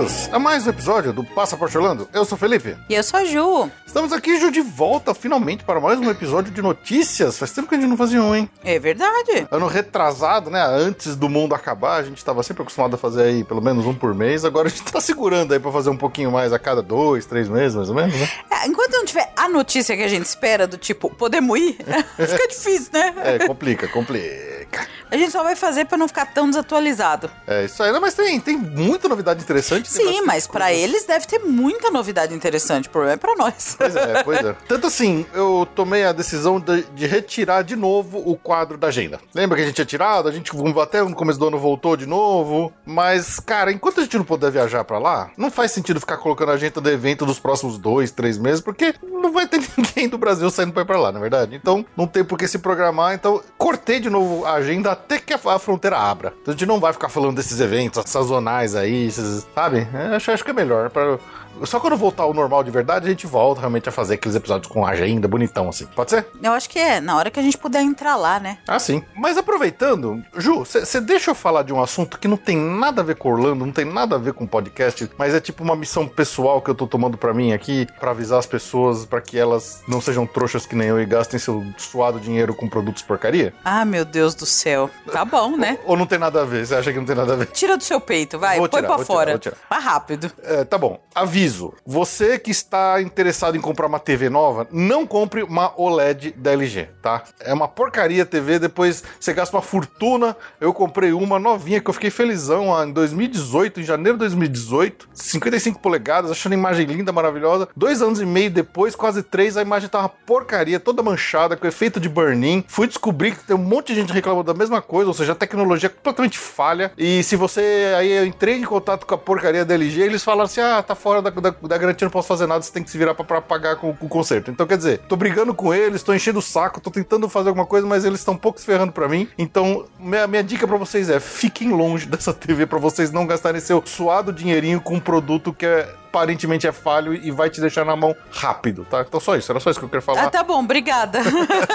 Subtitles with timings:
[0.00, 2.08] Bem-vindos a mais um episódio do Passaporte Orlando.
[2.10, 2.74] Eu sou o Felipe.
[2.88, 3.70] E eu sou a Ju.
[3.86, 7.38] Estamos aqui, Ju, de volta, finalmente, para mais um episódio de notícias.
[7.38, 8.48] Faz tempo que a gente não fazia um, hein?
[8.64, 9.46] É verdade.
[9.50, 10.64] Ano retrasado, né?
[10.64, 13.94] Antes do mundo acabar, a gente estava sempre acostumado a fazer aí pelo menos um
[13.94, 14.42] por mês.
[14.42, 17.46] Agora a gente está segurando aí para fazer um pouquinho mais a cada dois, três
[17.46, 18.28] meses, mais ou menos, né?
[18.50, 21.76] É, enquanto não tiver a notícia que a gente espera, do tipo, podemos ir,
[22.16, 23.12] fica difícil, né?
[23.22, 24.88] É, complica, complica.
[25.10, 27.30] A gente só vai fazer para não ficar tão desatualizado.
[27.46, 27.90] É isso aí.
[27.90, 29.90] Não, mas tem, tem muita novidade interessante.
[29.90, 32.88] Sim, mas para eles deve ter muita novidade interessante.
[32.88, 33.74] O problema é para nós.
[33.76, 34.56] Pois é, pois é.
[34.68, 39.20] Tanto assim, eu tomei a decisão de, de, retirar de novo o quadro da agenda.
[39.34, 40.28] Lembra que a gente tinha tirado?
[40.28, 42.72] A gente até no começo do ano voltou de novo.
[42.86, 46.50] Mas, cara, enquanto a gente não puder viajar para lá, não faz sentido ficar colocando
[46.50, 50.18] a agenda do evento dos próximos dois, três meses, porque não vai ter ninguém do
[50.18, 51.56] Brasil saindo pra ir pra lá, na é verdade.
[51.56, 53.14] Então, não tem por que se programar.
[53.14, 56.32] Então, cortei de novo a agenda até que a, fronteira abra.
[56.40, 59.88] Então a gente não vai ficar falando desses eventos sazonais aí, esses, sabe?
[59.92, 60.90] É, acho, acho que é melhor.
[60.90, 61.18] Pra,
[61.64, 64.70] só quando voltar ao normal de verdade, a gente volta realmente a fazer aqueles episódios
[64.70, 65.86] com agenda bonitão, assim.
[65.86, 66.26] Pode ser?
[66.42, 68.58] Eu acho que é, na hora que a gente puder entrar lá, né?
[68.66, 69.02] Ah, sim.
[69.16, 73.04] Mas aproveitando, Ju, você deixa eu falar de um assunto que não tem nada a
[73.04, 76.06] ver com Orlando, não tem nada a ver com podcast, mas é tipo uma missão
[76.06, 79.82] pessoal que eu tô tomando para mim aqui, para avisar as pessoas para que elas
[79.86, 83.52] não sejam trouxas que nem eu e gastem seu suado dinheiro com produtos porcaria?
[83.64, 84.90] Ah, meu Deus do céu.
[85.12, 85.78] Tá bom, né?
[85.84, 86.66] ou, ou, não tem nada a ver?
[86.66, 87.46] Você acha que não tem nada a ver?
[87.46, 88.58] Tira do seu peito, vai.
[88.58, 89.38] Vou Põe tirar, pra fora.
[89.38, 89.68] Tirar, tirar.
[89.68, 90.30] Vai rápido.
[90.42, 91.00] É, tá bom.
[91.14, 96.32] Aviso aviso: você que está interessado em comprar uma TV nova, não compre uma OLED
[96.36, 97.24] da LG, tá?
[97.40, 100.36] É uma porcaria TV, depois você gasta uma fortuna.
[100.60, 105.80] Eu comprei uma novinha que eu fiquei felizão em 2018, em janeiro de 2018, 55
[105.80, 107.68] polegadas, achando a imagem linda, maravilhosa.
[107.76, 111.66] Dois anos e meio depois, quase três, a imagem tá uma porcaria, toda manchada, com
[111.66, 112.64] efeito de burn-in.
[112.68, 115.34] Fui descobrir que tem um monte de gente reclamando da mesma coisa, ou seja, a
[115.36, 116.92] tecnologia é completamente falha.
[116.96, 120.44] E se você aí eu entrei em contato com a porcaria da LG, eles falaram
[120.44, 122.90] assim: ah, tá fora da, da, da garantia, não posso fazer nada, você tem que
[122.90, 124.50] se virar pra, pagar com, com, o conserto.
[124.50, 127.66] Então, quer dizer, tô brigando com eles, tô enchendo o saco, tô tentando fazer alguma
[127.66, 129.28] coisa, mas eles estão pouco se ferrando pra mim.
[129.38, 133.60] Então, minha, minha dica para vocês é: fiquem longe dessa TV para vocês não gastarem
[133.60, 137.84] seu suado dinheirinho com um produto que é aparentemente é falho e vai te deixar
[137.84, 139.04] na mão rápido, tá?
[139.06, 140.24] Então só isso, era só isso que eu queria falar.
[140.24, 141.20] Ah, tá bom, obrigada.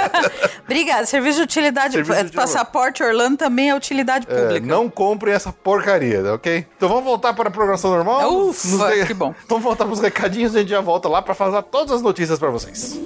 [0.63, 1.06] obrigada.
[1.06, 4.66] Serviço de utilidade, Serviço de passaporte Orlando também é utilidade é, pública.
[4.66, 6.68] É, não comprem essa porcaria, ok?
[6.75, 8.50] Então vamos voltar para a programação normal?
[8.50, 9.34] Ufa, que bom.
[9.47, 12.02] Vamos voltar para os recadinhos e a gente já volta lá para fazer todas as
[12.02, 13.00] notícias para vocês.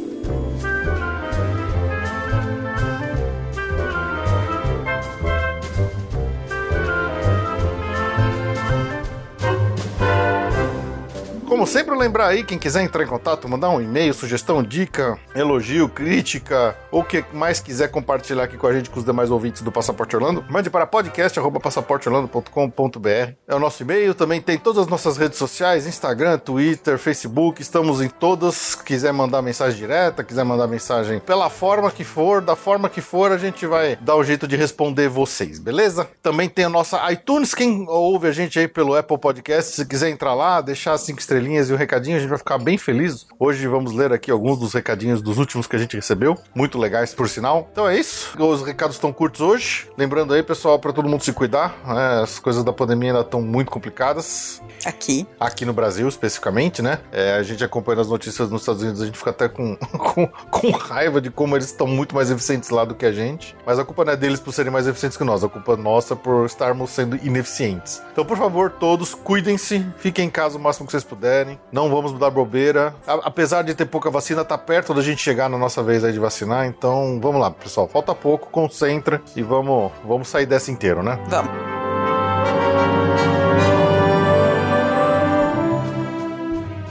[11.49, 15.89] Como sempre, lembrar aí, quem quiser entrar em contato, mandar um e-mail, sugestão, dica, elogio,
[15.89, 19.63] crítica, ou o que mais quiser compartilhar aqui com a gente, com os demais ouvintes
[19.63, 23.33] do Passaporte Orlando, mande para podcast.passaporteorlando.com.br.
[23.47, 27.99] É o nosso e-mail, também tem todas as nossas redes sociais, Instagram, Twitter, Facebook, estamos
[27.99, 28.75] em todas.
[28.75, 33.31] Quiser mandar mensagem direta, quiser mandar mensagem pela forma que for, da forma que for,
[33.31, 36.07] a gente vai dar o jeito de responder vocês, beleza?
[36.21, 40.09] Também tem a nossa iTunes, quem ouve a gente aí pelo Apple Podcast, se quiser
[40.09, 43.25] entrar lá, deixar cinco estrelas estrelinhas e um recadinho, a gente vai ficar bem feliz.
[43.39, 47.13] Hoje vamos ler aqui alguns dos recadinhos dos últimos que a gente recebeu, muito legais
[47.13, 47.69] por sinal.
[47.71, 49.89] Então é isso, os recados estão curtos hoje.
[49.97, 52.21] Lembrando aí, pessoal, para todo mundo se cuidar, né?
[52.21, 54.61] as coisas da pandemia ainda estão muito complicadas.
[54.85, 55.25] Aqui.
[55.39, 56.99] Aqui no Brasil, especificamente, né?
[57.11, 60.27] É, a gente acompanhando as notícias nos Estados Unidos, a gente fica até com, com,
[60.27, 63.55] com raiva de como eles estão muito mais eficientes lá do que a gente.
[63.65, 65.77] Mas a culpa não é deles por serem mais eficientes que nós, a culpa é
[65.77, 68.01] nossa por estarmos sendo ineficientes.
[68.11, 71.28] Então, por favor, todos, cuidem-se, fiquem em casa o máximo que vocês puderem
[71.71, 72.93] Não vamos mudar bobeira.
[73.05, 76.19] apesar de ter pouca vacina, tá perto da gente chegar na nossa vez aí de
[76.19, 76.65] vacinar.
[76.65, 77.87] Então, vamos lá, pessoal.
[77.87, 81.19] Falta pouco, concentra e vamos, vamos sair dessa inteiro, né?
[81.27, 81.78] Vamos.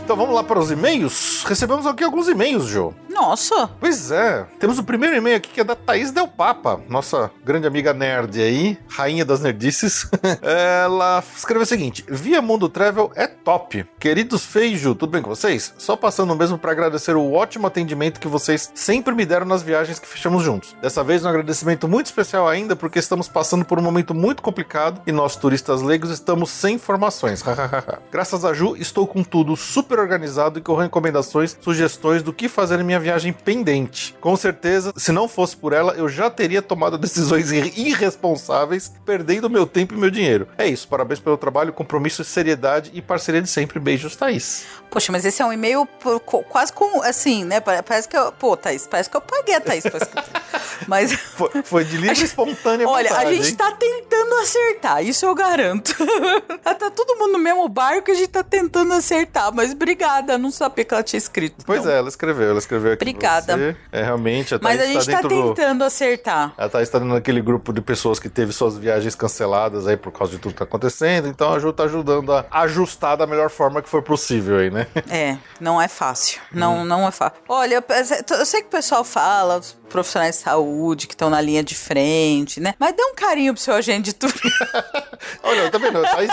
[0.09, 1.45] Então vamos lá para os e-mails?
[1.47, 2.95] Recebemos aqui alguns e-mails, Joe.
[3.11, 3.69] Nossa!
[3.79, 4.47] Pois é.
[4.59, 8.41] Temos o primeiro e-mail aqui que é da Thaís Del Papa, nossa grande amiga nerd
[8.41, 10.09] aí, rainha das nerdices.
[10.41, 13.85] Ela escreveu o seguinte: Via Mundo Travel é top.
[13.99, 15.75] Queridos Feijo, tudo bem com vocês?
[15.77, 19.99] Só passando mesmo para agradecer o ótimo atendimento que vocês sempre me deram nas viagens
[19.99, 20.75] que fechamos juntos.
[20.81, 25.03] Dessa vez, um agradecimento muito especial ainda, porque estamos passando por um momento muito complicado
[25.07, 27.43] e nós, turistas leigos, estamos sem informações.
[28.11, 32.81] Graças a Ju, estou com tudo super organizado e com recomendações, sugestões do que fazer
[32.81, 34.15] em minha viagem pendente.
[34.21, 39.67] Com certeza, se não fosse por ela, eu já teria tomado decisões irresponsáveis, perdendo meu
[39.67, 40.49] tempo e meu dinheiro.
[40.57, 43.79] É isso, parabéns pelo trabalho, compromisso, seriedade e parceria de sempre.
[43.79, 44.67] Beijos, Thaís.
[44.91, 45.87] Poxa, mas esse é um e-mail
[46.49, 47.61] quase com, assim, né?
[47.61, 48.33] Parece que eu.
[48.33, 49.85] Pô, Thaís, parece que eu paguei a Thaís.
[50.87, 51.13] Mas.
[51.13, 53.55] Foi, foi de livre e espontânea Olha, vontade, a gente hein?
[53.57, 55.95] tá tentando acertar, isso eu garanto.
[56.63, 60.51] tá todo mundo no mesmo barco e a gente tá tentando acertar, mas obrigada, não
[60.51, 61.65] sabia que ela tinha escrito.
[61.65, 61.93] Pois não.
[61.93, 63.05] é, ela escreveu, ela escreveu aqui.
[63.05, 63.77] Obrigada.
[63.91, 65.85] É realmente, a Mas a gente tá, tá tentando do...
[65.85, 66.53] acertar.
[66.57, 70.33] Ela tá está naquele grupo de pessoas que teve suas viagens canceladas aí por causa
[70.33, 73.81] de tudo que tá acontecendo, então a Ju tá ajudando a ajustar da melhor forma
[73.81, 74.87] que for possível aí, né?
[75.11, 76.41] É, não é fácil.
[76.53, 76.85] Não, hum.
[76.85, 77.39] não é fácil.
[77.49, 77.83] Olha,
[78.39, 81.75] eu sei que o pessoal fala, os profissionais de saúde que estão na linha de
[81.75, 82.75] frente, né?
[82.79, 84.51] Mas dê um carinho pro seu agente de turismo.
[85.43, 86.05] olha, tá vendo?
[86.05, 86.31] A Thaís,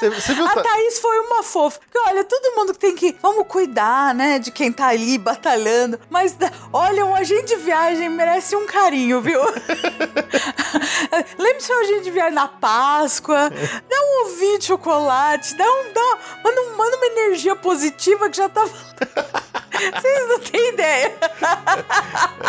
[0.00, 1.78] você, você viu, a Thaís foi uma fofa.
[1.80, 3.16] Porque, olha, todo mundo tem que.
[3.20, 4.38] Vamos cuidar, né?
[4.38, 6.00] De quem tá ali batalhando.
[6.08, 6.36] Mas,
[6.72, 9.40] olha, um agente de viagem merece um carinho, viu?
[11.38, 13.50] Lembre seu agente de viagem na Páscoa.
[13.50, 15.54] Dá um ovinho de chocolate.
[15.54, 15.92] Dá um.
[15.92, 18.64] Dá, manda, manda uma energia positiva que já tá.
[19.80, 21.16] Vocês não têm ideia.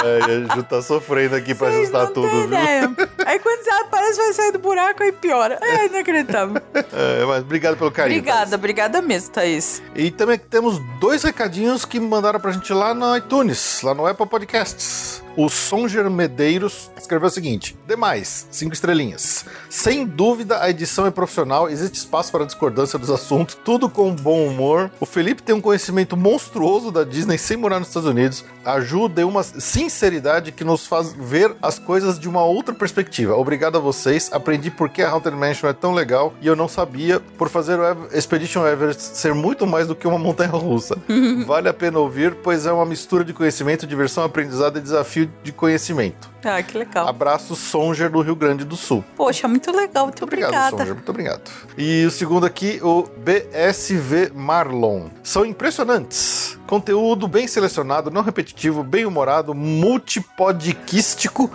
[0.04, 2.44] É, a Ju tá sofrendo aqui pra Vocês ajustar tudo, viu?
[2.46, 2.92] Ideia.
[3.26, 5.60] Aí quando você aparece, vai sair do buraco, aí piora.
[5.62, 6.62] É inacreditável.
[6.74, 8.20] É, mas obrigado pelo carinho.
[8.20, 8.54] Obrigada, Thaís.
[8.54, 9.82] obrigada mesmo, Thaís.
[9.96, 14.28] E também temos dois recadinhos que mandaram pra gente lá no iTunes, lá no Apple
[14.28, 15.24] Podcasts.
[15.38, 19.46] O Songer Medeiros escreveu o seguinte: Demais, cinco estrelinhas.
[19.70, 24.46] Sem dúvida, a edição é profissional, existe espaço para discordância dos assuntos, tudo com bom
[24.46, 24.92] humor.
[25.00, 28.44] O Felipe tem um conhecimento monstruoso da Disney sem morar nos Estados Unidos.
[28.66, 33.36] Ajuda uma sinceridade que nos faz ver as coisas de uma outra perspectiva.
[33.36, 34.30] Obrigado a vocês.
[34.34, 37.80] Aprendi por que a Haunted Mansion é tão legal e eu não sabia por fazer
[37.80, 40.98] o Expedition Everest ser muito mais do que uma montanha russa.
[41.48, 45.52] vale a pena ouvir, pois é uma mistura de conhecimento, diversão, aprendizado e desafio de
[45.52, 46.31] conhecimento.
[46.44, 47.08] Ah, que legal.
[47.08, 49.04] Abraço Songer do Rio Grande do Sul.
[49.16, 50.72] Poxa, muito legal, muito, muito obrigado.
[50.72, 51.52] Songer, muito obrigado.
[51.78, 55.10] E o segundo aqui, o BSV Marlon.
[55.24, 56.58] São impressionantes.
[56.72, 61.52] Conteúdo bem selecionado, não repetitivo, bem humorado, multipodquístico.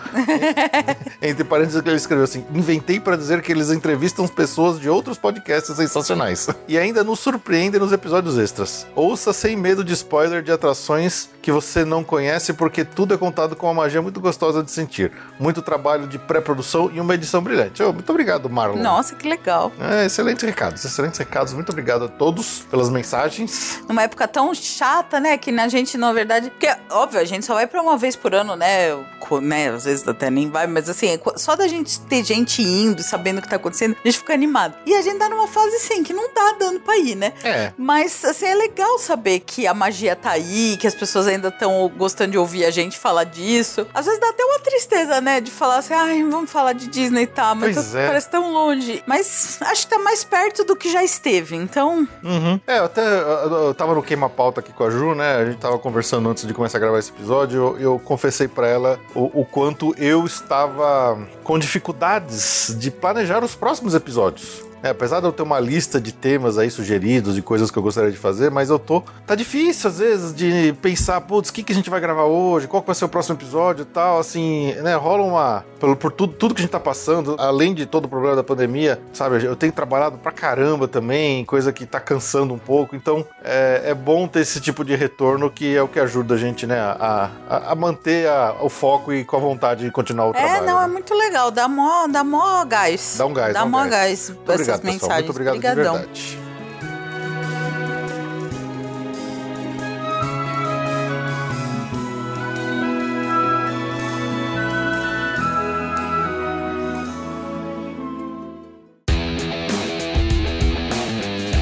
[1.23, 5.75] Entre parênteses, ele escreveu assim: inventei para dizer que eles entrevistam pessoas de outros podcasts
[5.75, 6.49] sensacionais.
[6.69, 8.87] E ainda nos surpreendem nos episódios extras.
[8.94, 13.56] Ouça sem medo de spoiler de atrações que você não conhece, porque tudo é contado
[13.56, 15.12] com uma magia muito gostosa de sentir.
[15.38, 17.82] Muito trabalho de pré-produção e uma edição brilhante.
[17.82, 18.81] Oh, muito obrigado, Marlon.
[18.82, 19.73] Nossa, que legal.
[19.81, 21.52] É, excelentes recados, excelentes recados.
[21.52, 23.82] Muito obrigado a todos pelas mensagens.
[23.88, 25.37] Numa época tão chata né?
[25.37, 26.50] Que na gente, na verdade.
[26.50, 28.94] Porque, óbvio, a gente só vai pra uma vez por ano, né?
[29.43, 29.70] né?
[29.70, 33.43] Às vezes até nem vai, mas assim, só da gente ter gente indo, sabendo o
[33.43, 34.75] que tá acontecendo, a gente fica animado.
[34.87, 37.32] E a gente tá numa fase, assim, que não tá dando pra ir, né?
[37.43, 37.72] É.
[37.76, 41.91] Mas, assim, é legal saber que a magia tá aí, que as pessoas ainda estão
[41.96, 43.86] gostando de ouvir a gente falar disso.
[43.93, 45.41] Às vezes dá até uma tristeza, né?
[45.41, 48.06] De falar assim, ai, vamos falar de Disney e tá, mas pois é.
[48.06, 49.03] parece tão longe.
[49.06, 52.06] Mas acho que tá mais perto do que já esteve, então.
[52.23, 52.61] Uhum.
[52.67, 55.37] É, eu até eu, eu tava no queima-pauta aqui com a Ju, né?
[55.37, 57.56] A gente tava conversando antes de começar a gravar esse episódio.
[57.56, 63.55] Eu, eu confessei para ela o, o, quanto eu estava com dificuldades de planejar os
[63.55, 64.66] próximos episódios.
[64.83, 67.83] É, apesar de eu ter uma lista de temas aí sugeridos, de coisas que eu
[67.83, 69.03] gostaria de fazer, mas eu tô.
[69.27, 72.67] Tá difícil às vezes de pensar, putz, o que, que a gente vai gravar hoje,
[72.67, 74.19] qual vai ser o próximo episódio e tal.
[74.19, 74.95] Assim, né?
[74.95, 75.65] Rola uma.
[75.81, 78.45] Por, por tudo, tudo que a gente tá passando, além de todo o problema da
[78.45, 79.45] pandemia, sabe?
[79.45, 82.95] Eu tenho trabalhado pra caramba também, coisa que tá cansando um pouco.
[82.95, 86.39] Então é, é bom ter esse tipo de retorno que é o que ajuda a
[86.39, 86.79] gente, né?
[86.79, 90.33] A, a, a manter a, o foco e com a vontade de continuar o é,
[90.35, 90.63] trabalho.
[90.63, 91.51] É, não, é muito legal.
[91.51, 93.17] Dá mó, dá mó gás.
[93.19, 94.33] Dá um gás, dá, dá um mó gás.
[94.47, 95.01] gás obrigado, mensagens.
[95.01, 95.17] Pessoal.
[95.19, 95.94] Muito obrigado Obrigadão.
[95.94, 96.46] de verdade.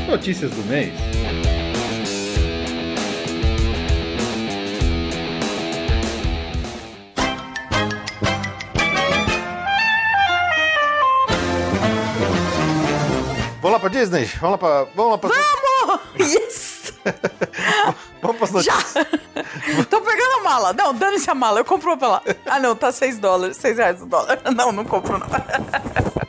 [0.08, 0.92] Notícias do mês.
[13.84, 14.24] Pra Disney?
[14.40, 14.84] Vamos lá pra.
[14.94, 15.30] Vamos lá pra.
[15.30, 16.00] Vamos!
[16.18, 16.92] Yes!
[18.22, 18.72] Vamos para as Já!
[19.90, 20.72] Tô pegando a mala.
[20.72, 21.60] Não, dane-se a mala.
[21.60, 22.22] Eu compro pra lá.
[22.46, 23.56] Ah, não, tá 6 dólares.
[23.58, 24.40] 6 reais o dólar.
[24.54, 25.26] Não, não compro, não.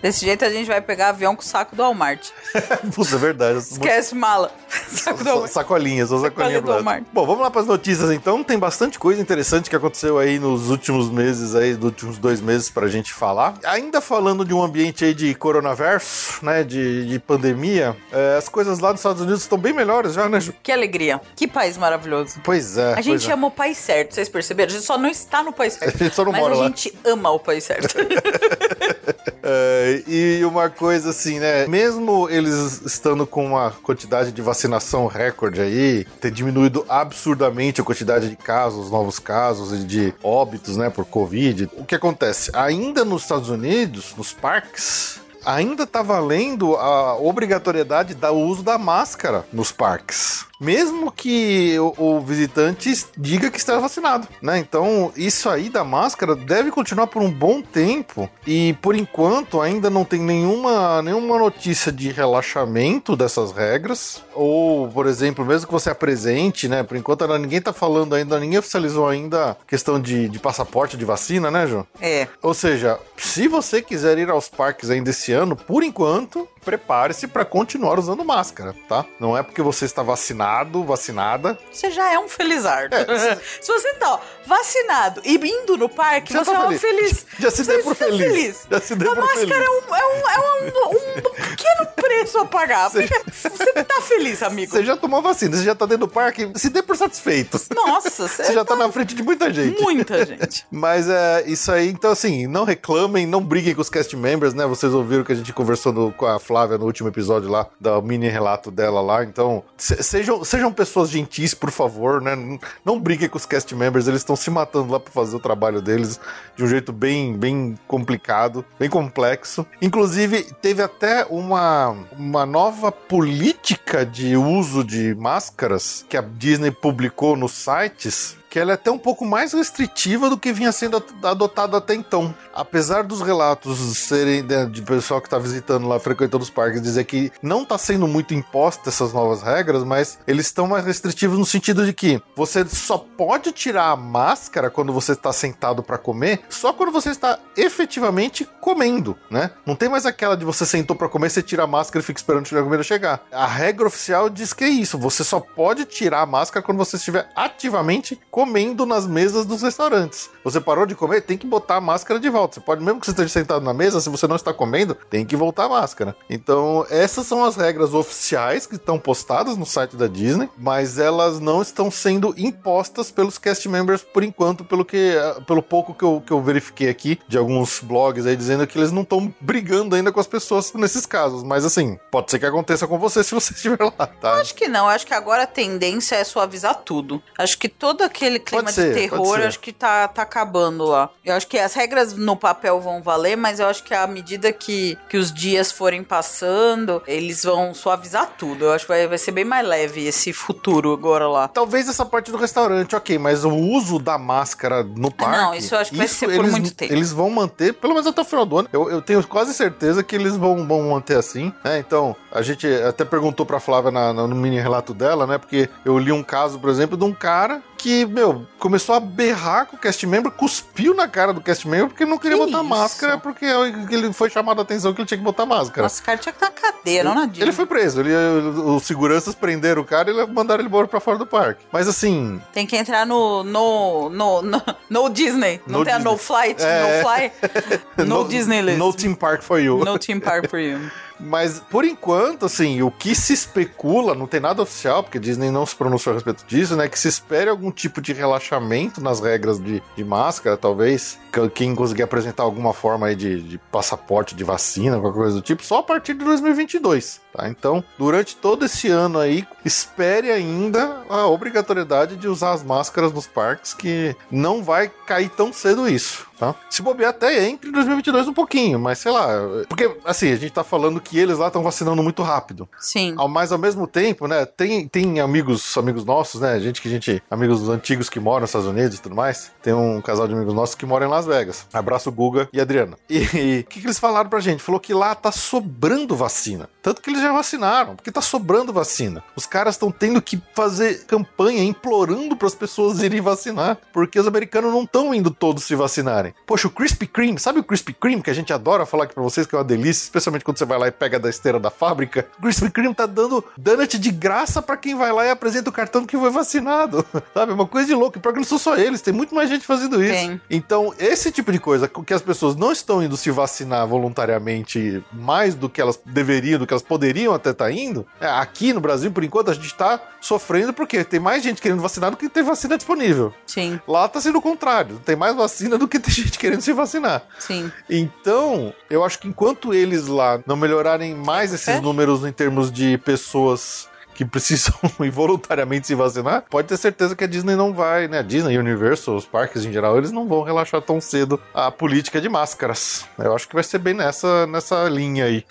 [0.05, 2.29] Desse jeito a gente vai pegar avião com o saco do Walmart.
[2.93, 3.57] Puta, é verdade.
[3.57, 4.51] Esquece mala.
[4.87, 5.51] Saco do Walmart.
[5.51, 6.71] Sacolinhas, só sacolinha Sacolinha do.
[6.71, 7.03] Walmart.
[7.11, 8.43] Bom, vamos lá para as notícias então.
[8.43, 12.69] Tem bastante coisa interessante que aconteceu aí nos últimos meses, aí, dos últimos dois meses
[12.69, 13.55] pra gente falar.
[13.63, 16.63] Ainda falando de um ambiente aí de coronavírus, né?
[16.63, 20.39] De, de pandemia, é, as coisas lá nos Estados Unidos estão bem melhores já, né,
[20.39, 20.53] Ju?
[20.61, 21.19] Que alegria.
[21.35, 22.39] Que país maravilhoso.
[22.43, 22.93] Pois é.
[22.93, 23.33] A gente é.
[23.33, 24.69] ama o país certo, vocês perceberam?
[24.69, 25.95] A gente só não está no país certo.
[25.95, 26.65] A gente só não mas mora a lá.
[26.65, 27.95] gente ama o país certo.
[29.47, 31.67] É, e uma coisa assim, né?
[31.67, 38.29] Mesmo eles estando com uma quantidade de vacinação recorde aí, ter diminuído absurdamente a quantidade
[38.29, 42.51] de casos, novos casos e de óbitos, né, por Covid, o que acontece?
[42.53, 45.19] Ainda nos Estados Unidos, nos parques.
[45.45, 50.43] Ainda tá valendo a obrigatoriedade do uso da máscara nos parques.
[50.59, 54.57] Mesmo que o, o visitante diga que está vacinado, né?
[54.57, 58.29] Então, isso aí da máscara deve continuar por um bom tempo.
[58.45, 64.23] E por enquanto ainda não tem nenhuma, nenhuma notícia de relaxamento dessas regras.
[64.33, 66.83] Ou, por exemplo, mesmo que você apresente, né?
[66.83, 70.97] Por enquanto ainda ninguém tá falando ainda, ninguém oficializou ainda a questão de, de passaporte
[70.97, 71.85] de vacina, né, João?
[72.01, 72.27] é.
[72.41, 77.45] Ou seja, se você quiser ir aos parques ainda esse ano, por enquanto, prepare-se para
[77.45, 79.05] continuar usando máscara, tá?
[79.19, 81.57] Não é porque você está vacinado, vacinada.
[81.71, 82.95] Você já é um felizardo.
[82.95, 86.79] É, se você tá ó, vacinado e indo no parque, Já você tá é um
[86.79, 86.81] feliz.
[86.81, 87.25] feliz.
[87.39, 88.67] Já se Você deu por está feliz.
[88.69, 89.63] Já se deu a por máscara feliz.
[89.63, 92.89] é, um, é, um, é um, um pequeno preço a pagar.
[92.89, 94.71] Você- Você tá feliz, amigo.
[94.71, 97.59] Você já tomou vacina, você já tá dentro do parque, se dê por satisfeito.
[97.75, 99.79] Nossa, Você já tá na frente de muita gente.
[99.81, 100.65] muita gente.
[100.71, 104.65] Mas é isso aí, então assim, não reclamem, não briguem com os cast members, né?
[104.65, 107.99] Vocês ouviram que a gente conversou no- com a Flávia no último episódio lá, da
[108.01, 109.23] mini relato dela lá.
[109.23, 112.35] Então, se- sejam, sejam pessoas gentis, por favor, né?
[112.35, 115.39] Não- Não briguem com os cast members, eles estão se matando lá pra fazer o
[115.39, 116.19] trabalho deles
[116.55, 119.65] de um jeito bem, bem complicado, bem complexo.
[119.81, 127.35] Inclusive, teve até uma, uma nova política de uso de máscaras que a Disney publicou
[127.35, 131.75] nos sites que ela é até um pouco mais restritiva do que vinha sendo adotado
[131.75, 132.33] até então.
[132.53, 137.03] Apesar dos relatos serem né, de pessoal que está visitando lá, frequentando os parques, dizer
[137.03, 141.45] que não está sendo muito imposta essas novas regras, mas eles estão mais restritivos no
[141.45, 146.39] sentido de que você só pode tirar a máscara quando você está sentado para comer,
[146.49, 149.51] só quando você está efetivamente comendo, né?
[149.65, 152.21] Não tem mais aquela de você sentou para comer, você tira a máscara e fica
[152.21, 153.21] esperando a comida chegar.
[153.33, 156.95] A regra oficial diz que é isso, você só pode tirar a máscara quando você
[156.95, 158.44] estiver ativamente comendo
[158.85, 160.29] nas mesas dos restaurantes.
[160.43, 162.55] Você parou de comer, tem que botar a máscara de volta.
[162.55, 165.25] Você pode, mesmo que você esteja sentado na mesa, se você não está comendo, tem
[165.25, 166.15] que voltar a máscara.
[166.29, 171.39] Então, essas são as regras oficiais que estão postadas no site da Disney, mas elas
[171.39, 175.15] não estão sendo impostas pelos cast members por enquanto, pelo que
[175.47, 178.91] pelo pouco que eu, que eu verifiquei aqui de alguns blogs aí dizendo que eles
[178.91, 181.43] não estão brigando ainda com as pessoas nesses casos.
[181.43, 184.35] Mas assim, pode ser que aconteça com você se você estiver lá, tá?
[184.35, 187.21] Acho que não, acho que agora a tendência é suavizar tudo.
[187.37, 191.09] Acho que todo aquele clima Pode ser, de terror, acho que tá, tá acabando lá.
[191.23, 194.51] Eu acho que as regras no papel vão valer, mas eu acho que à medida
[194.51, 198.65] que, que os dias forem passando, eles vão suavizar tudo.
[198.65, 201.47] Eu acho que vai, vai ser bem mais leve esse futuro agora lá.
[201.47, 205.37] Talvez essa parte do restaurante, ok, mas o uso da máscara no parque.
[205.37, 206.93] não, isso eu acho que vai ser por eles, muito tempo.
[206.93, 208.69] Eles vão manter, pelo menos até o final do ano.
[208.71, 211.79] Eu, eu tenho quase certeza que eles vão, vão manter assim, né?
[211.79, 215.37] Então, a gente até perguntou pra Flávia na- na- no mini relato dela, né?
[215.37, 219.67] Porque eu li um caso, por exemplo, de um cara que, meu, começou a berrar
[219.67, 222.57] com o cast member, cuspiu na cara do cast member porque não queria Que botar
[222.61, 222.67] isso?
[222.69, 225.83] máscara, porque ele foi chamado a atenção que ele tinha que botar máscara.
[225.83, 227.43] Nossa, o cara tinha que estar na cadeia, não na Disney.
[227.43, 231.19] Ele foi preso, ele, os seguranças prenderam o cara e mandaram ele embora pra fora
[231.19, 231.63] do parque.
[231.71, 235.61] Mas assim, Tem que entrar no, no, no, no, no Disney.
[235.67, 236.11] Não No tem a Disney.
[236.11, 237.03] No Flight, É.
[237.95, 238.05] No Fly.
[238.07, 238.79] No, Disney list.
[238.79, 239.77] No Team Park for you.
[239.85, 240.79] No Team Park for you.
[241.19, 245.65] Mas, por enquanto, assim, o que se especula, não tem nada oficial, porque Disney não
[245.65, 246.89] se pronunciou a respeito disso, né?
[246.89, 251.17] Que se espere algum tipo de relaxamento nas regras de, de máscara, talvez.
[251.31, 255.41] Que- Quem conseguir apresentar alguma forma aí de, de passaporte de vacina, qualquer coisa do
[255.41, 257.49] tipo, só a partir de 2022, tá?
[257.49, 263.27] Então, durante todo esse ano aí, espere ainda a obrigatoriedade de usar as máscaras nos
[263.27, 266.55] parques, que não vai cair tão cedo isso, tá?
[266.69, 269.27] Se bobear até entre 2022 um pouquinho, mas sei lá.
[269.67, 272.67] Porque, assim, a gente tá falando que eles lá estão vacinando muito rápido.
[272.79, 273.13] Sim.
[273.17, 276.91] Ao, mas ao mesmo tempo, né, tem, tem amigos, amigos nossos, né, gente que a
[276.91, 279.51] gente, amigos antigos que moram nos Estados Unidos e tudo mais.
[279.61, 281.67] Tem um casal de amigos nossos que moram em Las Vegas.
[281.73, 282.97] Abraço Guga e Adriana.
[283.09, 283.19] E
[283.65, 284.61] o que, que eles falaram pra gente?
[284.63, 286.69] Falou que lá tá sobrando vacina.
[286.81, 289.23] Tanto que eles já vacinaram, porque tá sobrando vacina.
[289.35, 294.27] Os caras estão tendo que fazer campanha implorando para as pessoas irem vacinar, porque os
[294.27, 296.33] americanos não estão indo todos se vacinarem.
[296.45, 299.23] Poxa, o Krispy Kreme, sabe o Krispy Kreme que a gente adora falar aqui para
[299.23, 301.69] vocês que é uma delícia, especialmente quando você vai lá e pega da esteira da
[301.69, 302.27] fábrica?
[302.37, 305.73] O Krispy Kreme tá dando donut de graça para quem vai lá e apresenta o
[305.73, 307.05] cartão que foi vacinado.
[307.33, 307.51] Sabe?
[307.51, 308.17] É uma coisa de louco.
[308.17, 310.13] E pior que não são só eles, tem muito mais gente fazendo isso.
[310.13, 310.41] Tem.
[310.49, 315.55] Então, esse tipo de coisa, que as pessoas não estão indo se vacinar voluntariamente mais
[315.55, 319.11] do que elas deveriam, do que elas poderiam até estar indo, é, aqui no Brasil,
[319.11, 322.43] por enquanto, a gente está sofrendo porque tem mais gente querendo vacinar do que tem
[322.43, 323.33] vacina disponível.
[323.45, 326.73] Sim, Lá tá sendo o contrário, tem mais vacina do que tem gente querendo se
[326.73, 327.23] vacinar.
[327.39, 327.71] sim.
[327.89, 331.79] Então, eu acho que enquanto eles lá não melhorarem mais esses É?
[331.79, 337.27] números em termos de pessoas que precisam involuntariamente se vacinar, pode ter certeza que a
[337.27, 338.19] Disney não vai, né?
[338.19, 342.21] A Disney, Universal, os parques em geral, eles não vão relaxar tão cedo a política
[342.21, 343.05] de máscaras.
[343.19, 345.43] Eu acho que vai ser bem nessa, nessa linha aí.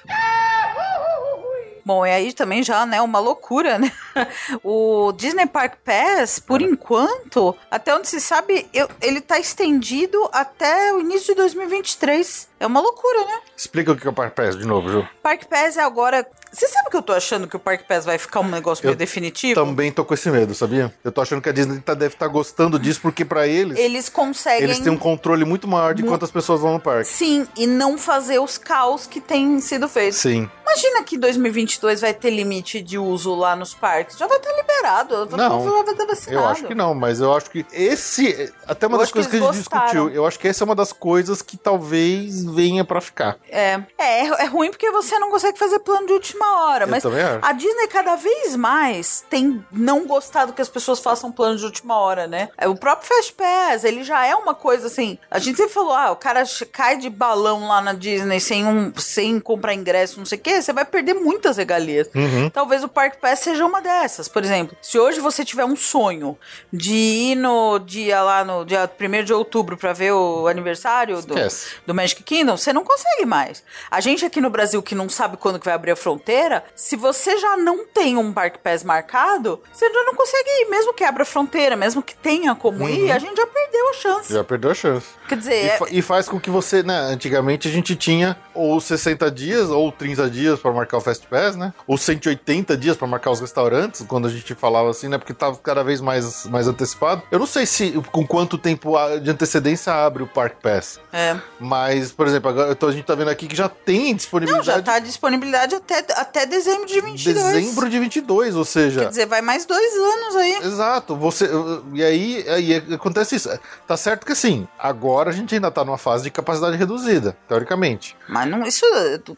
[1.84, 3.92] Bom, e aí também já, né, uma loucura, né?
[4.62, 10.92] O Disney Park Pass, por enquanto, até onde se sabe, eu- ele tá estendido até
[10.92, 12.48] o início de 2023.
[12.60, 13.40] É uma loucura, né?
[13.56, 15.06] Explica o que é o Park Pass de novo, Ju.
[15.22, 16.26] Park Pass é agora.
[16.50, 18.94] Você sabe que eu tô achando que o Park Pass vai ficar um negócio meio
[18.94, 19.54] Eu definitivo?
[19.62, 20.94] Também tô com esse medo, sabia?
[21.02, 24.08] Eu tô achando que a Disney tá- deve estar gostando disso, porque pra eles, Eles
[24.08, 24.62] conseguem.
[24.62, 27.08] eles têm um controle muito maior de quantas pessoas vão no parque.
[27.08, 30.18] Sim, e não fazer os caos que têm sido feitos.
[30.18, 30.48] Sim.
[30.74, 34.18] Imagina que em 2022 vai ter limite de uso lá nos parques.
[34.18, 35.36] Já vai estar liberado.
[35.36, 36.44] Não, já vai estar vacinado.
[36.44, 38.52] Eu acho que não, mas eu acho que esse.
[38.66, 39.84] Até uma Eu das coisas que que, a gente gostaram.
[39.84, 40.10] discutiu.
[40.10, 43.38] Eu acho que essa é uma das coisas que talvez venha pra ficar.
[43.48, 46.84] É, é, é ruim porque você não consegue fazer plano de última hora.
[46.84, 47.04] Eu mas
[47.42, 51.98] a Disney cada vez mais tem não gostado que as pessoas façam plano de última
[52.00, 52.48] hora, né?
[52.58, 55.18] É, O próprio Fast Pass, ele já é uma coisa assim.
[55.30, 58.92] A gente sempre falou, ah, o cara cai de balão lá na Disney sem, um,
[58.96, 62.08] sem comprar ingresso, não sei o quê, você vai perder muitas regalias.
[62.14, 62.48] Uhum.
[62.50, 64.26] Talvez o Park Pass seja uma dessas.
[64.28, 66.36] Por exemplo, se hoje você tiver um sonho
[66.72, 71.34] de ir no dia lá no dia 1 de outubro pra ver o aniversário do,
[71.34, 71.74] Esquece.
[71.86, 73.62] do Magic Kingdom, você não consegue mais.
[73.90, 76.96] A gente aqui no Brasil que não sabe quando que vai abrir a fronteira, se
[76.96, 81.04] você já não tem um Park Pass marcado, você já não consegue ir, mesmo que
[81.04, 84.32] abra a fronteira, mesmo que tenha como ir, a gente já perdeu a chance.
[84.32, 84.38] Uhum.
[84.38, 85.06] Já perdeu a chance.
[85.28, 86.98] Quer dizer, E, é- fa- e faz com que você, né?
[86.98, 91.56] Antigamente a gente tinha ou 60 dias ou 30 dias pra marcar o Fast Pass,
[91.56, 91.72] né?
[91.86, 95.18] Ou 180 dias pra marcar os restaurantes, quando a gente falava assim, né?
[95.18, 97.22] Porque tava cada vez mais, mais antecipado.
[97.30, 101.00] Eu não sei se com quanto tempo de antecedência abre o Park Pass.
[101.12, 101.36] é.
[101.58, 104.66] Mas, por exemplo, agora então a gente tá vendo aqui que já tem Não, disponibilidade
[104.66, 107.34] já tá disponibilidade até, até dezembro de 22.
[107.54, 109.00] dezembro de 22, ou seja.
[109.02, 110.54] Quer dizer, vai mais dois anos aí.
[110.64, 111.48] Exato, você.
[111.92, 113.48] E aí, aí acontece isso.
[113.86, 118.16] Tá certo que assim, agora a gente ainda tá numa fase de capacidade reduzida, teoricamente.
[118.28, 118.84] Mas não, isso.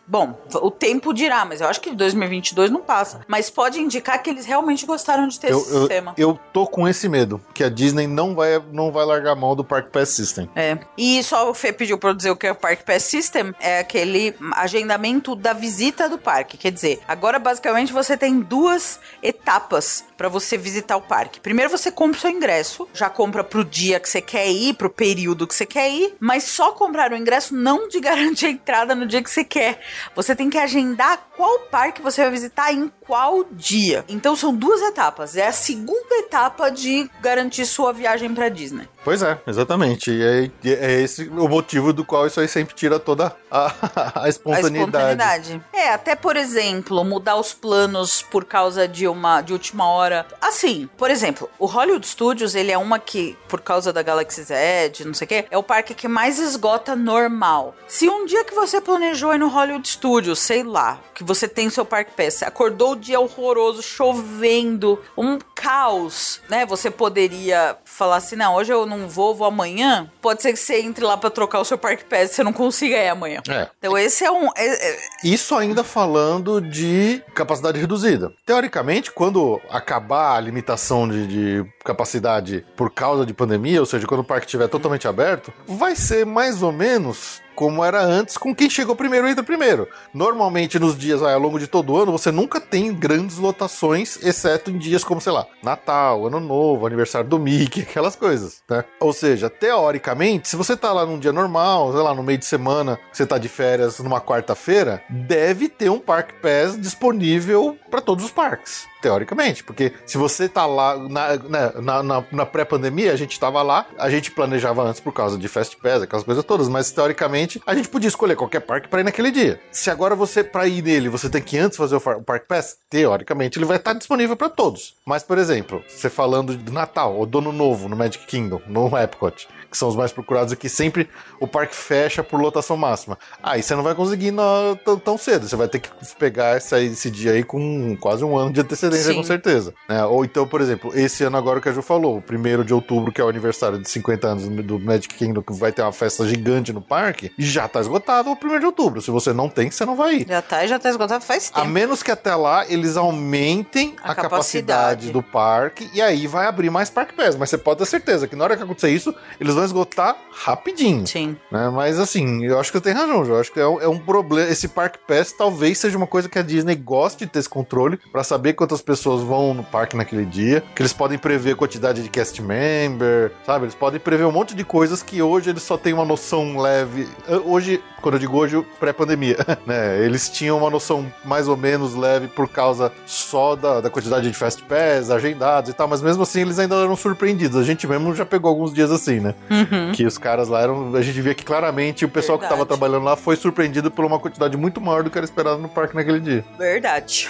[0.06, 3.20] Bom, o tempo dirá, mas eu acho que 2022 não passa.
[3.26, 6.14] Mas pode indicar que eles realmente gostaram de ter Eu, esse eu, sistema.
[6.16, 9.54] eu tô com esse medo, que a Disney não vai, não vai largar a mão
[9.56, 10.48] do Park Pass System.
[10.54, 10.78] É.
[10.96, 13.54] E só o Fê pediu pra eu dizer o que é o Park Pass System,
[13.60, 16.56] é aquele agendamento da visita do parque.
[16.56, 21.40] Quer dizer, agora basicamente você tem duas etapas pra você visitar o parque.
[21.40, 24.88] Primeiro você compra o seu ingresso, já compra pro dia que você quer ir, pro
[24.90, 28.94] período que você quer ir, mas só comprar o ingresso não te garante a entrada
[28.94, 29.80] no dia que você quer.
[30.14, 31.20] Você tem que agendar That.
[31.36, 34.04] Qual parque você vai visitar em qual dia.
[34.08, 35.36] Então são duas etapas.
[35.36, 38.88] É a segunda etapa de garantir sua viagem pra Disney.
[39.04, 40.10] Pois é, exatamente.
[40.10, 43.66] E é, é esse o motivo do qual isso aí sempre tira toda a,
[44.20, 44.78] a A espontaneidade.
[45.12, 45.62] espontaneidade.
[45.72, 50.26] É, até por exemplo, mudar os planos por causa de uma de última hora.
[50.40, 54.92] Assim, por exemplo, o Hollywood Studios, ele é uma que, por causa da Galaxy Z,
[55.04, 57.74] não sei o quê, é o parque que mais esgota normal.
[57.86, 61.68] Se um dia que você planejou ir no Hollywood Studios, sei lá, que você tem
[61.68, 66.64] seu Park Pass, acordou o dia horroroso, chovendo, um caos, né?
[66.66, 70.10] Você poderia falar assim, não, hoje eu não vou, vou amanhã.
[70.22, 72.52] Pode ser que você entre lá pra trocar o seu Park Pass e você não
[72.52, 73.42] consiga ir amanhã.
[73.48, 73.68] É.
[73.78, 74.46] Então esse é um...
[74.56, 78.32] é- é- Isso ainda falando de capacidade reduzida.
[78.46, 84.20] Teoricamente, quando acabar a limitação de, de capacidade por causa de pandemia, ou seja, quando
[84.20, 88.68] o parque estiver totalmente aberto, vai ser mais ou menos como era antes com quem
[88.68, 89.88] chegou primeiro entra primeiro.
[90.12, 94.70] Normalmente nos dias ao longo de todo o ano você nunca tem grandes lotações, exceto
[94.70, 98.84] em dias como, sei lá, Natal, Ano Novo, aniversário do Mickey, aquelas coisas, né?
[99.00, 102.44] Ou seja, teoricamente, se você tá lá num dia normal, sei lá, no meio de
[102.44, 108.24] semana, você tá de férias numa quarta-feira, deve ter um Park Pass disponível para todos
[108.24, 108.86] os parques.
[109.06, 109.62] Teoricamente.
[109.62, 113.86] Porque se você tá lá na, né, na, na, na pré-pandemia, a gente tava lá,
[113.96, 117.74] a gente planejava antes por causa de Fast Pass, aquelas coisas todas, mas teoricamente a
[117.74, 119.60] gente podia escolher qualquer parque para ir naquele dia.
[119.70, 122.78] Se agora você, para ir nele, você tem que antes fazer o, o Park Pass,
[122.90, 124.96] teoricamente ele vai estar disponível para todos.
[125.06, 129.46] Mas, por exemplo, você falando de Natal ou Dono Novo no Magic Kingdom, no Epcot,
[129.76, 131.08] que são os mais procurados aqui, sempre
[131.38, 133.18] o parque fecha por lotação máxima.
[133.42, 134.42] Aí você não vai conseguir na,
[134.82, 135.46] tão, tão, cedo.
[135.46, 139.12] Você vai ter que pegar esse, esse dia aí com quase um ano de antecedência,
[139.12, 139.16] Sim.
[139.16, 139.74] com certeza.
[139.88, 140.02] Né?
[140.06, 143.12] Ou então, por exemplo, esse ano agora que a Ju falou, o primeiro de outubro,
[143.12, 146.26] que é o aniversário de 50 anos do Magic Kingdom, que vai ter uma festa
[146.26, 149.02] gigante no parque, já tá esgotado o primeiro de outubro.
[149.02, 150.26] Se você não tem, você não vai ir.
[150.26, 151.60] Já tá e já tá esgotado faz tempo.
[151.60, 155.06] A menos que até lá eles aumentem a, a capacidade.
[155.06, 155.10] capacidade.
[155.10, 157.36] do parque e aí vai abrir mais Park Pass.
[157.36, 161.06] Mas você pode ter certeza que na hora que acontecer isso, eles vão esgotar rapidinho.
[161.06, 161.36] Sim.
[161.50, 161.68] Né?
[161.70, 163.98] Mas assim, eu acho que você tem razão, Eu acho que é um, é um
[163.98, 164.50] problema.
[164.50, 167.98] Esse Park Pass talvez seja uma coisa que a Disney goste de ter esse controle
[168.12, 172.02] para saber quantas pessoas vão no parque naquele dia, que eles podem prever a quantidade
[172.02, 173.64] de cast member, sabe?
[173.64, 177.08] Eles podem prever um monte de coisas que hoje eles só têm uma noção leve.
[177.44, 180.04] Hoje, quando eu digo hoje, pré-pandemia, né?
[180.04, 184.36] Eles tinham uma noção mais ou menos leve por causa só da, da quantidade de
[184.36, 187.56] fast pass, agendados e tal, mas mesmo assim eles ainda eram surpreendidos.
[187.56, 189.34] A gente mesmo já pegou alguns dias assim, né?
[189.50, 189.92] Uhum.
[189.92, 190.94] Que os caras lá eram.
[190.94, 192.54] A gente via que claramente o pessoal Verdade.
[192.54, 195.58] que tava trabalhando lá foi surpreendido por uma quantidade muito maior do que era esperado
[195.58, 196.44] no parque naquele dia.
[196.58, 197.28] Verdade.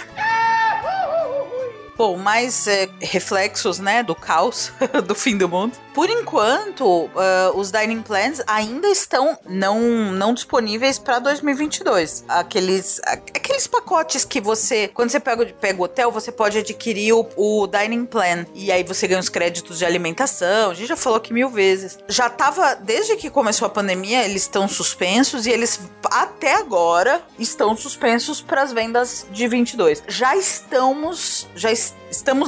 [1.97, 4.71] Bom, mais é, reflexos, né, do caos
[5.05, 5.75] do fim do mundo.
[5.95, 7.09] Por enquanto, uh,
[7.55, 9.81] os dining plans ainda estão não,
[10.11, 12.23] não disponíveis para 2022.
[12.27, 17.27] Aqueles, aqueles pacotes que você, quando você pega, pega o hotel, você pode adquirir o,
[17.35, 20.69] o dining plan e aí você ganha os créditos de alimentação.
[20.69, 21.97] A gente já falou aqui mil vezes.
[22.07, 25.79] Já tava, desde que começou a pandemia, eles estão suspensos e eles
[26.11, 30.03] até agora estão suspensos para as vendas de 22.
[30.07, 31.86] Já estamos, já estamos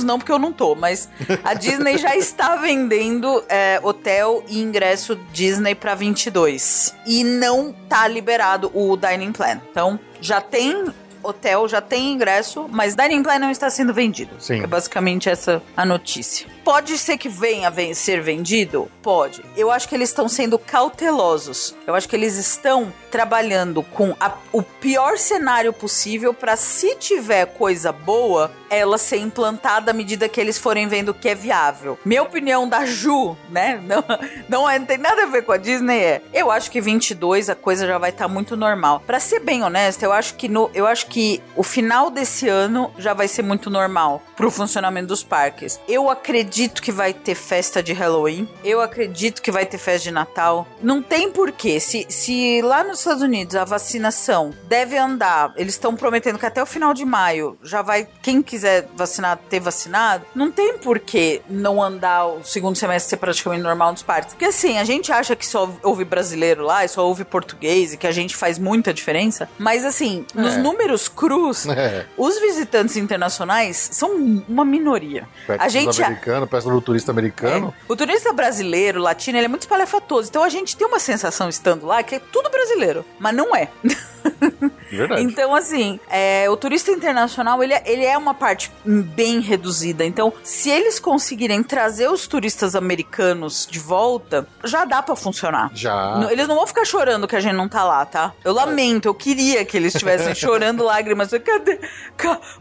[0.04, 1.10] não porque eu não tô, mas
[1.44, 6.96] a Disney já está vendendo é, hotel e ingresso Disney para 22.
[7.06, 9.62] E não tá liberado o dining plan.
[9.72, 10.86] Então, já tem
[11.22, 14.32] hotel, já tem ingresso, mas dining plan não está sendo vendido.
[14.40, 14.62] Sim.
[14.64, 16.48] É basicamente essa a notícia.
[16.70, 18.92] Pode ser que venha ser vendido?
[19.02, 19.44] Pode.
[19.58, 21.76] Eu acho que eles estão sendo cautelosos.
[21.88, 27.48] Eu acho que eles estão trabalhando com a, o pior cenário possível para se tiver
[27.48, 31.98] coisa boa, ela ser implantada à medida que eles forem vendo que é viável.
[32.06, 33.82] Minha opinião da Ju, né?
[33.90, 34.04] Não,
[34.48, 36.22] não, é, não tem nada a ver com a Disney é.
[36.32, 39.02] Eu acho que 22 a coisa já vai estar tá muito normal.
[39.08, 42.94] Para ser bem honesta, eu acho que no, eu acho que o final desse ano
[43.00, 45.80] já vai ser muito normal pro funcionamento dos parques.
[45.88, 48.48] Eu acredito acredito que vai ter festa de Halloween.
[48.66, 50.68] Eu acredito que vai ter festa de Natal.
[50.82, 51.80] Não tem porquê.
[51.80, 56.62] Se, se lá nos Estados Unidos a vacinação deve andar, eles estão prometendo que até
[56.62, 61.82] o final de maio já vai, quem quiser vacinar, ter vacinado, não tem porquê não
[61.82, 64.34] andar o segundo semestre ser praticamente normal nos parques.
[64.34, 67.98] Porque assim, a gente acha que só ouve brasileiro lá e só ouve português e
[67.98, 69.48] que a gente faz muita diferença.
[69.58, 70.58] Mas assim, nos é.
[70.58, 72.06] números crus, é.
[72.18, 75.26] os visitantes internacionais são uma minoria.
[75.48, 76.04] a gente.
[76.04, 77.74] Americano, peça do turista americano.
[77.78, 77.92] É.
[77.92, 80.30] O turista brasileiro, latino, ele é muito espalhafatoso.
[80.30, 83.70] Então a gente tem uma sensação estando lá que é tudo brasileiro, mas não é.
[84.92, 85.22] Verdade.
[85.22, 90.04] Então, assim, é, o turista internacional, ele, é, ele é uma parte bem reduzida.
[90.04, 95.70] Então, se eles conseguirem trazer os turistas americanos de volta, já dá para funcionar.
[95.74, 96.28] Já.
[96.32, 98.34] Eles não vão ficar chorando que a gente não tá lá, tá?
[98.44, 101.30] Eu lamento, eu queria que eles estivessem chorando lágrimas.
[101.30, 101.80] Cadê?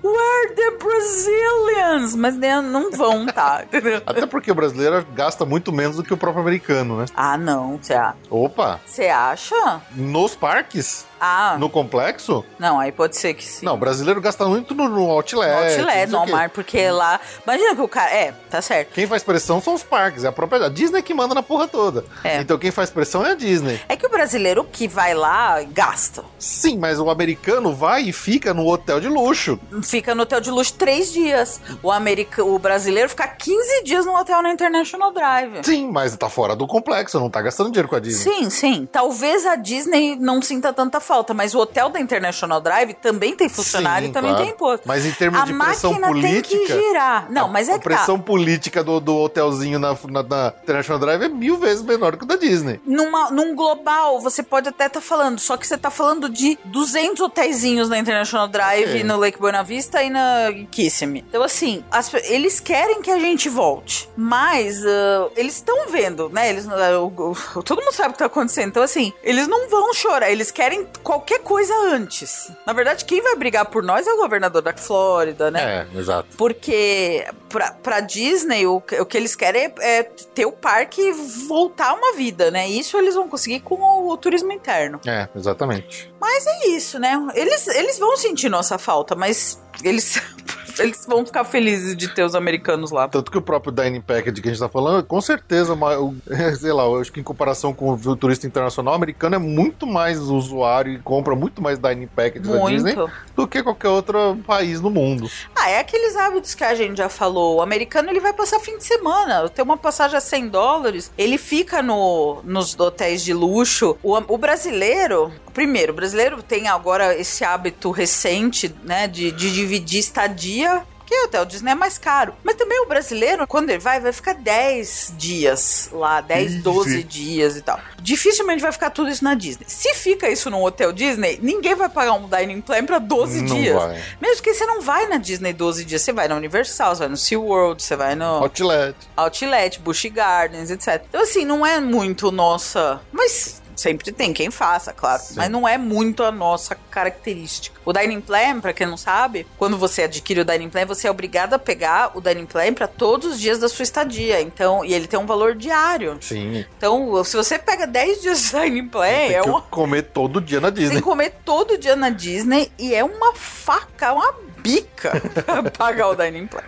[0.03, 2.15] Where the Brazilians?
[2.15, 3.65] Mas né, não vão, tá?
[4.07, 7.07] Até porque o brasileiro gasta muito menos do que o próprio americano, né?
[7.17, 7.79] Ah, não.
[7.79, 7.95] Você
[8.31, 8.81] Opa!
[8.85, 9.81] Você acha?
[9.93, 11.08] Nos parques?
[11.21, 11.57] Ah.
[11.59, 12.45] No complexo?
[12.59, 13.65] Não, aí pode ser que sim.
[13.65, 15.77] Não, o brasileiro gasta muito no, no outlet.
[15.77, 17.21] No outlet, no Walmart, porque lá.
[17.45, 18.11] Imagina que o cara.
[18.11, 18.93] É, tá certo.
[18.93, 20.67] Quem faz pressão são os parques, é a própria.
[20.67, 22.05] A Disney que manda na porra toda.
[22.25, 22.41] É.
[22.41, 23.81] Então quem faz pressão é a Disney.
[23.89, 26.25] É que o brasileiro que vai lá gasta.
[26.39, 29.59] Sim, mas o americano vai e fica no hotel de luxo.
[29.83, 31.61] Fica no hotel de luxo três dias.
[31.83, 32.45] O, america...
[32.45, 35.65] o brasileiro fica 15 dias no hotel na International Drive.
[35.65, 38.33] Sim, mas tá fora do complexo, não tá gastando dinheiro com a Disney.
[38.33, 38.89] Sim, sim.
[38.91, 43.49] Talvez a Disney não sinta tanta falta, mas o hotel da International Drive também tem
[43.49, 44.45] funcionário Sim, e também claro.
[44.45, 44.87] tem imposto.
[44.87, 46.49] Mas em termos a de pressão política.
[46.49, 47.27] Tem que girar.
[47.31, 47.97] Não, a, mas é a que tá.
[47.97, 48.25] pressão tá.
[48.25, 52.27] política do, do hotelzinho na, na, na, International Drive é mil vezes menor que o
[52.27, 52.79] da Disney.
[52.85, 56.59] Numa, num global, você pode até estar tá falando, só que você tá falando de
[56.67, 59.05] 200 hotéisinhos na International Drive, okay.
[59.05, 61.25] no Lake Buena Vista e na Kissimmee.
[61.27, 66.51] Então, assim, as, eles querem que a gente volte, mas uh, eles estão vendo, né?
[66.51, 68.69] Eles, uh, uh, todo mundo sabe o que tá acontecendo.
[68.69, 72.51] Então, assim, eles não vão chorar, eles querem qualquer coisa antes.
[72.67, 75.87] Na verdade, quem vai brigar por nós é o governador da Flórida, né?
[75.93, 76.29] É, exato.
[76.37, 81.13] Porque pra, pra Disney, o, que- o que eles querem é, é ter o parque
[81.49, 82.69] voltar a uma vida, né?
[82.69, 85.01] Isso eles vão conseguir com o, o turismo interno.
[85.07, 86.13] É, exatamente.
[86.21, 87.17] Mas é isso, né?
[87.35, 90.21] Eles, eles vão sentir nossa falta, mas eles,
[90.79, 93.07] eles vão ficar felizes de ter os americanos lá.
[93.09, 95.77] Tanto que o próprio Dining Package que a gente tá falando, com certeza,
[96.59, 99.87] sei lá, eu acho que em comparação com o turista internacional, o americano é muito
[99.87, 102.95] mais usuário e compra muito mais Dining Package da Disney
[103.37, 105.31] do que qualquer outro país no mundo.
[105.55, 107.57] Ah, é aqueles hábitos que a gente já falou.
[107.57, 109.49] O americano ele vai passar fim de semana.
[109.49, 111.13] Tem uma passagem a 100 dólares.
[111.17, 113.97] Ele fica no, nos hotéis de luxo.
[114.03, 120.01] O, o brasileiro, primeiro, o brasileiro tem agora esse hábito recente, né, de, de dividir
[120.01, 120.83] estadia.
[121.09, 122.35] Porque o hotel Disney é mais caro.
[122.45, 126.59] Mas também o brasileiro, quando ele vai, vai ficar 10 dias lá, 10, Ixi.
[126.63, 127.81] 12 dias e tal.
[128.03, 129.65] Dificilmente vai ficar tudo isso na Disney.
[129.67, 133.57] Se fica isso num hotel Disney, ninguém vai pagar um dining plan pra 12 Não
[133.57, 133.75] dias.
[133.75, 134.03] vai.
[134.21, 137.09] Mesmo que você não vai na Disney 12 dias, você vai na Universal, você vai
[137.09, 138.95] no SeaWorld, você vai no Outlet.
[139.17, 141.03] Outlet, Busch Gardens, etc.
[141.09, 143.01] Então, assim, não é muito nossa.
[143.11, 145.23] Mas sempre tem quem faça, claro.
[145.23, 145.35] Sim.
[145.37, 147.79] Mas não é muito a nossa característica.
[147.85, 151.11] O Dining Plan, pra quem não sabe, quando você adquire o Dining Plan, você é
[151.11, 154.41] obrigado a pegar o Dining Plan pra todos os dias da sua estadia.
[154.41, 156.19] Então, e ele tem um valor diário.
[156.21, 156.65] Sim.
[156.77, 160.61] Então, se você pega 10 dias de Dining Plan, Tem é uma comer todo dia
[160.61, 160.97] na você tem Disney.
[161.01, 165.13] que comer todo dia na Disney e é uma faca, uma bica
[165.47, 166.63] pra pagar o dining plan.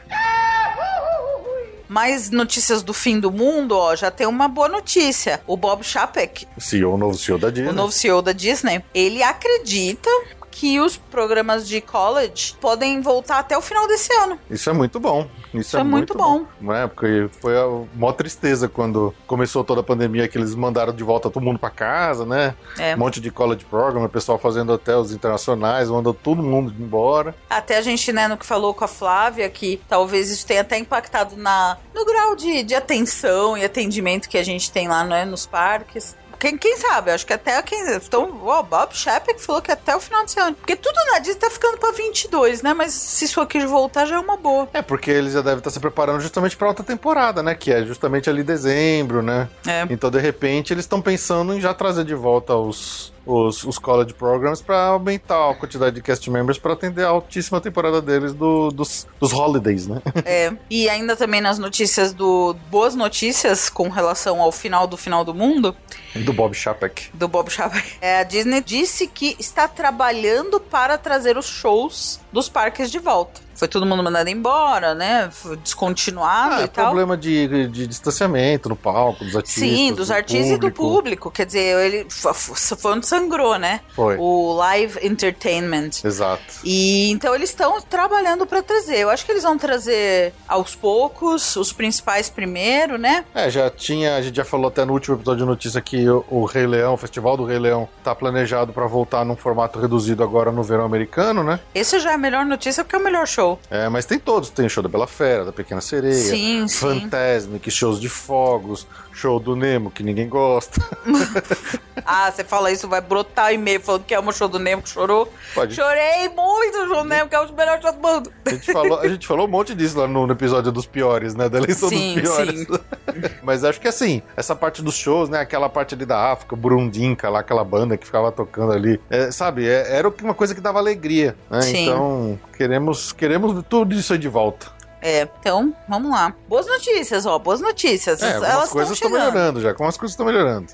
[1.91, 5.41] Mais notícias do fim do mundo, ó, já tem uma boa notícia.
[5.45, 7.69] O Bob Chapek, CEO, o novo CEO da Disney.
[7.69, 10.09] o novo CEO da Disney, ele acredita
[10.51, 14.39] que os programas de college podem voltar até o final desse ano.
[14.51, 15.29] Isso é muito bom.
[15.55, 16.45] Isso, é muito bom.
[16.61, 16.87] Não é?
[16.87, 21.31] Porque foi a maior tristeza quando começou toda a pandemia que eles mandaram de volta
[21.31, 22.55] todo mundo pra casa, né?
[22.79, 22.95] É.
[22.95, 27.35] Um monte de college program, o pessoal fazendo hotéis internacionais, mandou todo mundo embora.
[27.49, 30.79] Até a gente, né, no que falou com a Flávia, que talvez isso tenha até
[30.79, 35.25] impactado na, no grau de, de atenção e atendimento que a gente tem lá, né,
[35.25, 36.17] nos parques.
[36.41, 37.11] Quem, quem sabe?
[37.11, 37.79] Acho que até quem.
[37.95, 40.57] Então, ó, Bob Chapek falou que até o final desse ano.
[40.57, 42.73] Porque tudo na Disney tá ficando pra 22, né?
[42.73, 44.67] Mas se isso aqui voltar já é uma boa.
[44.73, 47.55] É, porque eles já devem estar se preparando justamente pra outra temporada, né?
[47.55, 49.49] Que é justamente ali dezembro, né?
[49.67, 49.87] É.
[49.91, 54.15] Então, de repente, eles estão pensando em já trazer de volta os, os, os college
[54.15, 58.71] programs pra aumentar a quantidade de cast members pra atender a altíssima temporada deles do,
[58.71, 60.01] dos, dos holidays, né?
[60.25, 60.53] É.
[60.69, 62.55] E ainda também nas notícias do.
[62.71, 65.75] Boas notícias com relação ao final do final do mundo.
[66.15, 67.11] do Bob Chapek.
[67.15, 67.95] do Bob Chapek.
[68.01, 73.41] É, a Disney disse que está trabalhando para trazer os shows dos parques de volta.
[73.61, 75.29] Foi todo mundo mandado embora, né?
[75.31, 76.87] Foi descontinuado Ah, e tal.
[76.87, 79.63] problema de, de distanciamento no palco, dos artistas.
[79.63, 80.95] Sim, dos do artistas e do público.
[81.29, 81.31] público.
[81.31, 83.81] Quer dizer, ele foi onde sangrou, né?
[83.95, 84.17] Foi.
[84.19, 85.91] O live entertainment.
[86.03, 86.43] Exato.
[86.65, 88.97] E então eles estão trabalhando para trazer.
[88.97, 93.27] Eu acho que eles vão trazer aos poucos, os principais primeiro, né?
[93.35, 96.25] É, já tinha, a gente já falou até no último episódio de notícia que o,
[96.31, 100.23] o Rei Leão, o Festival do Rei Leão, tá planejado pra voltar num formato reduzido
[100.23, 101.61] agora no verão americano, né?
[101.75, 103.50] Esse já é a melhor notícia porque é o melhor show.
[103.71, 106.77] É, mas tem todos, tem o show da Bela Fera, da Pequena Sereia, Sim, sim.
[106.79, 108.87] Fantasmic, shows de fogos,
[109.21, 110.81] show do Nemo, que ninguém gosta.
[112.03, 114.89] Ah, você fala isso, vai brotar e-mail falando que é o show do Nemo que
[114.89, 115.31] chorou.
[115.55, 115.75] Pode.
[115.75, 118.33] Chorei muito no show do Nemo, que é o melhor show do mundo.
[118.47, 121.35] A gente, falou, a gente falou um monte disso lá no, no episódio dos piores,
[121.35, 121.49] né?
[121.49, 122.67] Da eleição Sim, dos piores.
[123.45, 125.41] Mas acho que assim, essa parte dos shows, né?
[125.41, 128.99] Aquela parte ali da África, Burundinka, lá, aquela banda que ficava tocando ali.
[129.11, 131.61] é, sabe, é- era uma coisa que dava alegria, né?
[131.71, 134.80] Então, queremos, queremos tudo isso aí de volta.
[135.03, 136.35] É, então, vamos lá.
[136.49, 138.23] Boas notícias, ó, boas notícias.
[138.23, 140.73] É, algumas Elas coisas estão melhorando já, algumas coisas estão melhorando.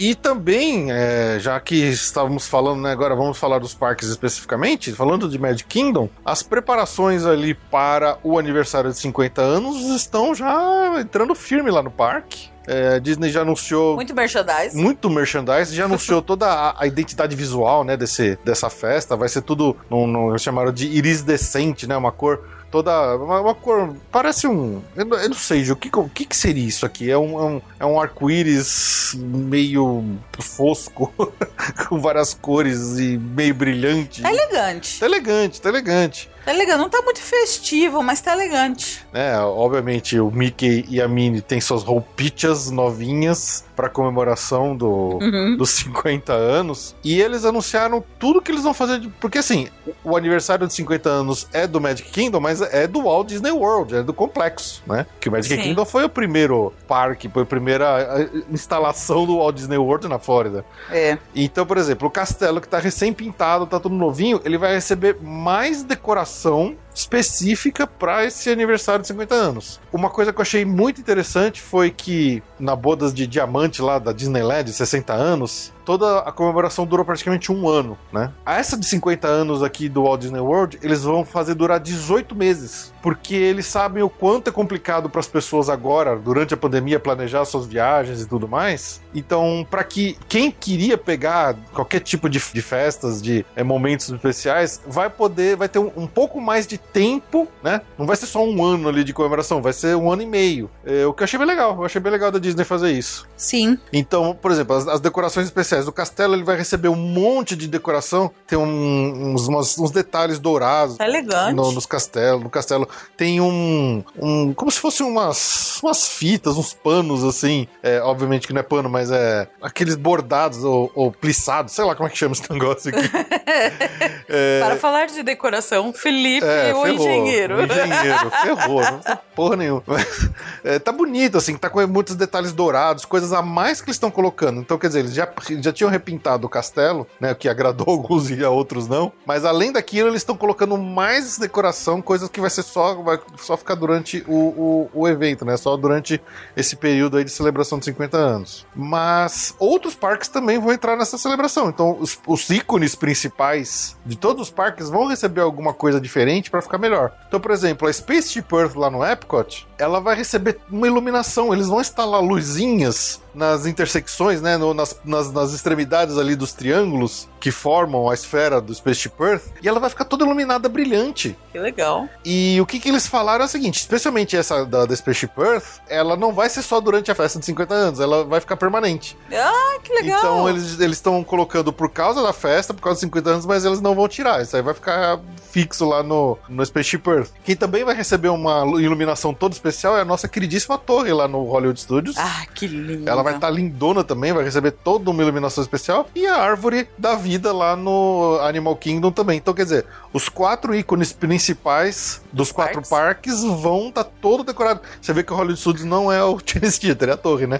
[0.00, 5.28] E também, é, já que estávamos falando, né, agora vamos falar dos parques especificamente, falando
[5.28, 11.34] de Magic Kingdom, as preparações ali para o aniversário de 50 anos estão já entrando
[11.34, 12.48] firme lá no parque.
[12.66, 14.74] É, a Disney já anunciou Muito merchandise.
[14.76, 19.16] muito merchandise, já anunciou toda a, a identidade visual, né, desse, dessa festa.
[19.16, 23.94] Vai ser tudo, num, num, chamaram de irisdescente, né, uma cor toda, uma, uma cor,
[24.12, 26.86] parece um, eu, não- eu não sei, Ju, o que, o que que seria isso
[26.86, 27.10] aqui?
[27.10, 30.04] É um, é um, é um arco-íris meio
[30.38, 31.12] fosco,
[31.88, 34.22] com várias cores e meio brilhante.
[34.22, 35.00] Tá elegante.
[35.00, 36.30] Tá elegante, tá elegante.
[36.44, 39.04] Tá legal, não tá muito festivo, mas tá elegante.
[39.12, 45.56] É, obviamente o Mickey e a Minnie têm suas roupichas novinhas para comemoração do, Uhum.
[45.56, 46.94] dos 50 anos.
[47.02, 48.98] E eles anunciaram tudo que eles vão fazer.
[49.00, 49.68] de- porque assim,
[50.04, 53.96] o aniversário de 50 anos é do Magic Kingdom, mas é do Walt Disney World,
[53.96, 55.06] é do complexo, né?
[55.18, 55.62] Que o Magic Sim.
[55.62, 60.18] Kingdom foi o primeiro parque, foi a primeira eh, instalação do Walt Disney World na
[60.18, 60.64] Flórida.
[60.90, 61.16] É.
[61.34, 65.82] Então, por exemplo, o castelo que tá recém-pintado, tá tudo novinho, ele vai receber mais
[65.82, 69.80] decoração específica para esse aniversário de 50 anos.
[69.92, 74.12] Uma coisa que eu achei muito interessante foi que na bodas de diamante lá da
[74.12, 78.32] Disneyland, 60 anos, toda a comemoração durou praticamente um ano, né?
[78.46, 82.32] A essa de 50 anos aqui do Walt Disney World, eles vão fazer durar 18
[82.36, 87.00] meses, porque eles sabem o quanto é complicado para as pessoas agora, durante a pandemia,
[87.00, 89.00] planejar suas viagens e tudo mais.
[89.12, 94.80] Então, para que quem queria pegar qualquer tipo de, de festas, de eh, momentos especiais,
[94.86, 97.80] vai poder, vai ter um, um pouco mais de tempo, né?
[97.98, 100.70] Não vai ser só um ano ali de comemoração, vai ser um ano e meio.
[100.84, 103.28] É, o que eu achei bem legal, eu achei bem legal da Disney fazer isso.
[103.36, 103.76] Sim.
[103.92, 107.66] Então, por exemplo, as, as decorações especiais do castelo, ele vai receber um monte de
[107.68, 110.96] decoração, tem um- uns, umas- uns detalhes dourados.
[110.96, 111.54] Tá elegante.
[111.54, 116.72] No, nos castelos, no castelo tem um, um como se fosse umas, umas fitas, uns
[116.74, 121.72] panos assim, é, obviamente que não é pano, mas é aqueles bordados ou, ou plissados,
[121.74, 123.10] sei lá como é que chama esse negócio aqui.
[124.28, 127.56] É, Para falar de decoração, Felipe, é, o ferrou, engenheiro.
[127.56, 129.82] O engenheiro, ferrou, não tem porra nenhuma.
[129.86, 130.30] Mas,
[130.64, 134.10] é, tá bonito, assim, tá com muitos detalhes dourados, coisas a mais que eles estão
[134.10, 134.60] colocando.
[134.60, 135.28] Então, quer dizer, eles já,
[135.60, 137.32] já tinham repintado o castelo, né?
[137.32, 139.12] O que agradou alguns e a outros não.
[139.26, 143.56] Mas além daquilo, eles estão colocando mais decoração, coisas que vai ser só, vai só
[143.56, 145.56] ficar durante o, o, o evento, né?
[145.56, 146.20] Só durante
[146.56, 148.66] esse período aí de celebração de 50 anos.
[148.74, 151.68] Mas outros parques também vão entrar nessa celebração.
[151.68, 156.62] Então, os, os ícones principais de todos os parques vão receber alguma coisa diferente para
[156.62, 157.12] ficar melhor.
[157.28, 161.52] Então, por exemplo, a Spaceship Earth lá no Epcot, ela vai receber uma iluminação.
[161.52, 167.28] Eles vão instalar luzinhas nas intersecções, né, no- nas, nas, nas extremidades ali dos triângulos
[167.40, 171.36] que formam a esfera do Spaceship Earth, e ela vai ficar toda iluminada brilhante.
[171.52, 172.08] Que legal.
[172.24, 175.80] E o que, que eles falaram é o seguinte: especialmente essa da, da Spaceship Earth,
[175.88, 179.16] ela não vai ser só durante a festa de 50 anos, ela vai ficar permanente.
[179.32, 180.18] Ah, que legal.
[180.18, 183.80] Então eles estão colocando por causa da festa, por causa dos 50 anos, mas eles
[183.80, 184.42] não vão tirar.
[184.42, 185.18] Isso aí vai ficar
[185.50, 187.30] fixo lá no, no Spaceship Earth.
[187.44, 191.44] Quem também vai receber uma iluminação toda especial é a nossa queridíssima torre lá no
[191.44, 192.16] Hollywood Studios.
[192.18, 193.08] Ah, que lindo.
[193.08, 196.08] Ela vai estar lindona também, vai receber toda uma iluminação especial.
[196.14, 199.38] E a árvore da vida lá no Animal Kingdom também.
[199.38, 204.80] Então, quer dizer, os quatro ícones principais dos quatro parques vão estar todo decorado.
[205.00, 207.58] Você vê que o Hollywood Studios não é o Chinese Theater, é a torre, né?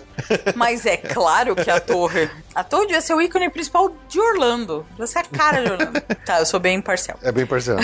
[0.54, 2.30] Mas é claro que a torre.
[2.54, 4.86] A torre devia ser o ícone principal de Orlando.
[4.90, 6.00] Devia ser a cara de Orlando.
[6.26, 7.18] tá, eu sou bem imparcial.
[7.22, 7.78] É bem parcial.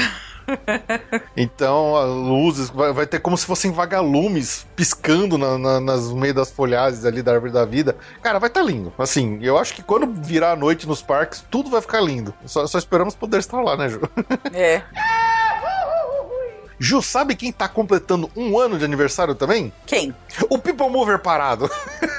[1.37, 6.16] então, a luzes, vai, vai ter como se fossem vagalumes piscando na, na, nas no
[6.16, 7.96] meio das folhagens ali da árvore da vida.
[8.22, 8.92] Cara, vai estar lindo.
[8.98, 12.32] Assim, eu acho que quando virar a noite nos parques, tudo vai ficar lindo.
[12.44, 14.00] Só, só esperamos poder estar lá, né, Ju?
[14.52, 14.82] É.
[16.78, 19.72] Ju, sabe quem tá completando um ano de aniversário também?
[19.87, 20.14] Quem?
[20.50, 21.70] O People Mover parado.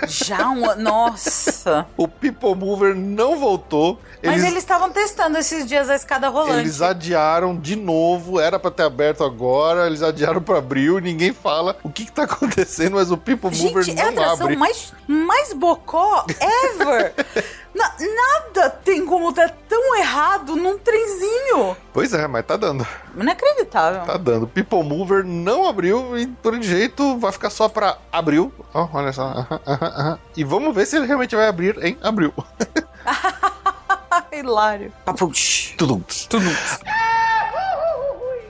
[0.06, 0.84] Já um ano.
[0.84, 1.86] Nossa.
[1.96, 4.00] O People Mover não voltou.
[4.24, 6.60] Mas eles estavam testando esses dias a escada rolante.
[6.60, 11.78] Eles adiaram de novo, era pra ter aberto agora, eles adiaram pra abril, ninguém fala
[11.84, 14.58] o que, que tá acontecendo, mas o People Mover Gente, é a não atração abre.
[14.58, 17.14] mais, mais bocó ever.
[17.78, 21.78] Na- nada tem como dar tão errado num trenzinho.
[21.94, 22.86] Pois é, mas tá dando.
[23.16, 24.02] Inacreditável.
[24.04, 24.44] Tá dando.
[24.44, 28.52] O People Mover não abriu e, por jeito, vai ficar só pra abril.
[28.74, 29.24] Ó, olha só.
[29.28, 30.20] Aham, aham, aham.
[30.36, 32.34] E vamos ver se ele realmente vai abrir em abril.
[34.32, 34.92] Hilário.
[35.06, 35.76] Papuch.
[35.78, 36.04] Tudo.
[36.30, 36.46] Tudo.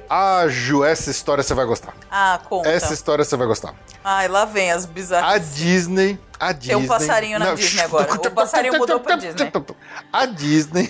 [0.10, 1.94] Ah, Ju, essa história você vai gostar.
[2.10, 2.70] Ah, conta.
[2.70, 3.74] Essa história você vai gostar.
[4.04, 5.56] Ai, lá vem as A bizarras.
[5.56, 6.18] Disney.
[6.40, 6.76] A Disney.
[6.76, 8.14] Tem um passarinho na Disney agora.
[8.14, 9.52] O passarinho mudou pra Disney.
[10.14, 10.90] A Disney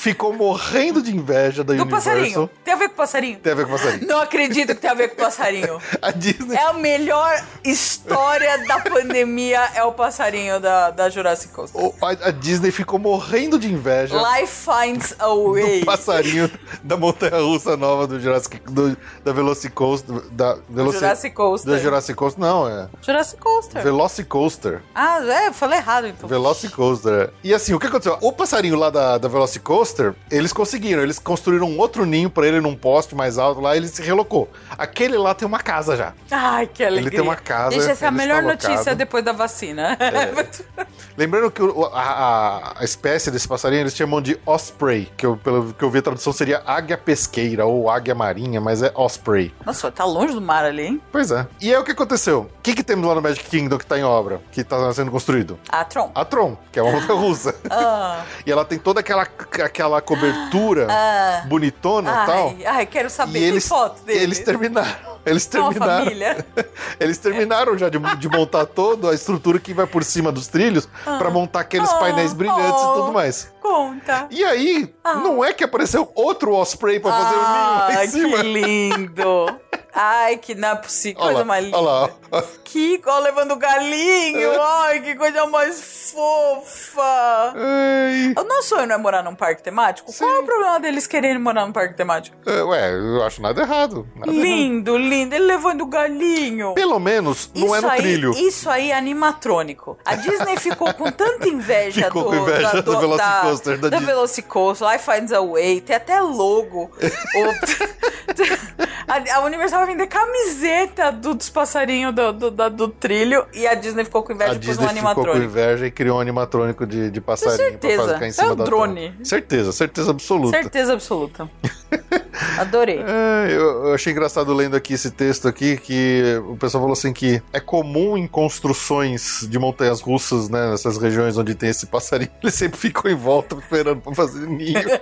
[0.00, 2.12] ficou morrendo de inveja da Do Universal.
[2.14, 2.50] passarinho.
[2.64, 3.38] Tem a ver com passarinho?
[3.40, 4.06] Tem a ver com passarinho.
[4.06, 5.80] Não acredito que tem a ver com o passarinho.
[6.00, 6.56] A Disney.
[6.56, 11.76] É a melhor história da pandemia, é o passarinho da, da Jurassic Coast.
[11.76, 15.80] o- A, a Disney ficou morrendo de inveja Life finds a way.
[15.80, 16.50] do passarinho
[16.82, 18.60] da montanha russa nova do Jurassic.
[18.70, 20.20] Do, da Velocicoaster.
[20.30, 21.72] Da Veloci, Jurassic Coaster.
[21.72, 22.40] Da Jurassic Coaster.
[22.40, 22.88] Não, é.
[23.02, 23.82] Jurassic Coaster.
[24.10, 24.80] Velocicoaster.
[24.94, 26.28] Ah, é, eu falei errado então.
[26.28, 27.30] Velocicoaster.
[27.42, 28.16] E assim, o que aconteceu?
[28.20, 31.02] O passarinho lá da, da Velocicoaster, eles conseguiram.
[31.02, 34.02] Eles construíram um outro ninho pra ele num poste mais alto lá e ele se
[34.02, 34.48] relocou.
[34.78, 36.12] Aquele lá tem uma casa já.
[36.30, 37.10] Ai, que alegria.
[37.10, 39.96] tem uma casa, Gente, essa é a ele melhor notícia depois da vacina.
[41.16, 45.72] Lembrando que o- a- a espécie desse passarinho eles chamam de osprey, que eu, pelo
[45.72, 49.52] que eu vi a tradução seria águia pesqueira ou águia marinha, mas é osprey.
[49.64, 51.00] Nossa, tá longe do mar ali, hein?
[51.10, 51.46] Pois é.
[51.60, 52.50] E aí o que aconteceu?
[52.58, 55.10] O que, que temos lá no Magic Kingdom que tá em obra, que tá sendo
[55.10, 55.58] construído?
[55.68, 56.10] Ah, Tron.
[56.14, 57.54] A Tron, que é uma montanha russa.
[57.70, 61.44] Ah, e ela tem toda aquela, aquela cobertura ah.
[61.46, 62.54] bonitona e tal.
[62.66, 63.38] Ai, quero saber.
[63.38, 64.22] E eles, foto deles.
[64.22, 65.16] eles terminaram.
[65.26, 66.06] Eles terminaram.
[67.00, 70.88] Eles terminaram já de, de montar toda a estrutura que vai por cima dos trilhos
[71.18, 72.92] pra montar aqueles Oh, painéis brilhantes oh.
[72.92, 73.52] e tudo mais.
[73.60, 74.28] Conta.
[74.30, 78.36] E aí, não é que apareceu outro Osprey pra fazer o ninho lá em cima.
[78.38, 79.46] que lindo.
[79.98, 81.22] Ai, que não é possível.
[81.22, 81.78] Coisa mais linda.
[81.78, 82.42] olha lá.
[82.64, 84.52] Que ó, levando o galinho.
[84.52, 84.58] É.
[84.60, 87.54] Ai, que coisa mais fofa.
[87.54, 88.34] Ai.
[88.36, 90.12] O nosso sonho não é morar num parque temático?
[90.12, 92.36] Qual é o problema deles quererem morar num parque temático?
[92.44, 94.06] É, Ué, eu acho nada errado.
[94.16, 94.42] Nada errado.
[94.44, 95.34] Lindo, lindo.
[95.34, 96.74] Ele levando o galinho.
[96.74, 98.30] Pelo menos não é no aí, trilho.
[98.32, 99.96] Isso aí é animatrônico.
[100.04, 103.96] A Disney ficou com tanta inveja Ficou do, com inveja da, do Velocicoaster da da,
[103.96, 104.12] Disney.
[104.14, 106.90] Velocicoaster, Life Finds a Way, tem até logo.
[107.36, 107.96] O-
[109.08, 113.74] a, a Universal vender camiseta do- dos passarinhos do, do, da- do trilho e a
[113.74, 115.44] Disney ficou com inveja A e pôs um Disney ficou com animatrônico.
[115.46, 118.02] inveja e criou um animatrônico de, de passarinho certeza.
[118.04, 119.10] pra ficar em Isso é cima um da drone.
[119.12, 119.24] torre.
[119.24, 120.56] Certeza, certeza absoluta.
[120.60, 121.48] Certeza absoluta.
[122.58, 122.98] Adorei.
[122.98, 127.12] É, eu, eu achei engraçado lendo aqui esse texto aqui que o pessoal falou assim
[127.12, 132.30] que é comum em construções de montanhas russas, né, nessas regiões onde tem esse passarinho,
[132.42, 134.78] eles sempre ficam em volta esperando pra fazer ninho.
[134.78, 135.00] É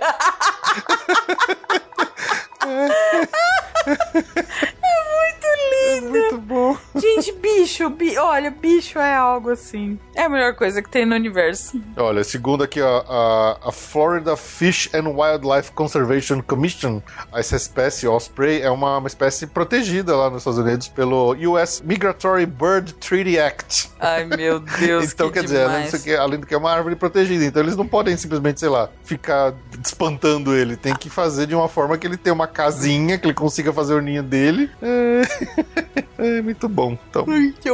[7.89, 9.97] bicho, bi- olha, bicho é algo assim.
[10.15, 11.81] É a melhor coisa que tem no universo.
[11.97, 17.01] Olha, segundo aqui ó, a, a Florida Fish and Wildlife Conservation Commission,
[17.33, 22.45] essa espécie Osprey é uma, uma espécie protegida lá nos Estados Unidos pelo US Migratory
[22.45, 23.89] Bird Treaty Act.
[23.99, 26.71] Ai, meu Deus, então, que quer dizer, além, disso que, além do que é uma
[26.71, 30.75] árvore protegida, então eles não podem simplesmente, sei lá, ficar espantando ele.
[30.75, 33.93] Tem que fazer de uma forma que ele tenha uma casinha, que ele consiga fazer
[33.93, 34.69] o ninho dele.
[34.81, 35.21] É,
[36.39, 36.97] é muito bom.
[37.09, 37.25] Então,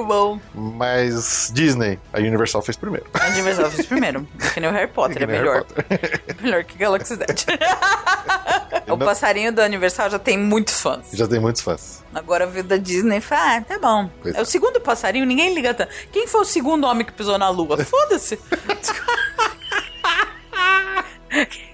[0.02, 0.40] Muito bom.
[0.54, 3.06] mas Disney, a Universal fez primeiro.
[3.14, 4.28] A Universal fez primeiro.
[4.54, 5.64] Que nem o Harry Potter, é melhor.
[5.64, 6.22] Potter.
[6.42, 7.26] melhor que Galaxy Z.
[8.90, 11.08] o passarinho da Universal já tem muitos fãs.
[11.14, 12.04] Já tem muitos fãs.
[12.14, 14.10] Agora veio da Disney fala, ah, tá bom.
[14.22, 15.94] Pois É o segundo passarinho, ninguém liga tanto.
[16.12, 17.78] Quem foi o segundo homem que pisou na lua?
[17.86, 18.40] Foda-se.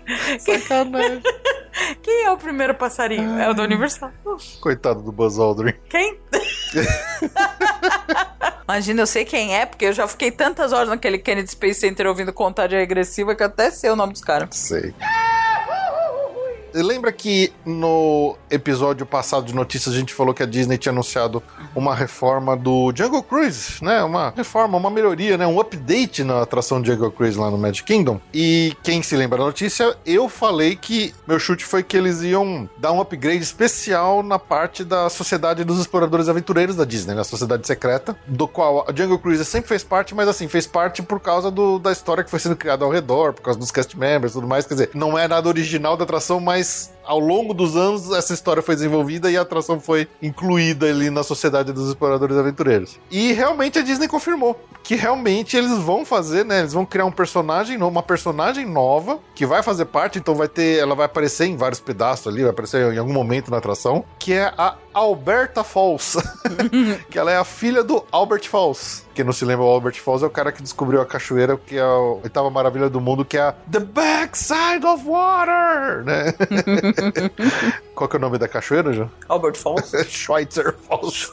[0.40, 1.22] Sacanagem.
[2.02, 3.40] Quem é o primeiro passarinho?
[3.40, 4.12] É o da Universal.
[4.60, 5.74] Coitado do Buzz Aldrin.
[5.90, 6.20] Quem?
[8.68, 12.08] Imagina, eu sei quem é, porque eu já fiquei tantas horas naquele Kennedy Space Center
[12.08, 14.50] ouvindo contagem regressiva que eu até sei o nome dos caras.
[14.52, 14.94] Sei.
[16.74, 21.42] Lembra que no episódio passado de notícias a gente falou que a Disney tinha anunciado
[21.76, 24.04] uma reforma do Jungle Cruise, né?
[24.04, 25.46] Uma reforma, uma melhoria, né?
[25.48, 28.20] Um update na atração Jungle Cruise lá no Magic Kingdom.
[28.34, 32.70] E quem se lembra da notícia, eu falei que meu chute foi que eles iam
[32.78, 37.22] dar um upgrade especial na parte da Sociedade dos Exploradores Aventureiros da Disney, né?
[37.22, 41.02] A Sociedade Secreta, do qual a Jungle Cruise sempre fez parte, mas assim, fez parte
[41.02, 43.98] por causa do- da história que foi sendo criada ao redor, por causa dos cast
[43.98, 44.66] members e tudo mais.
[44.66, 46.57] Quer dizer, não é nada original da atração, mas
[47.04, 51.24] ao longo dos anos essa história foi desenvolvida e a atração foi incluída ali na
[51.24, 53.00] Sociedade dos Exploradores Aventureiros.
[53.10, 56.60] E realmente a Disney confirmou que realmente eles vão fazer, né?
[56.60, 60.80] Eles vão criar um personagem, uma personagem nova que vai fazer parte, então vai ter,
[60.80, 64.34] ela vai aparecer em vários pedaços ali, vai aparecer em algum momento na atração, que
[64.34, 66.18] é a Alberta Falls,
[67.10, 69.06] que ela é a filha do Albert Falls.
[69.14, 71.76] Quem não se lembra, o Albert Falls é o cara que descobriu a cachoeira, que
[71.78, 76.34] é a oitava maravilha do mundo, que é a The Backside of Water, né?
[77.96, 79.10] Qual que é o nome da cachoeira, João?
[79.28, 79.92] Albert Falls.
[80.08, 81.32] Schweitzer Falls.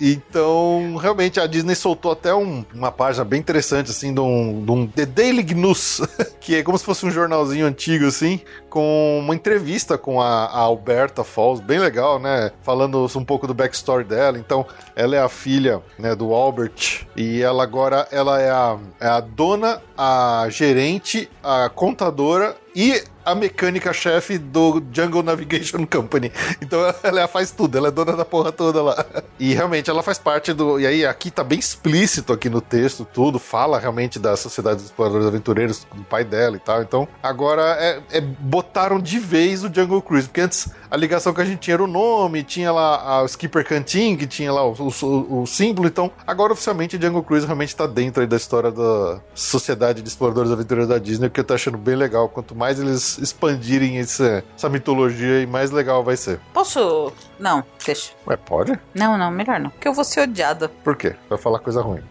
[0.00, 4.70] então, realmente, a Disney soltou até um- uma página bem interessante, assim, de um, de
[4.70, 6.00] um The Daily Gnus,
[6.40, 8.40] que é como se fosse um jornalzinho antigo, assim,
[8.70, 12.49] com uma entrevista com a, a Alberta Falls, bem legal, né?
[12.62, 14.38] Falando um pouco do backstory dela.
[14.38, 19.06] Então, ela é a filha, né, do Albert, e ela agora, ela é a, é
[19.06, 26.32] a dona, a gerente, a contadora e a mecânica-chefe do Jungle Navigation Company.
[26.62, 29.04] Então ela faz tudo, ela é dona da porra toda lá.
[29.40, 30.78] E realmente ela faz parte do.
[30.78, 34.84] E aí aqui tá bem explícito aqui no texto, tudo, fala realmente da Sociedade dos
[34.86, 36.82] Exploradores Aventureiros, do pai dela e tal.
[36.82, 41.40] Então agora é, é- botaram de vez o Jungle Cruise, porque antes a ligação que
[41.40, 44.72] a gente tinha era o nome, tinha lá o Skipper Canteen, que tinha lá o,
[44.74, 45.88] o- o símbolo.
[45.88, 50.08] Então agora oficialmente o Jungle Cruise realmente tá dentro aí da história da Sociedade de
[50.08, 52.28] Exploradores Aventureiros da Disney, que eu tô achando bem legal.
[52.28, 56.40] Quanto mais eles expandirem esse- essa mitologia, mais legal vai ser.
[56.52, 57.12] Posso.
[57.38, 58.12] Não, deixa.
[58.26, 58.78] Ué, pode?
[58.94, 59.70] Não, não, melhor não.
[59.70, 60.68] Porque eu vou ser odiada.
[60.68, 61.14] Por quê?
[61.28, 62.02] Vai falar coisa ruim.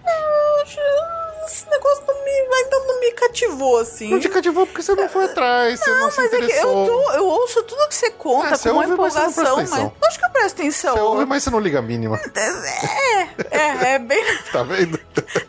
[3.45, 4.09] Cativou, assim.
[4.09, 6.43] Não te cativou porque você não foi atrás, você não, se Mas é que eu,
[6.45, 6.85] interessou.
[6.87, 9.55] tô- eu ouço tudo que você conta É, você com uma ouve, mas não empolgação,
[9.57, 9.71] mas.
[9.71, 9.93] atenção.
[10.05, 10.93] Acho que eu presto atenção.
[10.95, 12.19] Você ouve, mas você não liga a mínima.
[12.35, 14.23] É, é, é bem.
[14.51, 14.99] Tá vendo?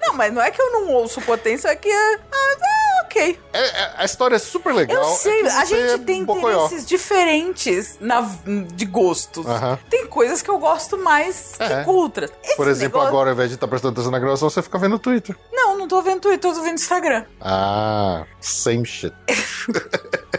[0.03, 1.89] Não, mas não é que eu não ouço potência, é que.
[1.89, 2.80] é- Ah, é,
[3.11, 3.39] ok.
[3.53, 5.03] É- é- a história é super legal.
[5.03, 6.67] Eu é sei, que a gente é tem bocoió.
[6.67, 8.21] interesses diferentes na,
[8.73, 9.45] de gostos.
[9.47, 9.79] Aham.
[9.89, 11.83] Tem coisas que eu gosto mais É.
[11.85, 12.31] que outras.
[12.43, 14.79] Esse Por exemplo, negócio- agora, ao invés de estar prestando atenção na gravação, você fica
[14.79, 15.37] vendo o Twitter.
[15.53, 17.25] Não, não tô vendo Twitter, eu tô vendo Instagram.
[17.41, 19.13] Ah, same shit.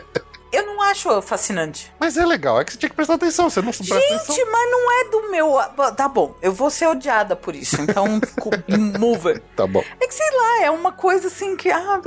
[0.91, 1.91] Acho fascinante.
[1.97, 4.35] Mas é legal, é que você tinha que prestar atenção, você não presta atenção.
[4.35, 5.57] Gente, mas não é do meu.
[5.95, 8.05] Tá bom, eu vou ser odiada por isso, então
[8.99, 9.39] move.
[9.55, 9.81] Tá bom.
[9.99, 11.71] É que sei lá, é uma coisa assim que.
[11.71, 12.01] Ah,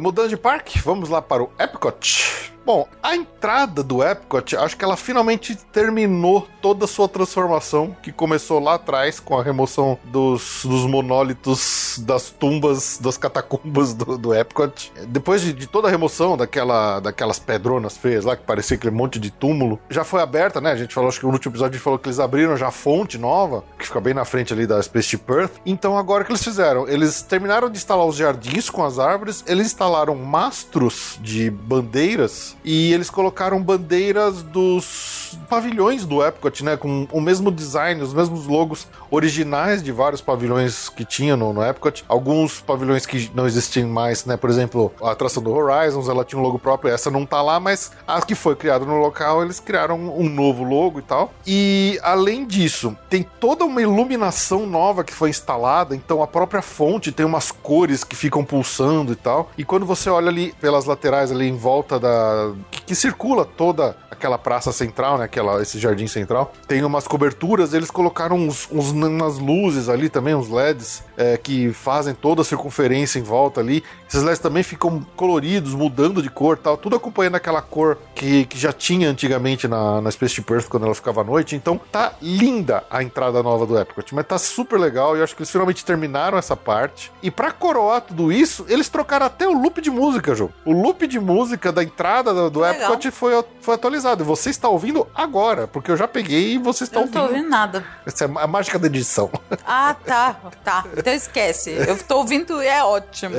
[0.00, 2.54] mudando de parque, vamos lá para o Epcot.
[2.68, 8.12] Bom, a entrada do Epcot, acho que ela finalmente terminou toda a sua transformação, que
[8.12, 14.34] começou lá atrás com a remoção dos, dos monólitos das tumbas, das catacumbas do, do
[14.34, 14.92] Epcot.
[15.06, 19.18] Depois de, de toda a remoção daquela, daquelas pedronas feias lá, que parecia aquele monte
[19.18, 20.70] de túmulo, já foi aberta, né?
[20.70, 22.68] A gente falou, acho que no último episódio a gente falou que eles abriram já
[22.68, 25.52] a fonte nova, que fica bem na frente ali da Spaceship Earth.
[25.64, 26.86] Então agora o que eles fizeram?
[26.86, 32.92] Eles terminaram de instalar os jardins com as árvores, eles instalaram mastros de bandeiras e
[32.92, 36.76] eles colocaram bandeiras dos pavilhões do Epcot, né?
[36.76, 41.64] Com o mesmo design, os mesmos logos originais de vários pavilhões que tinha no, no
[41.64, 42.04] Epcot.
[42.06, 44.36] Alguns pavilhões que não existem mais, né?
[44.36, 47.58] Por exemplo, a atração do Horizons, ela tinha um logo próprio, essa não tá lá,
[47.58, 51.32] mas a que foi criada no local, eles criaram um novo logo e tal.
[51.46, 57.12] E além disso, tem toda uma iluminação nova que foi instalada, então a própria fonte
[57.12, 59.50] tem umas cores que ficam pulsando e tal.
[59.56, 63.96] E quando você olha ali pelas laterais ali em volta da que, que circula toda
[64.10, 68.90] aquela praça central, né, aquela esse jardim central, tem umas coberturas, eles colocaram uns, uns
[68.90, 73.82] umas luzes ali também, uns LEDs é, que fazem toda a circunferência em volta ali.
[74.08, 78.58] Esses LEDs também ficam coloridos, mudando de cor, tal, tudo acompanhando aquela cor que, que
[78.58, 81.54] já tinha antigamente na, na Spaceship Earth quando ela ficava à noite.
[81.54, 85.36] Então tá linda a entrada nova do Epcot, mas tá super legal e eu acho
[85.36, 87.12] que eles finalmente terminaram essa parte.
[87.22, 90.50] E pra coroar tudo isso, eles trocaram até o loop de música, João.
[90.64, 92.92] O loop de música da entrada do, do Legal.
[92.92, 94.22] Epcot foi, foi atualizado.
[94.22, 97.18] E você está ouvindo agora, porque eu já peguei e você está eu não tô
[97.20, 97.36] ouvindo.
[97.36, 97.84] ouvindo nada.
[98.06, 99.30] Essa é a mágica da edição.
[99.66, 100.84] Ah, tá, tá.
[100.96, 101.70] Então esquece.
[101.70, 103.34] Eu tô ouvindo e é ótimo.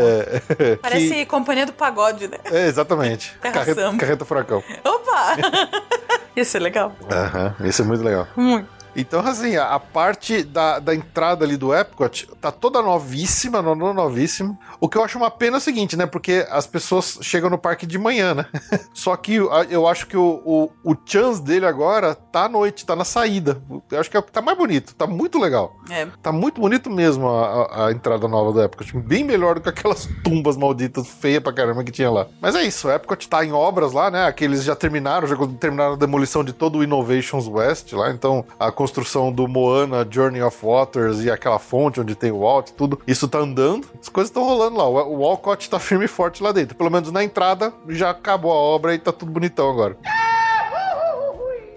[0.81, 2.37] Parece companhia do pagode, né?
[2.45, 3.37] É, exatamente.
[3.41, 4.63] Carreta, carreta furacão.
[4.83, 5.35] Opa!
[6.35, 6.95] Isso é legal.
[7.11, 8.25] Aham, isso é muito legal.
[8.35, 8.78] Muito.
[9.01, 13.75] Então, assim, a, a parte da, da entrada ali do Epcot tá toda novíssima, no,
[13.75, 14.57] no- novíssima.
[14.79, 16.05] O que eu acho uma pena é o seguinte, né?
[16.05, 18.45] Porque as pessoas chegam no parque de manhã, né?
[18.93, 20.41] Só que eu acho que o,
[20.83, 23.61] o, o chance dele agora tá à noite, tá na saída.
[23.91, 25.75] Eu acho que é o que tá mais bonito, tá muito legal.
[25.89, 26.07] É.
[26.21, 28.97] Tá muito bonito mesmo a, a- a entrada nova do Epcot.
[28.99, 32.27] Bem melhor do que aquelas tumbas malditas feias pra caramba que tinha lá.
[32.41, 34.25] Mas é isso, o Epcot tá em obras lá, né?
[34.25, 38.11] Aqueles já terminaram, já terminaram a demolição de todo o Innovations West lá.
[38.11, 38.88] Então a construção
[39.33, 42.99] do Moana, Journey of Waters e aquela fonte onde tem o Walt, tudo.
[43.07, 43.87] Isso tá andando.
[44.01, 44.87] As coisas estão rolando lá.
[44.87, 46.75] O, o Walcott tá firme e forte lá dentro.
[46.75, 49.97] Pelo menos na entrada já acabou a obra e tá tudo bonitão agora.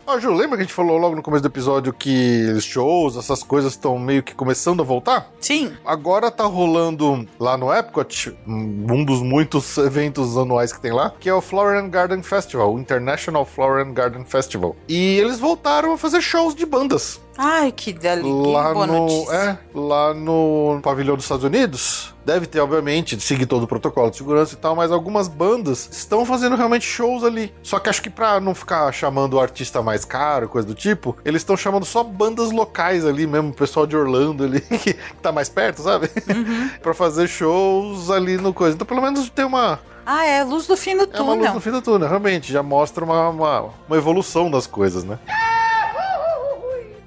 [0.06, 3.42] Ó, Ju, lembra que a gente falou logo no começo do episódio que shows, essas
[3.42, 5.30] coisas estão meio que começando a voltar?
[5.40, 5.72] Sim.
[5.84, 11.28] Agora tá rolando lá no Epcot, um dos muitos eventos anuais que tem lá, que
[11.28, 14.74] é o Flower and Garden Festival, o International Flower and Garden Festival.
[14.88, 17.20] E eles voltaram a fazer shows de bandas.
[17.36, 18.30] Ai, que delícia.
[18.52, 19.32] Lá Boa no, notícia.
[19.34, 22.12] é, lá no pavilhão dos Estados Unidos.
[22.24, 25.88] Deve ter, obviamente, de seguir todo o protocolo de segurança e tal, mas algumas bandas
[25.90, 27.52] estão fazendo realmente shows ali.
[27.62, 31.16] Só que acho que pra não ficar chamando o artista mais caro, coisa do tipo,
[31.24, 35.32] eles estão chamando só bandas locais ali mesmo, o pessoal de Orlando ali, que tá
[35.32, 36.08] mais perto, sabe?
[36.80, 38.74] pra fazer shows ali no coisa.
[38.76, 41.54] Então, pelo menos tem uma, Ah, é luz do fim do é uma luz túnel.
[41.54, 42.52] no fim do túnel, realmente.
[42.52, 45.18] Já mostra uma, uma, uma evolução das coisas, né?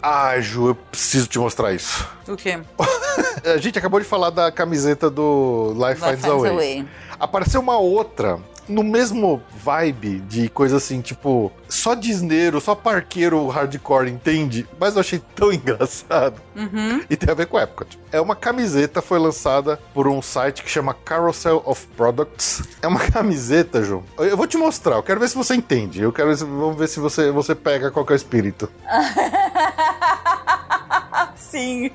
[0.07, 2.07] Ai, Ju, eu preciso te mostrar isso.
[2.27, 2.59] O quê?
[3.43, 6.87] A gente acabou de falar da camiseta do Life Vai Finds a Way.
[7.19, 14.09] Apareceu uma outra no mesmo vibe de coisa assim, tipo, só disneiro, só parqueiro hardcore
[14.09, 16.41] entende, mas eu achei tão engraçado.
[16.55, 17.01] Uhum.
[17.09, 17.99] E tem a ver com Epcot.
[18.11, 22.63] É uma camiseta, foi lançada por um site que chama Carousel of Products.
[22.81, 24.03] É uma camiseta, João.
[24.17, 26.01] Eu vou te mostrar, eu quero ver se você entende.
[26.01, 28.71] Eu quero ver se, vamos ver se você, você pega qual que é o espírito.
[31.35, 31.91] Sim.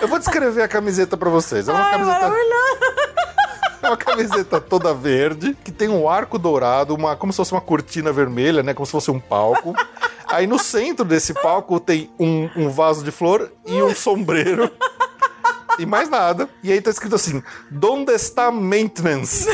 [0.00, 1.68] Eu vou descrever a camiseta pra vocês.
[1.68, 2.20] É uma Ai, camiseta.
[2.20, 2.78] maravilhoso.
[3.82, 7.60] É uma camiseta toda verde, que tem um arco dourado, uma, como se fosse uma
[7.60, 8.74] cortina vermelha, né?
[8.74, 9.74] Como se fosse um palco.
[10.26, 14.70] Aí no centro desse palco tem um, um vaso de flor e um sombreiro.
[15.78, 16.48] e mais nada.
[16.62, 19.48] E aí tá escrito assim: Donde está maintenance?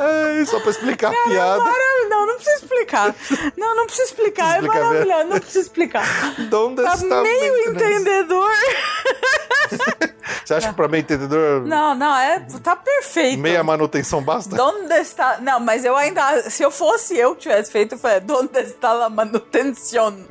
[0.00, 1.64] Ai, só pra explicar a piada.
[2.08, 3.14] Não, não precisa explicar.
[3.56, 4.54] Não, não precisa explicar.
[4.54, 5.24] Explicar é maravilhoso.
[5.24, 6.34] Não precisa explicar.
[6.48, 8.50] Donde Tá está meio entendedor.
[10.44, 12.40] Você acha que pra meio entendedor, Não, não, é.
[12.62, 13.38] Tá perfeito.
[13.38, 14.56] meia manutenção basta?
[14.56, 15.38] Donde está.
[15.40, 16.50] Não, mas eu ainda.
[16.50, 20.24] Se eu fosse eu que tivesse feito, eu falei, Donde está la manutención?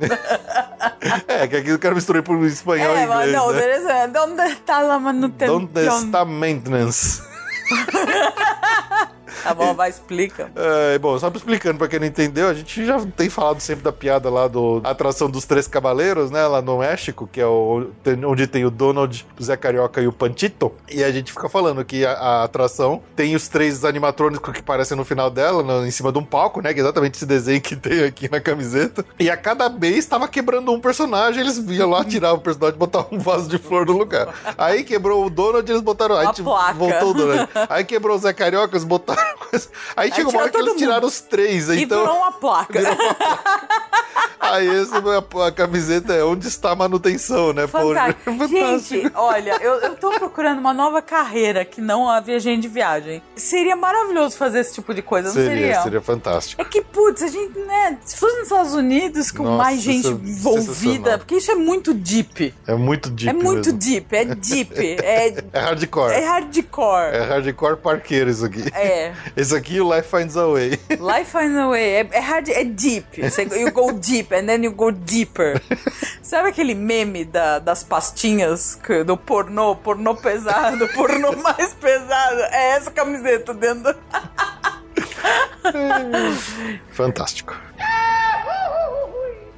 [1.28, 3.32] É, que aqui eu quero misturar por espanhol e é, mas inglês.
[3.36, 3.60] não, né?
[3.60, 3.92] beleza.
[3.92, 5.66] é, Donde está la manutención?
[5.66, 7.22] Donde está maintenance?
[9.42, 10.50] Tá bom, vai, explica.
[10.54, 13.92] É, bom, só explicando pra quem não entendeu, a gente já tem falado sempre da
[13.92, 16.46] piada lá do atração dos Três Cavaleiros, né?
[16.46, 17.88] Lá no México, que é o,
[18.26, 20.72] onde tem o Donald, o Zé Carioca e o Panchito.
[20.90, 24.96] E a gente fica falando que a, a atração tem os três animatrônicos que aparecem
[24.96, 26.72] no final dela, no- em cima de um palco, né?
[26.74, 29.04] Que é exatamente esse desenho que tem aqui na camiseta.
[29.18, 32.78] E a cada mês tava quebrando um personagem, eles iam lá tirar o personagem e
[32.78, 34.28] botar um vaso de flor no lugar.
[34.58, 36.16] Aí quebrou o Donald, eles botaram.
[36.16, 36.74] Aí Uma tipo, placa.
[36.74, 37.48] voltou o Donald.
[37.68, 39.29] Aí quebrou o Zé Carioca, eles botaram.
[39.96, 40.78] Aí chegou uma hora que eles mundo.
[40.78, 42.00] tiraram os três, E então.
[42.00, 42.80] virou uma placa.
[44.40, 44.92] Aí esse,
[45.46, 47.66] a, camiseta é onde está a manutenção, né?
[47.68, 48.48] Fantástico.
[48.48, 53.22] Gente, olha, eu, eu tô procurando uma nova carreira que não a viajante de viagem.
[53.36, 55.82] Seria maravilhoso fazer esse tipo de coisa, não seria, seria?
[55.82, 56.60] seria fantástico.
[56.60, 57.98] É que, putz, a gente, né?
[58.02, 61.54] Se fosse nos Estados Unidos, com Nossa, mais gente isso é envolvida, porque isso é
[61.54, 62.54] muito deep.
[62.66, 63.28] É muito deep.
[63.30, 63.78] é muito mesmo.
[63.78, 66.12] deep, é deep, é, É hardcore.
[66.14, 67.14] é hardcore.
[67.14, 68.64] É hardcore parqueiro isso aqui.
[68.74, 69.12] É.
[69.36, 70.70] Esse aqui o Life Finds a Way.
[70.90, 71.94] Life finds a way.
[71.94, 73.20] É, é hard, é deep.
[73.56, 75.60] You go deep and then you go deeper.
[76.22, 82.40] Sabe aquele meme da- das pastinhas que- do pornô, pornô pesado, pornô mais pesado?
[82.50, 83.92] É essa camiseta dentro.
[83.92, 84.00] do-
[86.92, 87.56] Fantástico.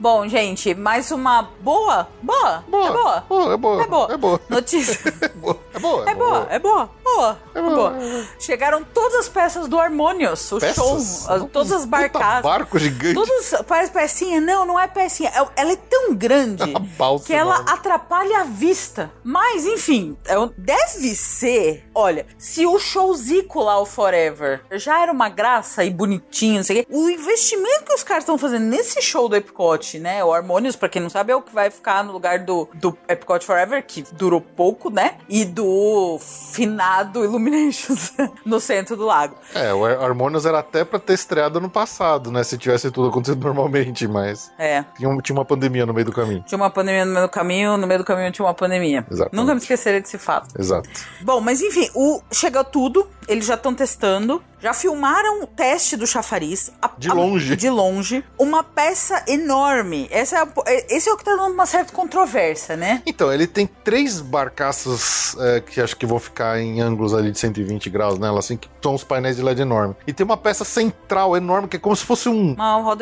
[0.02, 2.88] Bom, gente, mais uma boa, boa, Boa.
[2.88, 3.20] é boa.
[3.28, 3.82] Boa, é boa.
[3.82, 4.12] É boa.
[4.12, 4.40] É boa.
[4.48, 4.98] Notícia.
[5.14, 5.60] É boa.
[5.74, 6.04] É boa.
[6.10, 7.94] É boa, é boa, boa, é boa.
[8.40, 10.74] Chegaram todas as peças do Harmonious, o Peças?
[10.74, 12.42] show, as- todas as barcadas.
[12.42, 13.14] barco gigante.
[13.14, 14.40] Todos, parece pecinha?
[14.40, 15.30] Não, não é pecinha.
[15.30, 17.70] É- Ela é tão grande balsa que ela enorme.
[17.70, 19.08] atrapalha a vista.
[19.22, 21.88] Mas, enfim, é um- deve ser.
[21.94, 26.64] Olha, se o show Zico lá, o Forever, já era uma graça e bonitinho, não
[26.64, 30.22] sei o quê, o investimento que os caras estão fazendo nesse show do Epcot, né?
[30.24, 32.96] O Harmonious, pra quem não sabe, é o que vai ficar no lugar do, do
[33.08, 35.16] Epcot Forever, que durou pouco, né?
[35.28, 36.18] E do
[36.52, 38.12] finado Illuminations
[38.44, 39.36] no centro do lago.
[39.54, 42.42] É, o Harmonious era até pra ter estreado ano passado, né?
[42.44, 44.84] Se tivesse tudo acontecido normalmente, mas É.
[44.96, 46.44] tinha, um- tinha uma pandemia no meio do caminho.
[46.46, 49.06] Tinha uma pandemia no meio do caminho, no meio do caminho tinha uma pandemia.
[49.10, 49.36] Exatamente.
[49.36, 50.48] Nunca me esquecerei desse fato.
[50.58, 50.88] Exato.
[51.22, 56.06] Bom, mas enfim, o chega tudo, eles já estão testando, já filmaram o teste do
[56.06, 56.70] chafariz.
[56.80, 57.56] a- De a- longe.
[57.56, 58.24] de longe.
[58.38, 60.06] Uma peça enorme.
[60.10, 63.02] Essa é a- é- esse é o que tá dando uma certa controvérsia, né?
[63.04, 67.38] Então, ele tem três barcaças é, que acho que vão ficar em ângulos ali de
[67.38, 69.96] 120 graus nela, assim, que são os painéis de LED enorme.
[70.06, 72.54] E tem uma peça central enorme, que é como se fosse um,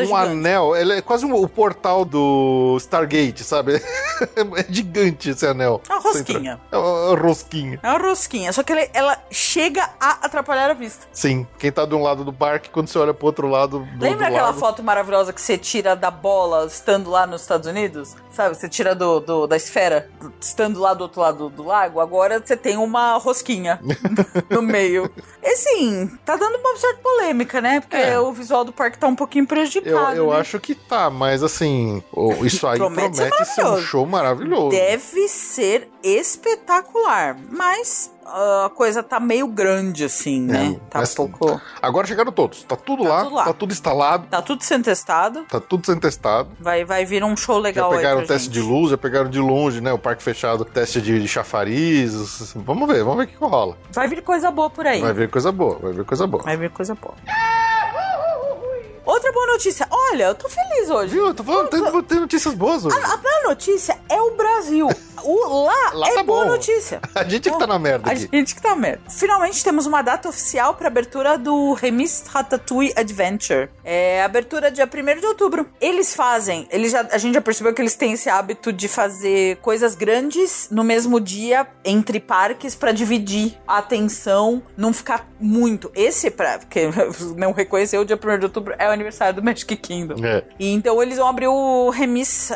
[0.08, 0.74] um anel.
[0.76, 3.74] Ele é quase um- o portal do Stargate, sabe?
[4.56, 5.80] é gigante esse anel.
[5.88, 6.52] É uma rosquinha.
[6.52, 6.60] Central.
[6.72, 7.80] É uma rosquinha.
[7.82, 11.06] É uma rosquinha, só que ele- ela chega a atrapalhar a vista.
[11.12, 14.02] Sim, quem tá de um lado do parque, quando você olha pro outro lado do
[14.02, 17.66] Lembra do aquela lago, foto maravilhosa que você tira da bola estando lá nos Estados
[17.66, 18.16] Unidos?
[18.40, 18.56] Sabe?
[18.56, 20.08] Você tira do, do- da esfera
[20.40, 22.00] estando lá do outro lado do, do lago.
[22.00, 23.78] Agora você tem uma rosquinha
[24.48, 25.10] no meio.
[25.42, 27.80] E assim, tá dando uma certa polêmica, né?
[27.80, 28.18] Porque É.
[28.18, 30.16] o visual do parque tá um pouquinho Eu, prejudicado.
[30.16, 30.38] eu né?
[30.40, 32.02] acho que tá, mas assim,
[32.42, 34.70] isso aí Promete promete, ser ser um show maravilhoso.
[34.70, 37.36] Deve ser espetacular.
[37.50, 40.78] Mas ah, a coisa tá meio grande, assim, né?
[40.88, 41.60] Tá um mas- pouco.
[41.82, 42.62] Agora chegaram todos.
[42.62, 43.44] Tá tudo, Tá lá, tudo lá.
[43.44, 45.42] tá tudo instalado, Tá tudo sendo testado.
[45.44, 46.50] tá tudo sendo testado.
[46.60, 47.96] Vai, vai vir um show legal aí.
[47.98, 49.92] pegaram teste de luz, já pegaram de longe, né?
[49.92, 52.54] O parque fechado, teste de, de chafariz.
[52.54, 53.76] Vamos ver, vamos ver o que que rola.
[53.92, 55.00] Vai vir coisa boa por aí.
[55.00, 56.42] Vai vir coisa boa, vai vir coisa boa.
[56.44, 57.14] Vai vir coisa boa.
[59.10, 59.88] Outra boa notícia.
[59.90, 61.12] Olha, eu tô feliz hoje.
[61.14, 61.26] Viu?
[61.26, 62.96] Eu tô falando, tem, tem notícias boas hoje.
[62.96, 64.88] A boa notícia é o Brasil.
[65.22, 66.52] O lá, Lá é tá boa bom.
[66.52, 67.00] notícia.
[67.14, 68.28] A gente é que tá na merda A aqui.
[68.32, 69.02] gente que tá merda.
[69.10, 73.68] Finalmente temos uma data oficial pra abertura do Remis Ratatouille Adventure.
[73.84, 75.68] É abertura dia 1 de outubro.
[75.80, 79.56] Eles fazem, eles já, a gente já percebeu que eles têm esse hábito de fazer
[79.56, 85.90] coisas grandes no mesmo dia entre parques pra dividir a atenção, não ficar muito.
[85.94, 86.90] Esse, pra, porque
[87.36, 90.24] não reconheceu, o dia 1 de outubro é o aniversário do Magic Kingdom.
[90.24, 90.44] É.
[90.58, 92.50] E então eles vão abrir o Remis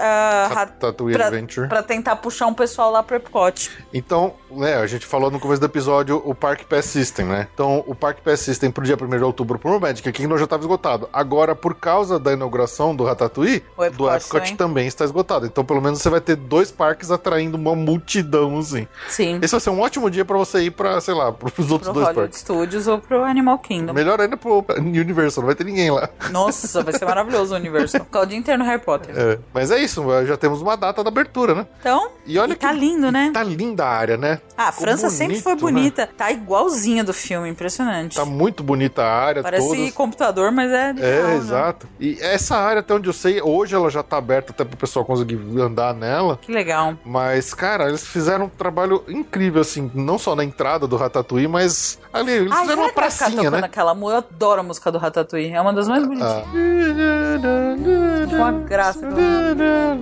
[0.51, 1.69] Ratatouille pra, Adventure.
[1.69, 3.71] pra tentar puxar um pessoal lá pro Epcot.
[3.93, 7.49] Então, né, a gente falou no começo do episódio o Park Pass System, né?
[7.53, 10.63] Então, o Park Pass System pro dia 1 de outubro pro Magic Kingdom já estava
[10.63, 11.09] esgotado.
[11.13, 14.57] Agora, por causa da inauguração do Ratatouille, O Epcot do Epcot também.
[14.57, 15.47] também está esgotado.
[15.47, 18.87] Então, pelo menos você vai ter dois parques atraindo uma multidão, assim.
[19.09, 19.39] Sim.
[19.43, 21.93] Esse vai ser um ótimo dia pra você ir pra, sei lá, pros outros Pro
[21.95, 22.41] dois Hollywood parques.
[22.41, 23.93] Studios ou pro Animal Kingdom.
[23.93, 26.09] Melhor ainda pro Universal, não vai ter ninguém lá.
[26.31, 27.99] Nossa, vai ser maravilhoso o universo.
[27.99, 29.15] Ficar o dia inteiro no Harry Potter.
[29.17, 31.67] É, mas é isso, já temos uma data da abertura, né?
[31.81, 33.31] Então, E olha tá que- lindo, né?
[33.33, 34.41] Tá linda a área, né?
[34.57, 36.07] Ah, a França sempre foi bonito, né?
[36.07, 36.11] bonita.
[36.17, 38.17] Tá igualzinha do filme, impressionante.
[38.17, 39.93] Tá muito bonita a área, Parece todas.
[39.93, 41.37] computador, mas é de É, né?
[41.37, 41.89] exato.
[42.01, 45.05] E essa área, até onde eu sei, hoje ela já tá aberta até pro pessoal
[45.05, 46.39] conseguir andar nela.
[46.41, 46.95] Que legal.
[47.05, 51.99] Mas, cara, eles fizeram um trabalho incrível, assim, não só na entrada do Ratatouille, mas
[52.13, 53.59] ali, eles Ai, fizeram será uma pracinha, né?
[53.65, 53.93] aquela?
[53.97, 55.53] Eu adoro a música do Ratatouille.
[55.53, 56.45] É uma das mais bonitinhas.
[56.45, 58.35] Ah.
[58.35, 59.07] Uma graça.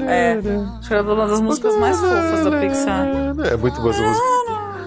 [0.08, 0.38] É,
[0.78, 3.06] acho que é uma das músicas mais fofas da Pixar.
[3.50, 4.42] É muito boa essa música,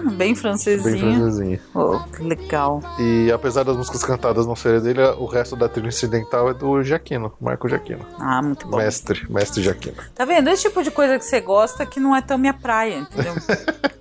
[0.06, 0.98] Bem bem francesinha.
[0.98, 1.60] francesinha.
[1.74, 2.80] Oh, que legal.
[2.98, 6.82] E apesar das músicas cantadas não serem dele, o resto da trilha incidental é do
[6.82, 8.06] Jaquino, Marco Jaquino.
[8.18, 8.76] Ah, muito bom.
[8.76, 9.96] Mestre, mestre Jaquino.
[10.14, 10.48] Tá vendo?
[10.48, 13.34] Esse tipo de coisa que você gosta que não é tão minha praia, entendeu?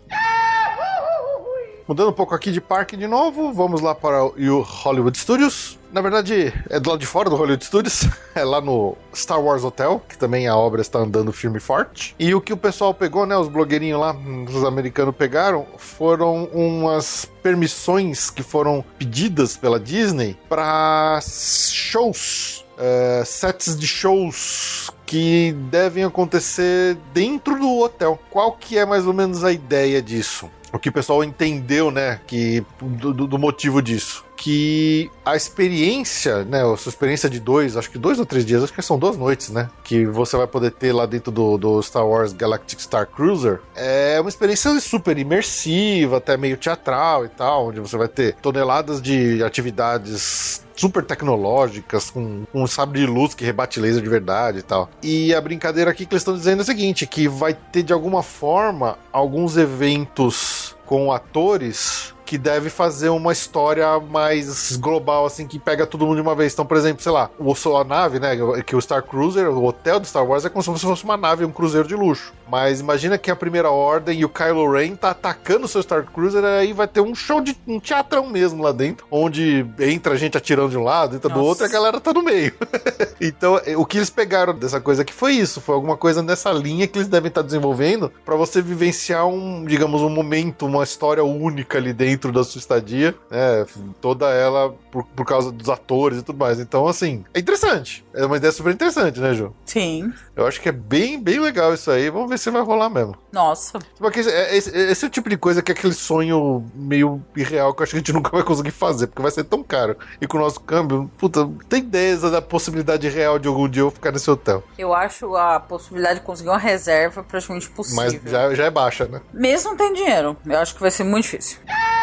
[1.88, 5.78] Mudando um pouco aqui de parque de novo, vamos lá para o Hollywood Studios.
[5.94, 9.64] Na verdade, é do lado de fora do Hollywood Studios, é lá no Star Wars
[9.64, 12.16] Hotel, que também a obra está andando firme e forte.
[12.18, 14.16] E o que o pessoal pegou, né, os blogueirinhos lá,
[14.50, 23.78] os americanos pegaram, foram umas permissões que foram pedidas pela Disney para shows, é, sets
[23.78, 28.20] de shows que devem acontecer dentro do hotel.
[28.32, 30.50] Qual que é mais ou menos a ideia disso?
[30.76, 34.25] O que o pessoal entendeu, né, que do, do- do motivo disso.
[34.36, 38.64] Que a experiência, né, a sua experiência de dois, acho que dois ou três dias,
[38.64, 41.82] acho que são duas noites, né, que você vai poder ter lá dentro do, do
[41.82, 47.68] Star Wars Galactic Star Cruiser, é uma experiência super imersiva, até meio teatral e tal,
[47.68, 53.46] onde você vai ter toneladas de atividades super tecnológicas, com, um sabre de luz que
[53.46, 54.90] rebate laser de verdade e tal.
[55.02, 57.94] E a brincadeira aqui que eles estão dizendo é o seguinte: que vai ter de
[57.94, 65.60] alguma forma alguns eventos com atores que deve fazer uma história mais global, assim, que
[65.60, 66.54] pega todo mundo de uma vez.
[66.54, 70.00] Então, por exemplo, sei lá, o, a nave, né, que o Star Cruiser, o hotel
[70.00, 72.34] do Star Wars é como se fosse uma nave, um cruzeiro de luxo.
[72.50, 76.06] Mas imagina que a Primeira Ordem e o Kylo Ren tá atacando o seu Star
[76.06, 80.38] Cruiser, aí vai ter um show de um teatrão mesmo lá dentro, onde entra gente
[80.38, 81.50] atirando de um lado, entra do Nossa.
[81.50, 82.54] outro e a galera tá no meio.
[83.20, 86.52] então, eh, o que eles pegaram dessa coisa aqui foi isso, foi alguma coisa nessa
[86.52, 91.24] linha que eles devem estar desenvolvendo pra você vivenciar um, digamos, um momento, uma história
[91.24, 93.66] única ali dentro da sua estadia, né?
[94.02, 96.60] Toda ela por, por causa dos atores e tudo mais.
[96.60, 98.06] Então, assim, é interessante.
[98.14, 99.54] É uma ideia super interessante, né, Ju?
[99.66, 100.14] Sim.
[100.36, 102.10] Eu acho que é bem, bem legal isso aí.
[102.10, 103.16] Vamos ver se vai rolar mesmo.
[103.32, 103.80] Nossa.
[103.98, 107.22] Porque esse, é- esse- esse é o tipo de coisa que é aquele sonho meio
[107.36, 109.64] irreal que eu acho que a gente nunca vai conseguir fazer, porque vai ser tão
[109.64, 109.98] caro.
[110.22, 113.92] E com o nosso câmbio, puta, tem ideias da possibilidade real de algum dia eu
[113.92, 114.64] ficar nesse hotel.
[114.78, 118.04] Eu acho a possibilidade de conseguir uma reserva praticamente possível.
[118.04, 119.22] Mas já, já é baixa, né?
[119.34, 120.38] Mesmo tem dinheiro.
[120.46, 121.60] Eu acho que vai ser muito difícil.
[121.68, 121.95] Ô,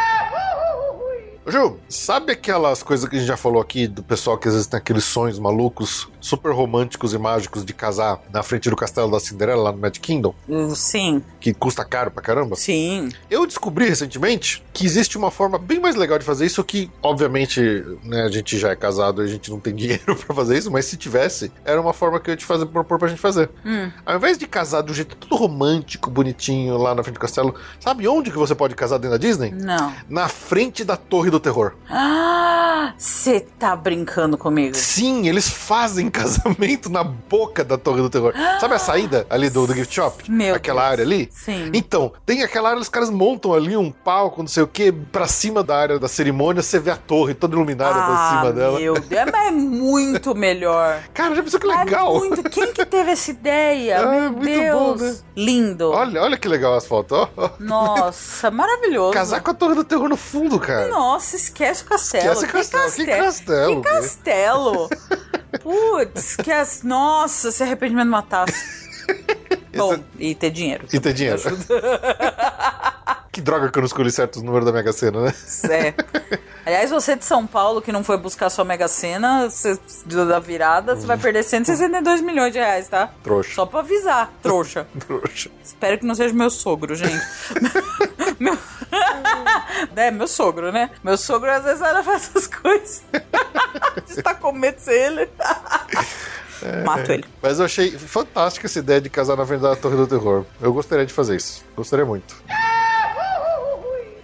[1.46, 4.68] Ju, sabe aquelas coisas que a gente já falou aqui do pessoal que às vezes
[4.68, 9.18] tem aqueles sonhos malucos, super românticos e mágicos de casar na frente do castelo da
[9.18, 12.54] Cinderela lá no Magic Kingdom, Uh, Sim, que custa caro pra caramba?
[12.56, 13.08] sim.
[13.28, 17.60] Eu descobri recentemente que existe uma forma bem mais legal de fazer isso que, obviamente,
[18.04, 20.70] né, a gente já é casado e a gente não tem dinheiro pra fazer isso,
[20.70, 23.50] mas se tivesse, era uma forma que eu ia te fazer propor pra gente fazer.
[23.66, 23.90] Hum.
[24.06, 28.06] Ao invés de casar do jeito tudo romântico, bonitinho, lá na frente do castelo, sabe
[28.06, 29.50] onde que você pode casar dentro da Disney?
[29.50, 29.92] Não.
[30.08, 31.72] Na frente da Torre do Terror.
[31.90, 34.74] Ah, você tá brincando comigo.
[34.76, 38.32] Sim, eles fazem casamento na boca da Torre do Terror.
[38.60, 40.30] Sabe a saída ali do, do gift shop?
[40.30, 40.92] Meu Aquela Deus.
[40.92, 41.28] área ali?
[41.32, 41.70] Sim.
[41.74, 45.26] Então, tem aquela área, os caras montam ali um palco, não sei o que, pra
[45.26, 48.78] cima da área da cerimônia, você vê a torre toda iluminada pra ah, cima dela.
[48.78, 51.00] meu Deus, mas é muito melhor.
[51.14, 52.16] Cara, já pensou que legal?
[52.16, 52.42] É muito.
[52.50, 54.02] Quem que teve essa ideia?
[54.02, 55.00] Ah, meu muito Deus.
[55.00, 55.16] bom, né?
[55.36, 55.90] Lindo.
[55.90, 57.28] Olha, olha que legal as fotos.
[57.58, 59.12] Nossa, maravilhoso.
[59.12, 60.88] Casar com a Torre do Terror no fundo, cara.
[60.88, 62.32] Nossa, esquece o castelo.
[62.32, 62.90] Esquece o castelo.
[62.92, 64.90] Que castelo, Que castelo.
[65.62, 66.82] Putz, que as...
[66.82, 68.82] Nossa, se arrependimento matasse.
[69.76, 70.86] Bom, e ter dinheiro.
[70.92, 71.40] E ter dinheiro.
[73.32, 75.34] Que droga que eu não escolhi certos números da Mega Sena, né?
[75.70, 75.94] É.
[76.66, 80.94] Aliás, você de São Paulo que não foi buscar sua Mega Sena você- da virada,
[80.94, 83.10] você vai perder 162 milhões de reais, tá?
[83.24, 83.54] Trouxa.
[83.54, 84.86] Só pra avisar, trouxa.
[85.06, 85.50] Trouxa.
[85.64, 87.24] Espero que não seja meu sogro, gente.
[88.38, 88.56] meu...
[89.96, 90.90] é, meu sogro, né?
[91.02, 93.02] Meu sogro às vezes ela faz essas coisas.
[94.06, 95.30] Você tá com medo de ser ele?
[96.84, 97.24] Mato ele.
[97.40, 100.44] Mas eu achei fantástica essa ideia de casar na verdade da Torre do Terror.
[100.60, 101.64] Eu gostaria de fazer isso.
[101.74, 102.36] Gostaria muito.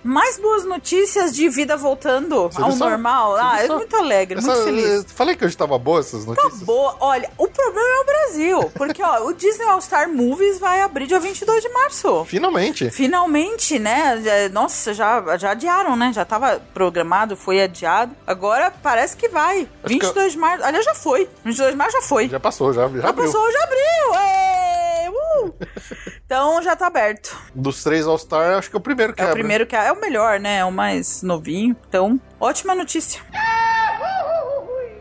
[0.03, 2.89] Mais boas notícias de vida voltando Você ao só?
[2.89, 3.37] normal.
[3.37, 4.85] Ah, é muito alegre, Essa- muito feliz.
[4.85, 6.63] eu Falei que hoje tava boa essas notícias.
[6.63, 6.97] Boa.
[7.01, 8.73] Olha, o problema é o Brasil.
[8.77, 12.25] Porque, ó, o Disney All Star Movies vai abrir dia 22 de março.
[12.27, 12.91] Finalmente.
[12.91, 14.21] Finalmente, né?
[14.23, 16.13] Já- Nossa, já, já adiaram, né?
[16.15, 18.13] Já tava programado, foi adiado.
[18.27, 19.69] Agora parece que vai.
[19.85, 20.65] 22 de março.
[20.65, 21.29] Aliás, já foi.
[21.45, 22.29] 22 de março já foi.
[22.29, 24.88] Já passou, já, já Já passou, já abriu!
[25.09, 25.55] Uh!
[26.25, 27.37] então já tá aberto.
[27.55, 29.41] Dos três All-Star, acho que é o primeiro que É o abre.
[29.41, 30.59] primeiro que é, é o melhor, né?
[30.59, 31.77] É o mais novinho.
[31.89, 33.21] Então, ótima notícia.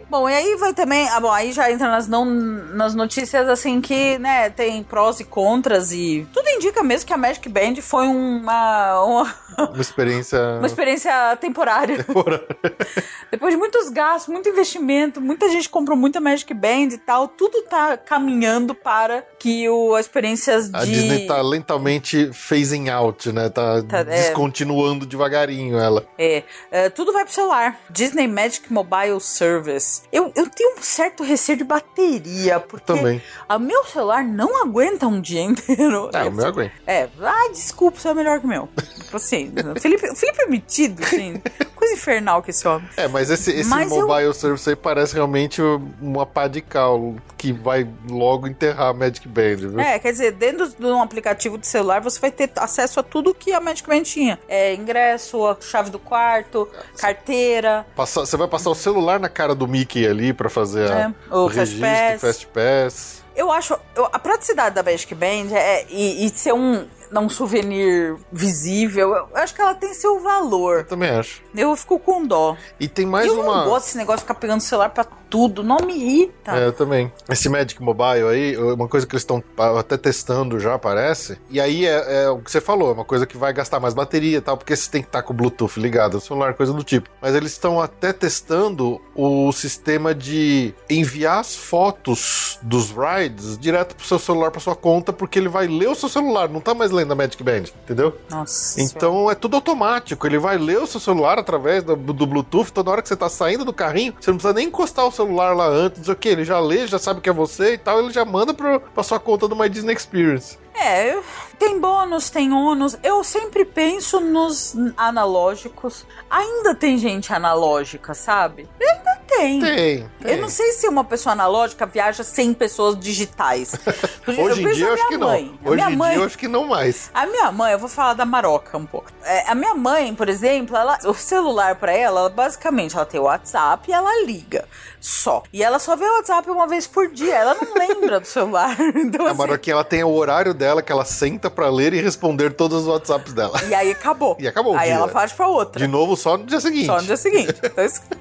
[0.10, 1.08] Bom, e aí vai também.
[1.10, 5.26] Ah, bom, aí já entra nas, não, nas notícias assim que, né, tem prós e
[5.26, 6.26] contras e.
[6.32, 9.03] Tudo indica mesmo que a Magic Band foi uma.
[9.03, 10.39] uma, Uma experiência.
[10.60, 12.05] uma experiência temporária.
[13.32, 17.62] Depois de muitos gastos, muito investimento, muita gente comprou muita Magic Band e tal, tudo
[17.64, 20.91] tá caminhando para que o, as experiências A de.
[20.91, 23.49] Disney tá lentamente phasing out, né?
[23.49, 24.03] Tá, Tá, é.
[24.03, 26.05] descontinuando devagarinho ela.
[26.18, 27.80] É, é, tudo vai pro celular.
[27.89, 30.01] Disney Magic Mobile Service.
[30.12, 33.22] Eu, eu tenho um certo receio de bateria, porque Também.
[33.47, 36.10] a meu celular não aguenta um dia inteiro.
[36.14, 36.74] É, o meu aguenta.
[36.86, 38.70] É, ai, desculpa, você é melhor que o meu.
[39.03, 41.41] Tipo assim, o Felipe, o Felipe é metido, assim.
[41.75, 42.87] Coisa infernal que esse homem.
[42.97, 45.61] É, mas esse, esse Mas eu- mobile service aí parece realmente
[46.01, 49.79] uma pá de cal que vai logo enterrar a Magic Band, viu?
[49.79, 53.33] É, quer dizer, dentro de um aplicativo de celular você vai ter acesso a tudo
[53.33, 54.39] que a Magic Band tinha.
[54.47, 56.67] É, ingresso, a chave do quarto,
[56.97, 57.85] carteira.
[57.95, 61.07] Passar- você vai passar o celular na cara do Mickey ali pra fazer a- É,
[61.35, 61.81] o o Fast registro,
[62.11, 62.21] Pass.
[62.21, 63.23] Fast Pass.
[63.35, 63.77] Eu acho.
[63.95, 69.28] eu- a praticidade da Magic Band é, e, e ser um, um souvenir visível, eu
[69.36, 70.84] acho que ela tem seu Eu valor.
[70.86, 71.41] também acho.
[71.55, 72.55] Eu fico com dó.
[72.80, 73.58] E tem mais eu uma.
[73.58, 75.64] não gosto desse negócio de ficar pegando o celular pra tudo.
[75.64, 76.55] Não me irita.
[76.58, 77.12] É, eu também.
[77.30, 79.43] Esse Magic Mobile aí, uma coisa que eles estão
[79.78, 81.38] até testando já, parece.
[81.49, 83.93] E aí é, é o que você falou, é uma coisa que vai gastar mais
[83.93, 86.84] bateria e tal, porque você tem que estar com o Bluetooth ligado celular, coisa do
[86.84, 87.10] tipo.
[87.22, 94.05] Mas eles estão até testando o sistema de enviar as fotos dos rides direto pro
[94.05, 96.91] seu celular, pra sua conta, porque ele vai ler o seu celular, não tá mais
[96.97, 98.17] lendo a Magic Band, entendeu?
[98.29, 98.53] Nossa.
[98.53, 98.93] senhora.
[98.95, 100.25] Então é tudo automático.
[100.27, 102.71] Ele vai ler o seu celular através do, do Bluetooth.
[102.71, 105.55] Toda hora que você tá saindo do carrinho, você não precisa nem encostar o celular
[105.55, 105.99] lá antes.
[105.99, 107.99] não sei o que, ele já lê, já sabe que é você e tal.
[107.99, 110.57] Ele já manda pro, pra sua conta do My Disney Experience.
[110.80, 111.17] É,
[111.57, 112.97] tem bônus, tem ônus.
[113.01, 116.05] Eu sempre penso nos analógicos.
[116.30, 118.69] Ainda tem gente analógica, sabe?
[118.80, 119.59] Ainda tem.
[119.59, 120.09] Tem.
[120.21, 120.32] tem.
[120.32, 123.73] Eu não sei se uma pessoa analógica viaja sem pessoas digitais.
[124.28, 125.28] Hoje em dia eu acho que não.
[125.28, 125.59] mãe.
[125.63, 127.09] Hoje minha em mãe, dia eu acho que não mais.
[127.13, 129.07] A minha mãe, eu vou falar da Maroca um pouco.
[129.23, 133.19] É, a minha mãe, por exemplo, ela, o celular pra ela, ela, basicamente, ela tem
[133.19, 134.65] o WhatsApp e ela liga.
[134.99, 135.43] Só.
[135.51, 137.36] E ela só vê o WhatsApp uma vez por dia.
[137.36, 138.75] Ela não lembra do celular.
[139.07, 142.01] Então, A assim, Maroquinha ela tem o horário dela que ela senta pra ler e
[142.01, 143.59] responder todos os WhatsApps dela.
[143.68, 144.36] E aí acabou.
[144.39, 144.95] E acabou Aí dia.
[144.95, 145.80] ela parte pra outra.
[145.80, 146.86] De novo, só no dia seguinte.
[146.86, 147.53] Só no dia seguinte.
[147.63, 148.01] Então, isso...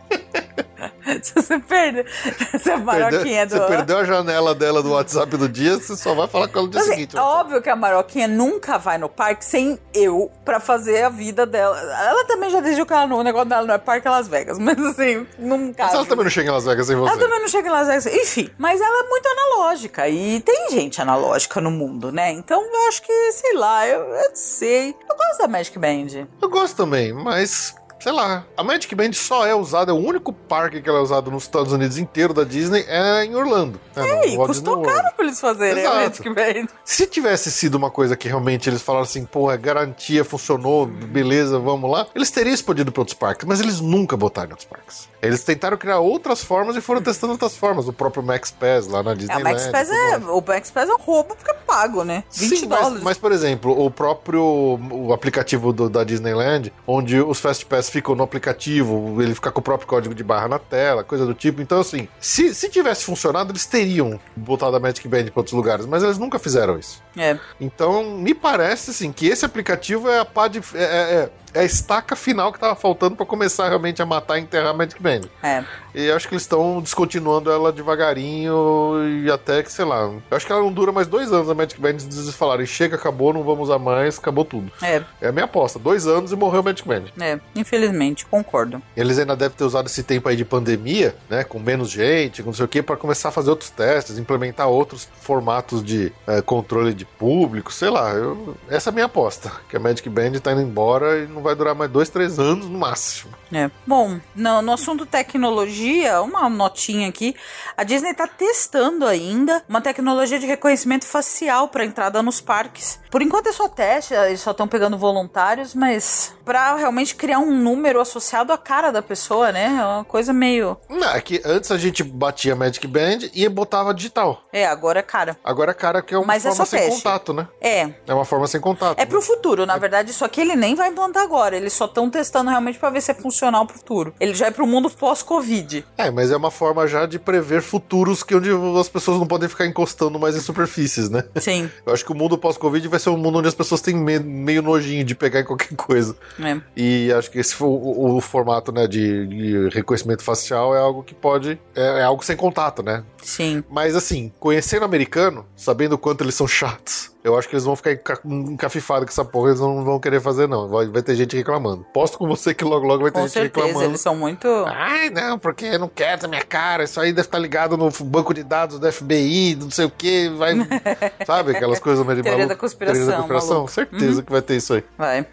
[1.06, 3.56] Você essa Perdeu- maroquinha do.
[3.56, 6.66] Você perdeu a janela dela do WhatsApp do dia, você só vai falar com ela
[6.66, 7.16] no dia Assim, seguinte.
[7.16, 11.46] é óbvio que a Maroquinha nunca vai no parque sem eu pra fazer a vida
[11.46, 11.78] dela.
[11.78, 14.26] Ela também já decidiu que ela não- o negócio dela não é parque é Las
[14.28, 17.10] Vegas, mas assim, num Mas ela também não chega em Las Vegas sem você.
[17.10, 18.06] Ela também não chega em Las Vegas.
[18.06, 20.08] Enfim, mas ela é muito analógica.
[20.08, 22.35] E tem gente analógica no mundo, né?
[22.36, 24.94] Então eu acho que, sei lá, eu, eu sei.
[25.08, 26.28] Eu gosto da Magic Band.
[26.40, 27.74] Eu gosto também, mas.
[27.98, 31.02] Sei lá, a Magic Band só é usada, é o único parque que ela é
[31.02, 33.80] usado nos Estados Unidos inteiro da Disney é em Orlando.
[33.96, 36.22] É, no E custou Disney caro pra eles fazerem a Exato.
[36.24, 36.68] Magic Band.
[36.84, 41.90] Se tivesse sido uma coisa que realmente eles falaram assim, porra, garantia, funcionou, beleza, vamos
[41.90, 45.08] lá, eles teriam explodido para outros parques, mas eles nunca botaram em outros parques.
[45.22, 47.88] Eles tentaram criar outras formas e foram testando outras formas.
[47.88, 49.48] O próprio Max Pass lá na É, Disneyland.
[49.50, 50.16] o Max Pass é.
[50.18, 52.22] O Max Pass é um roubo porque é pago, né?
[52.32, 53.02] 20 Sim, mas, dólares.
[53.02, 58.14] mas, por exemplo, o próprio o aplicativo do- da Disneyland, onde os Fast Pass ficam
[58.14, 61.62] no aplicativo, ele fica com o próprio código de barra na tela, coisa do tipo.
[61.62, 65.86] Então, assim, se, se tivesse funcionado, eles teriam botado a Magic Band para outros lugares,
[65.86, 67.02] mas eles nunca fizeram isso.
[67.16, 67.38] É.
[67.58, 70.58] Então, me parece, assim, que esse aplicativo é a pá de.
[70.74, 74.42] É, é- é a estaca final que tava faltando para começar realmente a matar e
[74.42, 75.22] enterrar a Magic Band.
[75.42, 75.64] É.
[75.94, 80.10] E acho que eles estão descontinuando ela devagarinho e até que, sei lá.
[80.30, 81.90] Acho que ela não dura mais dois anos a Magic Band.
[81.90, 84.70] Eles falarem, chega, acabou, não vamos usar mais, acabou tudo.
[84.82, 85.02] É.
[85.20, 85.78] É a minha aposta.
[85.78, 87.04] Dois anos e morreu a Magic Band.
[87.20, 87.38] É.
[87.54, 88.82] Infelizmente, concordo.
[88.96, 91.44] Eles ainda devem ter usado esse tempo aí de pandemia, né?
[91.44, 94.68] Com menos gente, com não sei o quê, para começar a fazer outros testes, implementar
[94.68, 98.10] outros formatos de eh, controle de público, sei lá.
[98.12, 99.50] eu- essa é a minha aposta.
[99.68, 102.66] Que a Magic Band tá indo embora e não vai durar mais dois, três anos
[102.68, 103.32] no máximo.
[103.52, 103.70] É.
[103.86, 107.34] Bom, no, no assunto tecnologia, uma notinha aqui.
[107.76, 112.98] A Disney tá testando ainda uma tecnologia de reconhecimento facial para entrada nos parques.
[113.10, 117.52] Por enquanto é só teste, eles só estão pegando voluntários, mas para realmente criar um
[117.56, 119.78] número associado à cara da pessoa, né?
[119.80, 120.76] É uma coisa meio.
[120.88, 124.42] Não, é que antes a gente batia Magic Band e botava digital.
[124.52, 125.36] É, agora é cara.
[125.44, 127.02] Agora é cara que é uma Mas é forma só sem teste.
[127.02, 127.48] contato, né?
[127.60, 127.90] É.
[128.06, 128.98] É uma forma sem contato.
[128.98, 131.35] É pro futuro, na verdade, isso aqui ele nem vai implantar agora.
[131.56, 134.14] Eles só estão testando realmente pra ver se é funcional pro futuro.
[134.20, 135.84] Ele já é pro mundo pós-Covid.
[135.96, 139.48] É, mas é uma forma já de prever futuros que onde as pessoas não podem
[139.48, 141.24] ficar encostando mais em superfícies, né?
[141.36, 141.70] Sim.
[141.86, 144.18] Eu acho que o mundo pós-Covid vai ser um mundo onde as pessoas têm me-
[144.18, 146.16] meio nojinho de pegar em qualquer coisa.
[146.42, 146.60] É.
[146.76, 151.02] E acho que esse foi o, o formato né, de, de reconhecimento facial é algo
[151.02, 151.58] que pode.
[151.74, 153.02] É, é algo sem contato, né?
[153.22, 153.62] Sim.
[153.70, 157.74] Mas assim, conhecendo americano, sabendo o quanto eles são chatos, eu acho que eles vão
[157.76, 160.68] ficar enca- encafifados com essa porra, eles não vão querer fazer, não.
[160.68, 161.84] Vai, vai ter gente reclamando.
[161.92, 163.90] Posto com você que logo logo vai ter Com gente certeza, reclamando.
[163.90, 164.48] eles são muito.
[164.66, 166.84] Ai, não, porque não quero ter minha cara.
[166.84, 170.28] Isso aí deve estar ligado no banco de dados do FBI, não sei o que.
[170.30, 170.54] Vai.
[171.26, 172.54] Sabe aquelas coisas meio de Teoria maluco?
[172.54, 173.54] da conspiração, Teoria da conspiração?
[173.56, 173.72] maluco.
[173.72, 174.84] Certeza que vai ter isso aí.
[174.96, 175.26] Vai.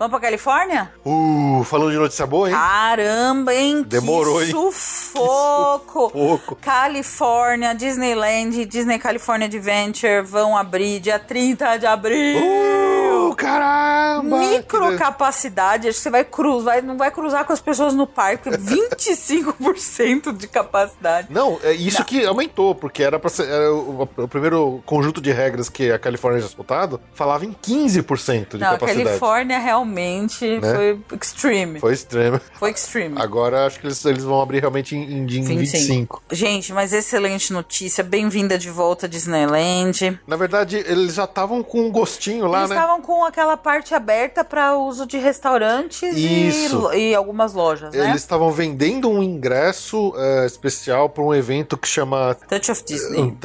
[0.00, 0.90] Vamos pra Califórnia?
[1.04, 2.54] Uh, falando de notícia boa, hein?
[2.54, 3.82] Caramba, hein?
[3.86, 4.50] Demorou, que hein?
[4.50, 6.10] Sufoco!
[6.56, 12.40] Califórnia, Disneyland, Disney California Adventure vão abrir dia 30 de abril.
[12.40, 14.38] Uh, caramba!
[14.38, 18.06] Micro Que- capacidade, acho que você vai cruzar, não vai cruzar com as pessoas no
[18.06, 21.28] parque, 25% de capacidade.
[21.30, 23.46] Não, é isso que aumentou, porque era pra ser.
[23.46, 28.52] era o, o primeiro conjunto de regras que a Califórnia tinha soltado falava em 15%
[28.52, 29.04] de Não, a capacidade.
[29.04, 30.98] Califórnia realmente Né?
[31.08, 31.80] foi extreme.
[31.80, 32.40] Foi extremo.
[32.58, 33.20] Foi extreme.
[33.20, 36.22] Agora acho que eles, eles vão abrir realmente em, em, em 25.
[36.30, 38.02] Gente, mas excelente notícia.
[38.04, 40.18] Bem-vinda de volta a Disneyland.
[40.26, 42.76] Na verdade, eles já estavam com um gostinho lá, Eles né?
[42.76, 46.92] estavam com aquela parte aberta para uso de restaurantes e, Isso.
[46.92, 48.08] e algumas lojas, né?
[48.10, 52.36] Eles estavam vendendo um ingresso é, especial para um evento que chama.
[52.48, 53.20] Touch of Disney.
[53.20, 53.36] Um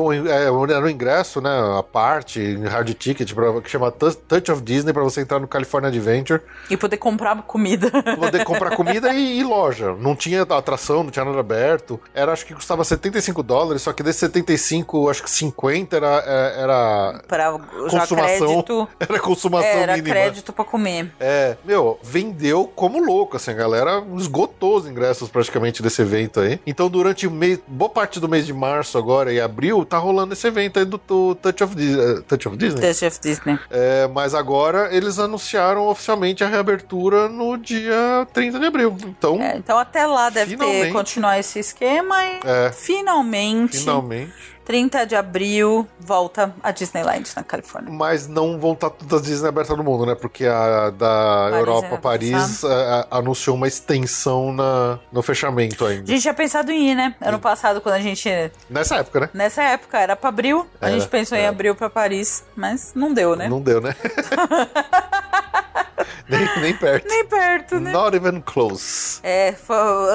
[0.00, 1.50] um- é, era um ingresso, né?
[1.78, 5.79] A parte, hard ticket, pra, que chama Touch of Disney, para você entrar no California
[5.88, 7.90] Adventure, E poder comprar comida.
[8.18, 9.94] poder comprar comida e, e loja.
[9.98, 12.00] Não tinha atração, não tinha nada aberto.
[12.14, 16.62] Era, acho que custava 75 dólares, só que desses 75, acho que 50 era, é,
[16.62, 17.44] era para
[17.88, 18.16] já consumação.
[18.16, 18.88] crédito.
[19.00, 20.14] Era consumação É, era mínima.
[20.14, 21.10] crédito para comer.
[21.18, 26.60] É, meu, vendeu como louco, assim, a galera esgotou os ingressos praticamente desse evento aí.
[26.66, 30.32] Então, durante o mês, boa parte do mês de março agora e abril, tá rolando
[30.34, 32.80] esse evento aí do, do Touch, of eh, Touch of Disney.
[32.80, 33.58] Touch of Disney.
[33.70, 38.96] É, mas agora eles anunciaram oficialmente a reabertura no dia 30 de abril.
[39.04, 42.72] Então, É, então até lá deve ter continuar esse esquema e É.
[42.72, 44.32] finalmente, finalmente.
[44.62, 47.92] 30 de abril, volta a Disneyland na Califórnia.
[47.92, 50.14] Mas não vão estar todas as Disney abertas no mundo, né?
[50.14, 55.84] Porque a da Paris Europa, é Paris, a- a- anunciou uma extensão na, no fechamento
[55.84, 56.06] A ainda.
[56.06, 57.16] gente tinha pensado em ir, né?
[57.20, 58.28] Ano passado, quando a gente.
[58.68, 59.30] Nessa época, né?
[59.34, 60.64] Nessa época, era pra abril.
[60.80, 61.50] A Era, gente pensou em era.
[61.50, 63.48] abril pra Paris, mas não deu, né?
[63.48, 63.96] Não deu, né?
[66.28, 67.08] nem, nem perto.
[67.08, 67.92] Nem perto, né?
[67.92, 69.20] Not even close.
[69.22, 69.54] É,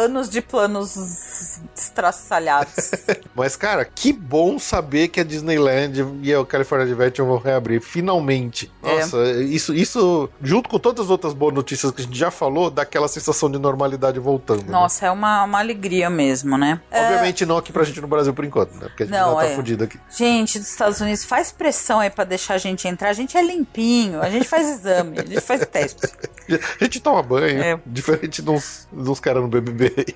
[0.03, 2.91] anos de planos estraçalhados.
[3.35, 8.71] Mas, cara, que bom saber que a Disneyland e a California Adventure vão reabrir, finalmente.
[8.83, 8.99] É.
[8.99, 12.69] Nossa, isso, isso, junto com todas as outras boas notícias que a gente já falou,
[12.69, 14.63] dá aquela sensação de normalidade voltando.
[14.63, 14.71] né?
[14.71, 16.79] Nossa, é uma, uma alegria mesmo, né?
[16.91, 18.87] Obviamente não aqui pra gente no Brasil por enquanto, né?
[18.87, 19.55] Porque a gente Não, tá é.
[19.55, 19.99] fudido aqui.
[20.09, 23.09] Gente dos Estados Unidos, faz pressão aí pra deixar a gente entrar.
[23.09, 26.01] A gente é limpinho, a gente faz exame, a gente faz teste.
[26.79, 27.79] A gente toma banho, É.
[27.85, 29.93] diferente dos, dos caras no BBB.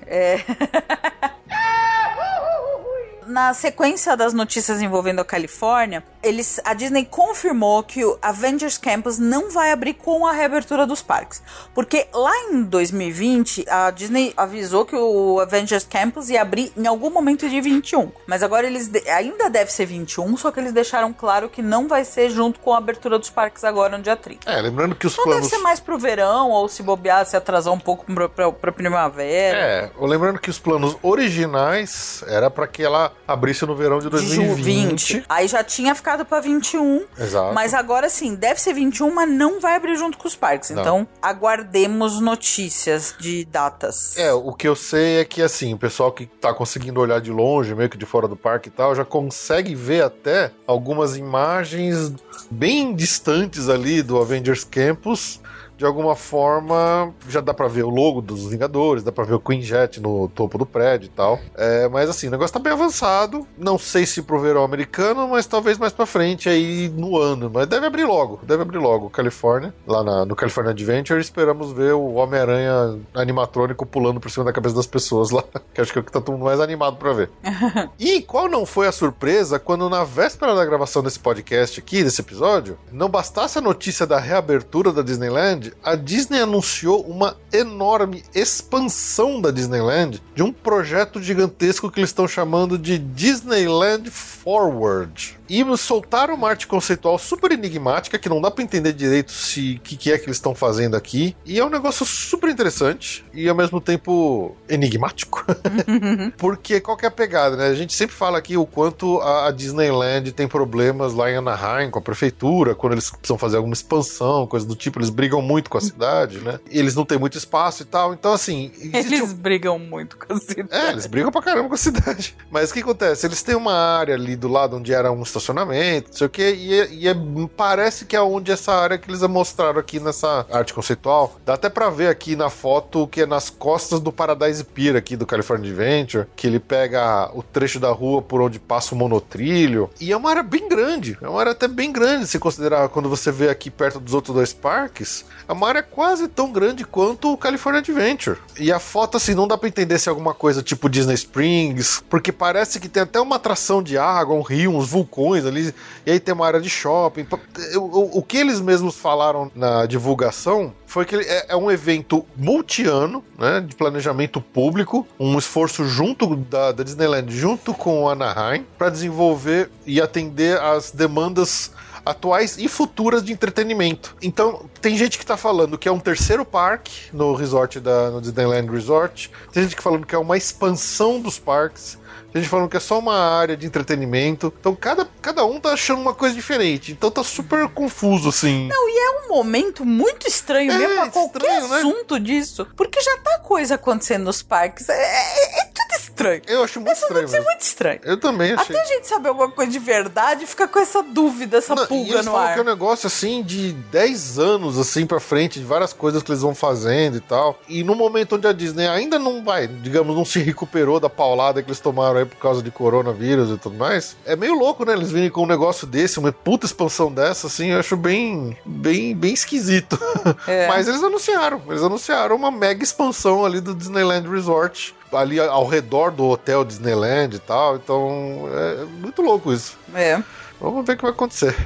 [3.30, 9.20] Na sequência das notícias envolvendo a Califórnia, eles, a Disney confirmou que o Avengers Campus
[9.20, 11.40] não vai abrir com a reabertura dos parques.
[11.72, 17.08] Porque lá em 2020, a Disney avisou que o Avengers Campus ia abrir em algum
[17.08, 18.10] momento de 21.
[18.26, 21.86] Mas agora eles de- ainda deve ser 21, só que eles deixaram claro que não
[21.86, 24.50] vai ser junto com a abertura dos parques agora no dia 30.
[24.50, 25.50] É, lembrando que os Então deve planos.
[25.50, 29.56] ser mais pro verão, ou se bobear, se atrasar um pouco pra, pra, pra primavera.
[29.58, 34.18] É, lembrando que os planos originais era pra que ela abrisse no verão de De
[34.18, 35.24] ju- 2020.
[35.28, 37.04] Aí já tinha ficado pra 21.
[37.18, 37.54] Exato.
[37.54, 40.70] Mas agora sim, deve ser 21, mas não vai abrir junto com os parques.
[40.70, 40.80] Não.
[40.80, 44.16] Então, aguardemos notícias de datas.
[44.16, 47.30] É, o que eu sei é que assim, o pessoal que tá conseguindo olhar de
[47.30, 52.12] longe, meio que de fora do parque e tal, já consegue ver até algumas imagens
[52.50, 55.40] bem distantes ali do Avengers Campus
[55.80, 59.40] de alguma forma, já dá pra ver o logo dos Vingadores, dá pra ver o
[59.40, 61.40] Queen Jet no topo do prédio e tal.
[61.56, 63.46] É, mas assim, o negócio tá bem avançado.
[63.56, 67.50] Não sei se pro verão americano, mas talvez mais pra frente aí no ano.
[67.50, 69.08] Mas deve abrir logo, deve abrir logo.
[69.08, 74.52] Califórnia, lá na, no California Adventure, esperamos ver o Homem-Aranha animatrônico pulando por cima da
[74.52, 75.42] cabeça das pessoas lá.
[75.72, 77.30] Que acho que é o que tá todo mundo mais animado pra ver.
[77.96, 82.20] e qual não foi a surpresa quando na véspera da gravação desse podcast aqui, desse
[82.20, 89.40] episódio, não bastasse a notícia da reabertura da Disneyland, a Disney anunciou uma enorme expansão
[89.40, 95.38] da Disneyland de um projeto gigantesco que eles estão chamando de Disneyland Forward.
[95.50, 99.80] E soltaram uma arte conceitual super enigmática que não dá para entender direito se o
[99.80, 101.34] que, que, é que eles estão fazendo aqui.
[101.44, 105.44] E é um negócio super interessante e ao mesmo tempo enigmático.
[106.38, 107.66] Porque qual que é a pegada, né?
[107.66, 111.90] A gente sempre fala aqui o quanto a, a Disneyland tem problemas lá em Anaheim
[111.90, 115.59] com a prefeitura, quando eles precisam fazer alguma expansão, coisa do tipo, eles brigam muito
[115.68, 116.60] com a cidade, né?
[116.70, 118.14] Eles não têm muito espaço e tal.
[118.14, 118.70] Então, assim.
[118.78, 119.34] Eles um...
[119.34, 120.68] brigam muito com a cidade.
[120.70, 122.36] É, eles brigam pra caramba com a cidade.
[122.50, 123.26] Mas o que acontece?
[123.26, 126.54] Eles têm uma área ali do lado onde era um estacionamento, não sei o quê,
[126.56, 127.14] e, é, e é,
[127.56, 131.36] parece que é onde essa área que eles mostraram aqui nessa arte conceitual.
[131.44, 135.16] Dá até pra ver aqui na foto que é nas costas do Paradise Pier aqui
[135.16, 139.90] do California Adventure, que ele pega o trecho da rua por onde passa o monotrilho.
[140.00, 143.08] E é uma área bem grande, é uma área até bem grande se considerar quando
[143.08, 145.24] você vê aqui perto dos outros dois parques.
[145.50, 148.38] É uma área quase tão grande quanto o California Adventure.
[148.56, 152.04] E a foto, assim, não dá pra entender se é alguma coisa tipo Disney Springs,
[152.08, 155.74] porque parece que tem até uma atração de água, um rio, uns vulcões ali,
[156.06, 157.26] e aí tem uma área de shopping.
[157.74, 163.24] O, o que eles mesmos falaram na divulgação foi que é, é um evento multiano,
[163.36, 168.88] né, de planejamento público, um esforço junto da, da Disneyland, junto com o Anaheim, para
[168.88, 171.72] desenvolver e atender as demandas
[172.04, 174.16] atuais e futuras de entretenimento.
[174.22, 178.20] Então, tem gente que tá falando que é um terceiro parque no resort da no
[178.20, 181.98] Disneyland Resort, tem gente que falando que é uma expansão dos parques,
[182.32, 184.52] tem gente falando que é só uma área de entretenimento.
[184.58, 186.92] Então cada, cada um tá achando uma coisa diferente.
[186.92, 188.68] Então tá super confuso, assim.
[188.68, 191.76] Não, e é um momento muito estranho é, mesmo pra qualquer estranho, né?
[191.78, 192.20] assunto né?
[192.20, 192.66] disso.
[192.76, 194.88] Porque já tá coisa acontecendo nos parques.
[194.88, 196.42] É, é, é tudo estranho.
[196.46, 197.24] Eu acho muito estranho.
[197.24, 198.00] Isso é muito estranho.
[198.04, 198.76] Eu também achei.
[198.76, 202.20] Até a gente saber alguma coisa de verdade, fica com essa dúvida, essa Não, pulga
[202.20, 202.54] e no ar.
[202.54, 206.30] que é um negócio assim de 10 anos assim para frente, de várias coisas que
[206.30, 207.58] eles vão fazendo e tal.
[207.68, 211.62] E no momento onde a Disney ainda não vai, digamos, não se recuperou da paulada
[211.62, 214.92] que eles tomaram aí por causa de coronavírus e tudo mais, é meio louco, né?
[214.92, 219.14] Eles virem com um negócio desse, uma puta expansão dessa, assim, eu acho bem, bem,
[219.14, 219.98] bem esquisito.
[220.46, 220.68] É.
[220.68, 226.10] Mas eles anunciaram, eles anunciaram uma mega expansão ali do Disneyland Resort ali ao redor
[226.12, 227.76] do hotel Disneyland e tal.
[227.76, 229.76] Então é muito louco isso.
[229.94, 230.22] É.
[230.60, 231.56] Vamos ver o que vai acontecer.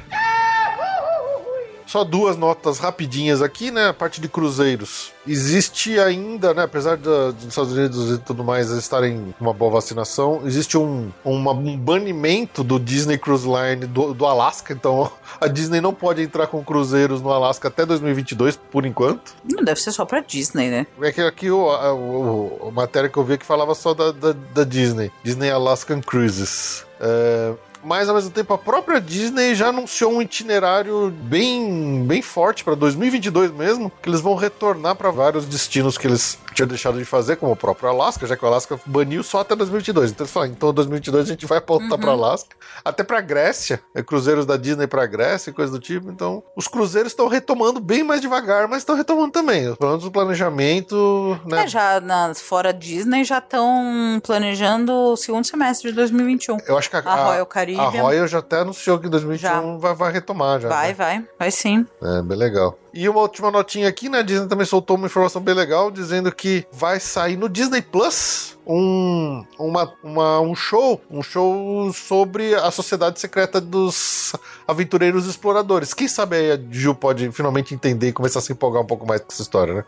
[1.95, 3.87] Só duas notas rapidinhas aqui, né?
[3.87, 5.13] A parte de cruzeiros.
[5.25, 6.63] Existe ainda, né?
[6.63, 11.53] Apesar dos Estados Unidos e tudo mais estarem com uma boa vacinação, existe um, uma,
[11.53, 14.73] um banimento do Disney Cruise Line do, do Alasca.
[14.73, 19.33] Então a Disney não pode entrar com cruzeiros no Alasca até 2022, por enquanto.
[19.49, 20.87] Não deve ser só pra Disney, né?
[21.01, 24.11] É que aqui o, a, o, a matéria que eu vi que falava só da,
[24.11, 25.13] da, da Disney.
[25.23, 26.85] Disney Alaskan Cruises.
[26.99, 27.53] É,
[27.85, 32.73] mas ao mesmo tempo a própria Disney já anunciou um itinerário bem, bem forte para
[32.73, 37.35] 2022 mesmo, que eles vão retornar para vários destinos que eles tinham deixado de fazer,
[37.35, 40.11] como o próprio Alaska, já que o Alaska baniu só até 2022.
[40.11, 41.99] Então eles falaram, então 2022 a gente vai voltar uhum.
[41.99, 46.09] para Alaska, até para Grécia, é cruzeiros da Disney para Grécia e coisa do tipo.
[46.09, 49.75] Então os cruzeiros estão retomando bem mais devagar, mas estão retomando também.
[49.75, 51.65] Pelo menos o planejamento, né?
[51.65, 56.57] É, já nas fora Disney já estão planejando o segundo semestre de 2021.
[56.65, 59.77] Eu acho que a, a Royal Caribbean a Royal já até anunciou que em 2021
[59.79, 60.69] vai, vai, retomar já.
[60.69, 60.93] Vai, né?
[60.93, 61.27] vai.
[61.37, 61.85] Vai sim.
[62.01, 62.77] É, bem legal.
[62.95, 64.19] E uma última notinha aqui, né?
[64.19, 68.55] A Disney também soltou uma informação bem legal, dizendo que vai sair no Disney Plus
[68.65, 74.33] um, uma, uma, um show, um show sobre a sociedade secreta dos
[74.67, 75.93] aventureiros exploradores.
[75.93, 79.05] Quem sabe aí a Ju pode finalmente entender e começar a se empolgar um pouco
[79.05, 79.85] mais com essa história, né?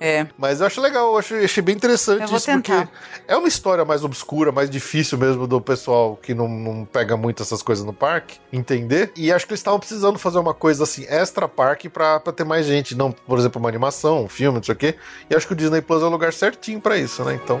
[0.00, 0.26] É.
[0.36, 2.86] Mas eu acho legal, eu achei, achei bem interessante isso, tentar.
[2.86, 2.98] porque
[3.28, 7.42] é uma história mais obscura, mais difícil mesmo do pessoal que não, não pega muito
[7.42, 9.12] essas coisas no parque entender.
[9.16, 12.44] E acho que eles estavam precisando fazer uma coisa assim, extra parque, pra, pra ter
[12.46, 12.94] mais gente.
[12.94, 14.94] Não, por exemplo, uma animação, um filme, não sei o quê.
[15.28, 17.38] E acho que o Disney Plus é o lugar certinho para isso, né?
[17.42, 17.60] Então.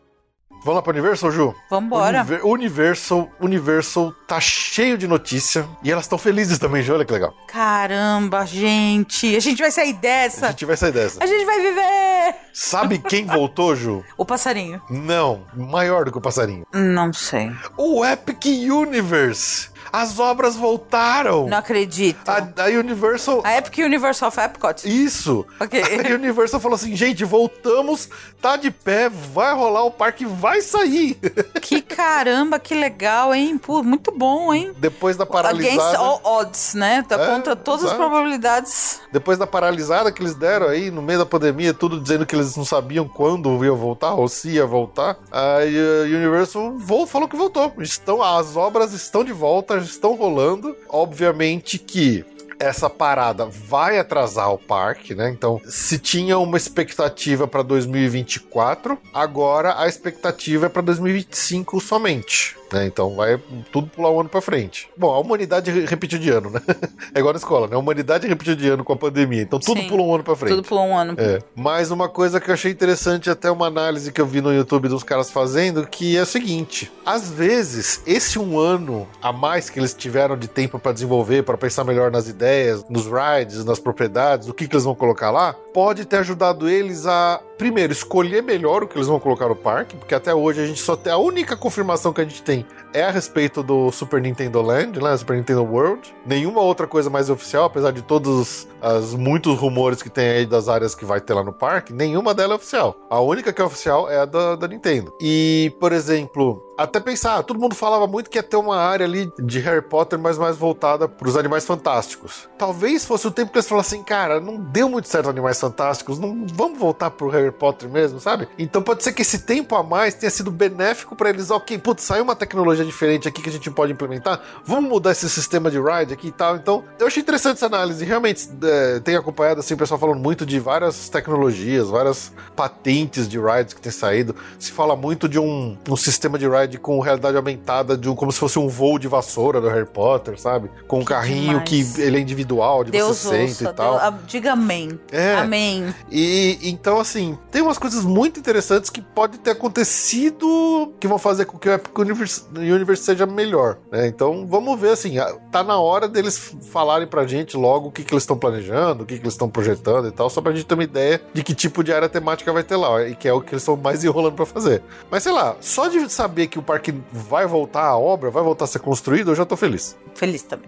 [0.63, 1.55] Vamos lá pra Universal, Ju?
[1.69, 2.19] Vambora.
[2.19, 7.11] Univer- Universal, Universal tá cheio de notícia e elas estão felizes também, Ju, olha que
[7.11, 7.33] legal.
[7.47, 9.35] Caramba, gente.
[9.35, 10.47] A gente vai sair A dessa.
[10.51, 11.23] gente vai sair dessa.
[11.23, 12.35] A gente vai viver.
[12.53, 14.03] Sabe quem voltou, Ju?
[14.17, 14.79] O passarinho.
[14.89, 16.65] Não, maior do que o passarinho.
[16.71, 17.51] Não sei.
[17.75, 19.70] O Epic Universe.
[19.91, 21.47] As obras voltaram.
[21.47, 22.27] Não acredito.
[22.27, 23.41] A, a Universal.
[23.43, 24.83] A Epic Universe of Epcot.
[24.85, 25.45] Isso.
[25.59, 25.81] Ok.
[25.81, 28.09] A Universal falou assim, gente, voltamos,
[28.41, 31.17] tá de pé, vai rolar o parque, vai sair.
[31.61, 33.57] Que caramba, que legal, hein?
[33.57, 34.73] Pô, muito bom, hein?
[34.77, 35.97] Depois da Against paralisada.
[35.99, 37.05] all odds, né?
[37.07, 38.01] Tá É, contra todas as exato.
[38.01, 38.99] probabilidades.
[39.11, 42.55] Depois da paralisada que eles deram aí, no meio da pandemia, tudo dizendo que eles
[42.55, 46.77] não sabiam quando ia voltar, ou se ia voltar, a uh, Universal
[47.07, 47.71] falou que voltou.
[47.79, 50.75] Estão, as obras estão de volta, estão rolando.
[50.89, 52.25] Obviamente que
[52.59, 55.29] essa parada vai atrasar o parque, né?
[55.29, 62.55] Então, se tinha uma expectativa para 2024, agora a expectativa é para 2025 somente.
[62.71, 62.85] Né?
[62.85, 63.37] Então vai
[63.71, 64.89] tudo pular um ano para frente.
[64.97, 66.61] Bom, a humanidade re- repetiu de ano, né?
[67.13, 67.75] É igual na escola, né?
[67.75, 69.41] A humanidade repetiu de ano com a pandemia.
[69.41, 69.87] Então tudo Sim.
[69.89, 70.55] pula um ano para frente.
[70.55, 71.15] Tudo por um ano.
[71.17, 71.39] É.
[71.55, 74.87] Mais uma coisa que eu achei interessante, até uma análise que eu vi no YouTube
[74.87, 79.79] dos caras fazendo, que é o seguinte: às vezes, esse um ano a mais que
[79.79, 84.47] eles tiveram de tempo para desenvolver, para pensar melhor nas ideias, nos rides, nas propriedades,
[84.47, 88.81] o que, que eles vão colocar lá, pode ter ajudado eles a, primeiro, escolher melhor
[88.81, 91.13] o que eles vão colocar no parque, porque até hoje a gente só tem.
[91.13, 95.15] A única confirmação que a gente tem é a respeito do Super Nintendo Land, né?
[95.17, 96.13] Super Nintendo World.
[96.25, 100.67] Nenhuma outra coisa mais oficial, apesar de todos os muitos rumores que tem aí das
[100.67, 102.95] áreas que vai ter lá no parque, nenhuma delas é oficial.
[103.09, 105.13] A única que é oficial é a da, da Nintendo.
[105.21, 109.31] E, por exemplo, até pensar, todo mundo falava muito que ia ter uma área ali
[109.39, 112.49] de Harry Potter, mas mais voltada para os animais fantásticos.
[112.57, 116.45] Talvez fosse o tempo que eles falassem, cara, não deu muito certo animais fantásticos, não
[116.53, 118.47] vamos voltar pro Harry Potter mesmo, sabe?
[118.57, 122.03] Então pode ser que esse tempo a mais tenha sido benéfico para eles, ok, putz,
[122.03, 125.77] saiu uma tecnologia diferente aqui que a gente pode implementar, vamos mudar esse sistema de
[125.79, 126.55] ride aqui e tal.
[126.55, 128.03] Então, eu achei interessante essa análise.
[128.05, 133.39] Realmente, é, tenho acompanhado assim, o pessoal falando muito de várias tecnologias, várias patentes de
[133.39, 134.35] rides que tem saído.
[134.59, 138.31] Se fala muito de um, um sistema de ride com realidade aumentada, de um, como
[138.31, 140.69] se fosse um voo de vassoura do Harry Potter, sabe?
[140.87, 141.69] Com um carrinho demais.
[141.93, 143.63] que ele é individual, de Deus você senta ouça.
[143.63, 143.91] e tal.
[143.91, 144.99] Deus- ah, diga amém.
[145.11, 145.35] É.
[145.35, 145.93] Amém.
[146.11, 151.45] E então, assim, tem umas coisas muito interessantes que pode ter acontecido que vão fazer
[151.45, 153.77] com que o Epic Universe, Universe seja melhor.
[153.91, 154.07] né?
[154.07, 155.15] Então, vamos ver, assim,
[155.51, 159.05] tá na hora deles falarem pra gente logo o que, que eles estão planejando, o
[159.05, 161.53] que, que eles estão projetando e tal, só pra gente ter uma ideia de que
[161.53, 164.03] tipo de área temática vai ter lá, e que é o que eles estão mais
[164.03, 164.81] enrolando pra fazer.
[165.09, 168.65] Mas sei lá, só de saber que o parque vai voltar à obra, vai voltar
[168.65, 169.95] a ser construído, eu já tô feliz.
[170.15, 170.67] Feliz também.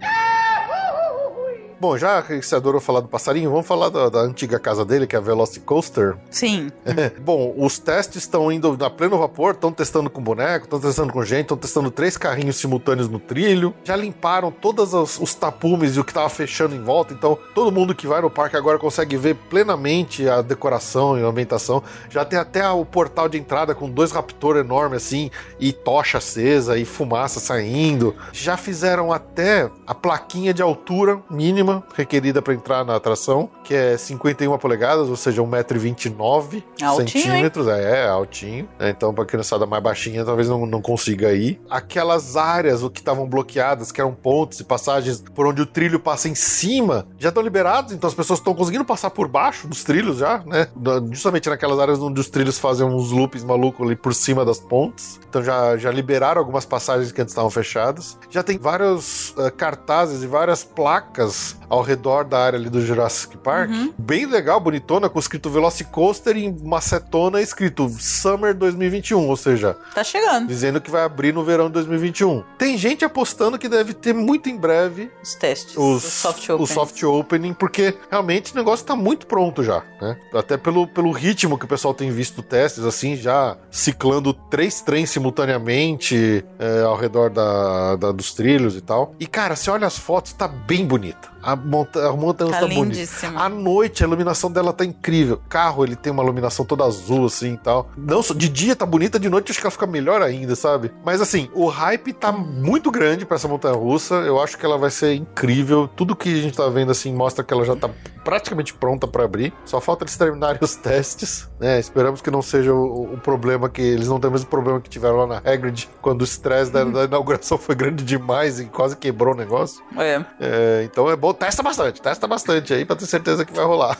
[1.83, 5.05] Bom, já que você adorou falar do passarinho, vamos falar da, da antiga casa dele,
[5.05, 6.15] que é a Velocicoaster.
[6.31, 6.71] Sim.
[7.19, 11.25] Bom, os testes estão indo na pleno vapor, estão testando com boneco, estão testando com
[11.25, 13.73] gente, estão testando três carrinhos simultâneos no trilho.
[13.83, 17.69] Já limparam todos os, os tapumes e o que estava fechando em volta, então todo
[17.69, 21.83] mundo que vai no parque agora consegue ver plenamente a decoração e a ambientação.
[22.09, 25.29] Já tem até o portal de entrada com dois Raptor enormes assim,
[25.59, 28.15] e tocha acesa e fumaça saindo.
[28.31, 33.97] Já fizeram até a plaquinha de altura mínima requerida para entrar na atração, que é
[33.97, 37.67] 51 polegadas, ou seja, 1,29m Altinho, centímetros.
[37.67, 38.67] É, é altinho.
[38.77, 38.89] né?
[38.89, 41.61] Então, pra criançada mais baixinha, talvez não, não consiga ir.
[41.69, 45.99] Aquelas áreas o que estavam bloqueadas, que eram pontes e passagens por onde o trilho
[45.99, 49.83] passa em cima, já estão liberados, então as pessoas estão conseguindo passar por baixo dos
[49.83, 50.67] trilhos já, né?
[51.11, 55.19] Justamente naquelas áreas onde os trilhos fazem uns loops malucos ali por cima das pontes.
[55.27, 58.17] Então já, já liberaram algumas passagens que antes estavam fechadas.
[58.29, 63.37] Já tem vários eh, cartazes e várias placas ao redor da área ali do Jurassic
[63.37, 63.71] Park.
[63.97, 70.47] Bem legal, bonitona, com escrito Velocicoaster em macetona escrito Summer 2021, ou seja, Tá chegando.
[70.47, 72.43] dizendo que vai abrir no verão de 2021.
[72.57, 75.75] Tem gente apostando que deve ter muito em breve Os testes.
[75.77, 76.65] os, soft o open.
[76.67, 80.17] soft opening, porque realmente o negócio tá muito pronto já, né?
[80.33, 85.09] Até pelo, pelo ritmo que o pessoal tem visto testes, assim, já ciclando três trens
[85.09, 89.15] simultaneamente é, ao redor da, da- dos trilhos e tal.
[89.19, 91.32] E, cara, você olha as fotos, tá bem bonita.
[91.43, 92.81] A, monta a montanha Tá tá bonita.
[92.83, 93.41] lindíssima.
[93.43, 95.35] À noite, a iluminação dela tá incrível.
[95.35, 97.89] O carro, ele tem uma iluminação toda azul, assim, e tal.
[97.97, 100.91] Não, só- de dia tá bonita, de noite acho que ela fica melhor ainda, sabe?
[101.05, 104.15] Mas, assim, o hype tá muito grande pra essa montanha-russa.
[104.15, 105.87] Eu acho que ela vai ser incrível.
[105.87, 107.89] Tudo que a gente tá vendo, assim, mostra que ela já tá
[108.23, 109.53] praticamente pronta para abrir.
[109.65, 111.79] Só falta eles terminarem os testes, né?
[111.79, 114.89] Esperamos que não seja o, o problema que eles não tenham o mesmo problema que
[114.89, 118.95] tiveram lá na Hagrid quando o estresse da, da inauguração foi grande demais e quase
[118.95, 119.83] quebrou o negócio.
[119.97, 120.23] É.
[120.39, 123.97] É, então é bom, testa bastante, testa bastante aí pra ter certeza que vai rolar.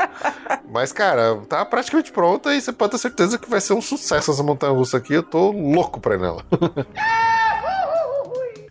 [0.70, 4.30] Mas, cara, tá praticamente pronta e você pode ter certeza que vai ser um sucesso
[4.30, 5.14] essa montanha russa aqui.
[5.14, 6.44] Eu tô louco pra ir nela.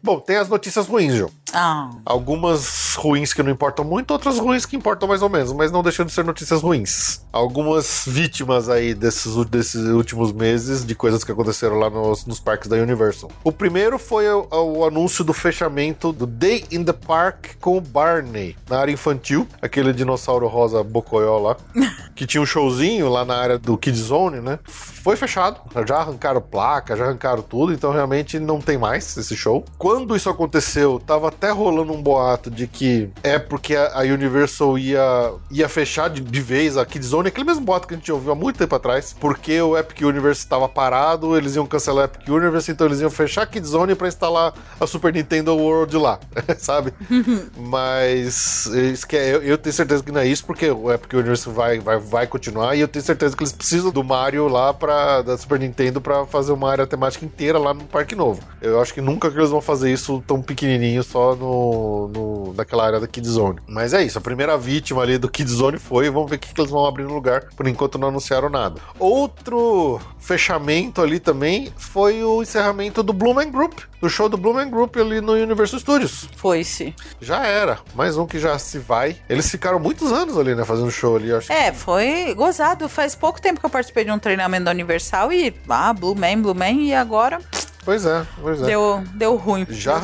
[0.05, 1.31] Bom, tem as notícias ruins, João.
[1.51, 1.89] Ah.
[2.05, 5.81] Algumas ruins que não importam muito, outras ruins que importam mais ou menos, mas não
[5.81, 7.25] deixam de ser notícias ruins.
[7.33, 12.67] Algumas vítimas aí desses, desses últimos meses de coisas que aconteceram lá nos, nos parques
[12.67, 13.31] da Universal.
[13.43, 17.81] O primeiro foi o, o anúncio do fechamento do Day in the Park com o
[17.81, 21.57] Barney, na área infantil, aquele dinossauro rosa bocoió lá,
[22.15, 24.59] que tinha um showzinho lá na área do Kid Zone, né?
[24.65, 29.63] Foi fechado, já arrancaram placa, já arrancaram tudo, então realmente não tem mais esse show.
[29.77, 35.33] Quando isso aconteceu, tava até rolando um boato de que é porque a, Universal ia,
[35.51, 38.31] ia fechar de, de vez a Kid Zone, aquele mesmo boato que a gente ouviu
[38.31, 42.27] há muito tempo atrás, porque o Epic Universe estava parado, eles iam cancelar o Epic
[42.27, 46.19] Universe, então eles iam fechar a Kid Zone pra instalar a Super Nintendo World lá,
[46.57, 46.93] sabe?
[47.57, 51.13] Mas isso que é, eu, eu tenho certeza que não é isso, porque o Epic
[51.13, 54.73] Universe vai, vai, vai continuar e eu tenho certeza que eles precisam do Mario lá
[54.73, 58.41] pra, da Super Nintendo pra fazer uma área temática inteira lá no Parque Novo.
[58.61, 62.85] Eu acho que nunca que eles vão fazer isso tão pequenininho só no, no naquela
[62.85, 63.59] área da Kid Zone.
[63.67, 66.53] Mas é isso, a primeira vítima ali do Kid Zone foi, vamos ver o que,
[66.53, 67.49] que eles vão abrir no lugar.
[67.55, 68.79] Por enquanto não anunciaram nada.
[68.99, 74.95] Outro fechamento ali também foi o encerramento do Blumen Group, do show do Blumen Group
[74.97, 76.27] ali no Universal Studios.
[76.35, 76.95] Foi-se.
[77.21, 79.17] Já era, mais um que já se vai.
[79.29, 82.89] Eles ficaram muitos anos ali, né, fazendo show ali, acho É, foi gozado.
[82.89, 86.41] Faz pouco tempo que eu participei de um treinamento da Universal e, ah, Blue Man,
[86.41, 87.39] Blue Man, e agora
[87.85, 88.65] Pois é, pois é.
[88.65, 89.65] deu, deu ruim.
[89.69, 90.01] Já,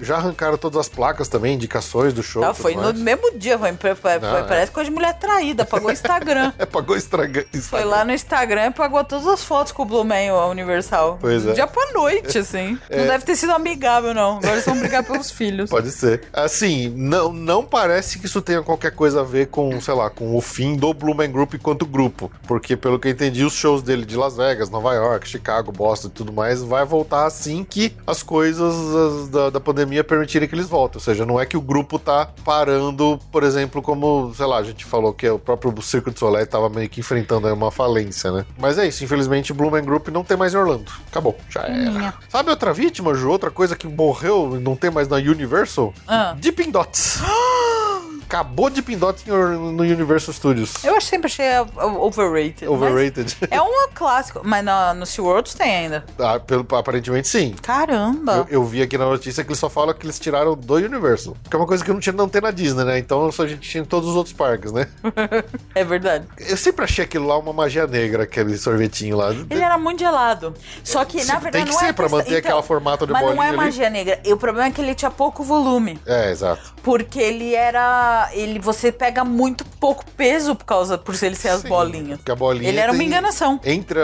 [0.00, 2.42] já arrancaram todas as placas também, indicações do show.
[2.54, 2.98] Foi no mais.
[3.00, 4.42] mesmo dia, foi, foi- foi- Não, é.
[4.42, 6.52] parece coisa de mulher traída, pagou o Instagram.
[6.58, 7.44] É, pagou estraga...
[7.62, 11.18] Foi lá no Instagram e pagou todas as fotos com o Blue Man, a Universal.
[11.20, 11.52] Pois é.
[11.52, 12.78] Dia pra noite, assim.
[12.90, 14.36] Não deve ter sido amigável, não.
[14.36, 15.70] Agora eles vão brigar pelos filhos.
[15.70, 16.22] Pode ser.
[16.32, 20.36] Assim, não, não parece que isso tenha qualquer coisa a ver com, sei lá, com
[20.36, 22.30] o fim do Blue Man Group enquanto grupo.
[22.46, 26.08] Porque, pelo que eu entendi, os shows dele de Las Vegas, Nova York, Chicago, Boston
[26.08, 30.54] e tudo mais, vai voltar assim que as coisas as da, da pandemia permitirem que
[30.54, 30.96] eles voltem.
[30.96, 34.62] Ou seja, não é que o grupo tá parando, por exemplo, como, sei lá, a
[34.62, 38.30] gente falou que o próprio Circo de Soleil tava meio que enfrentando aí uma falência,
[38.32, 38.44] né?
[38.58, 40.90] Mas é isso, infelizmente o Blue Man Group não tem mais em Orlando.
[41.06, 42.14] Acabou, já era.
[42.28, 43.30] Sabe outra vítima, Ju?
[43.30, 45.92] Outra coisa que morreu e não tem mais na Universal?
[46.06, 46.34] Ah.
[46.38, 47.20] Deepin Dots.
[48.26, 50.84] Acabou em Or- no Universal Studios.
[50.84, 52.66] Eu sempre achei uh, overrated.
[52.66, 53.36] mas Overrated.
[53.50, 54.40] É um clássico.
[54.44, 56.04] Mas no, no SeaWorld tem ainda.
[56.18, 57.54] Ah, pelo, aparentemente sim.
[57.62, 58.46] Caramba.
[58.50, 61.36] Eu, eu vi aqui na notícia que eles só falam que eles tiraram do Universal.
[61.48, 62.98] Que é uma coisa que não tinha não tem na Disney, né?
[62.98, 64.88] Então só a gente tinha em todos os outros parques, né?
[65.74, 66.24] É verdade.
[66.38, 69.30] Eu sempre achei aquilo lá uma magia negra, aquele sorvetinho lá.
[69.32, 70.54] Ele era muito gelado.
[70.84, 73.22] Só que, na verdade, tem que não ser é pra manter aquela formato de Mas
[73.22, 73.56] não bolinha é ali.
[73.56, 74.20] magia negra.
[74.24, 75.98] E o problema é que ele tinha pouco volume.
[76.06, 76.74] É, exato.
[76.82, 78.13] Porque ele era.
[78.32, 82.18] Ele, você pega muito pouco peso por causa por ele ser as Sim, bolinhas.
[82.18, 83.60] Porque a bolinha Ele era uma enganação.
[83.64, 84.00] Entre,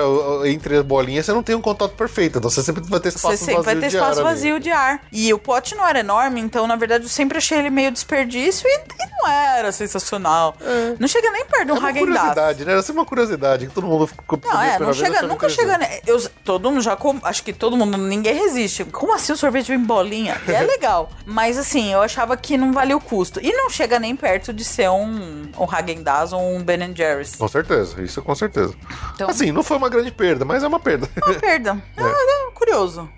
[0.47, 3.37] entre as bolinhas você não tem um contato perfeito, então você sempre vai ter espaço
[3.37, 5.03] Você sempre vai ter espaço ar vazio de ar.
[5.13, 8.67] E o pote não era enorme, então, na verdade, eu sempre achei ele meio desperdício
[8.69, 10.57] e, e não era sensacional.
[10.99, 12.19] Não chega nem perto de É um uma Häagen-Dazs.
[12.19, 12.73] curiosidade, né?
[12.73, 15.79] Era sempre uma curiosidade que todo mundo ficou Não, é, não chega, nunca chega.
[15.79, 16.01] né?
[16.07, 18.85] Eu, todo mundo já com, acho que todo mundo, ninguém resiste.
[18.85, 20.41] Como assim o sorvete vem em bolinha?
[20.49, 21.11] É legal.
[21.27, 23.41] Mas assim, eu achava que não valia o custo.
[23.43, 27.37] E não chega nem perto de ser um, um Häagen-Dazs ou um Ben Jerry's.
[27.37, 28.75] Com certeza, isso com certeza.
[29.15, 31.09] Então- Assim, não foi uma grande perda, mas é uma perda.
[31.25, 31.83] Uma perda.
[31.97, 32.03] É.
[32.03, 33.09] é curioso.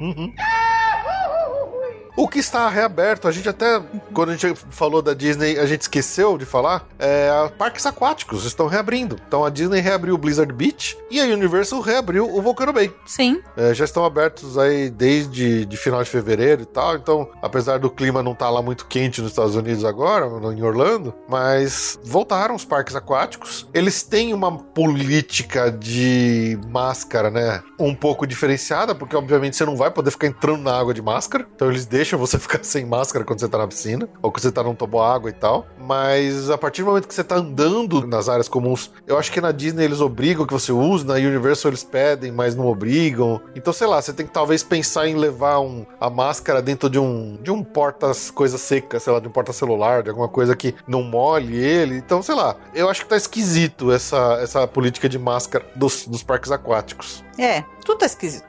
[2.14, 3.80] O que está reaberto, a gente até,
[4.12, 8.66] quando a gente falou da Disney, a gente esqueceu de falar, é, parques aquáticos estão
[8.66, 9.16] reabrindo.
[9.26, 12.92] Então a Disney reabriu o Blizzard Beach e a Universal reabriu o Volcano Bay.
[13.06, 13.40] Sim.
[13.56, 16.96] É, já estão abertos aí desde de final de fevereiro e tal.
[16.96, 21.14] Então, apesar do clima não estar lá muito quente nos Estados Unidos agora, em Orlando,
[21.28, 23.66] mas voltaram os parques aquáticos.
[23.72, 27.62] Eles têm uma política de máscara, né?
[27.78, 31.46] Um pouco diferenciada, porque obviamente você não vai poder ficar entrando na água de máscara.
[31.54, 34.52] Então eles deixam você ficar sem máscara quando você tá na piscina, ou quando você
[34.52, 35.66] tá num toboágua e tal.
[35.78, 39.40] Mas a partir do momento que você tá andando nas áreas comuns, eu acho que
[39.40, 43.40] na Disney eles obrigam que você use, na Universal eles pedem, mas não obrigam.
[43.54, 46.98] Então, sei lá, você tem que talvez pensar em levar um, a máscara dentro de
[46.98, 50.54] um de um porta coisa seca, sei lá, de um porta celular, de alguma coisa
[50.54, 51.96] que não molhe ele.
[51.96, 56.22] Então, sei lá, eu acho que tá esquisito essa, essa política de máscara dos, dos
[56.22, 57.24] parques aquáticos.
[57.38, 58.44] É, tudo tá esquisito.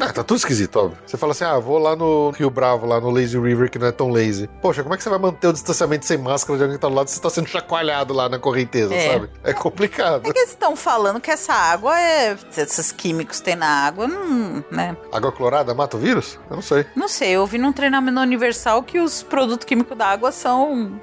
[0.00, 0.98] Ah, tá tudo esquisito, óbvio.
[1.06, 3.86] Você fala assim, ah, vou lá no Rio Bravo, lá no Lazy River, que não
[3.88, 4.48] é tão lazy.
[4.60, 6.88] Poxa, como é que você vai manter o distanciamento sem máscara de alguém que tá
[6.88, 9.12] do lado se você tá sendo chacoalhado lá na correnteza, É.
[9.12, 9.30] sabe?
[9.42, 10.28] É complicado.
[10.28, 12.36] É que eles estão falando que essa água é.
[12.56, 14.64] Esses químicos que tem na água, não.
[14.70, 14.96] né?
[15.12, 16.38] Água clorada mata o vírus?
[16.48, 16.86] Eu não sei.
[16.94, 20.98] Não sei, eu vi num treinamento universal que os produtos químicos da água são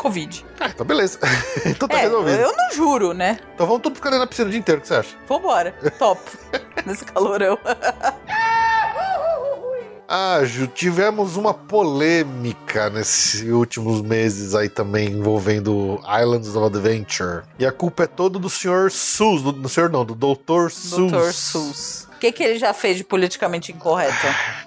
[0.00, 0.46] anti-Covid.
[0.58, 1.18] Ah, então beleza.
[1.66, 2.40] então tá É, resolvido.
[2.40, 3.38] eu não juro, né?
[3.54, 5.16] Então vamos tudo ficar da piscina o dia inteiro, o que você acha?
[5.28, 5.72] Vambora.
[5.98, 6.20] Top.
[6.86, 7.58] Nesse calorão.
[10.12, 17.44] Ah, Ju, tivemos uma polêmica nesses últimos meses aí também envolvendo Islands of Adventure.
[17.56, 18.90] E a culpa é toda do Sr.
[18.90, 20.68] Sus, do, do senhor não, do Dr.
[20.68, 21.12] Sus.
[21.12, 21.30] Dr.
[21.32, 22.08] Sus.
[22.20, 24.12] O que, que ele já fez de politicamente incorreto?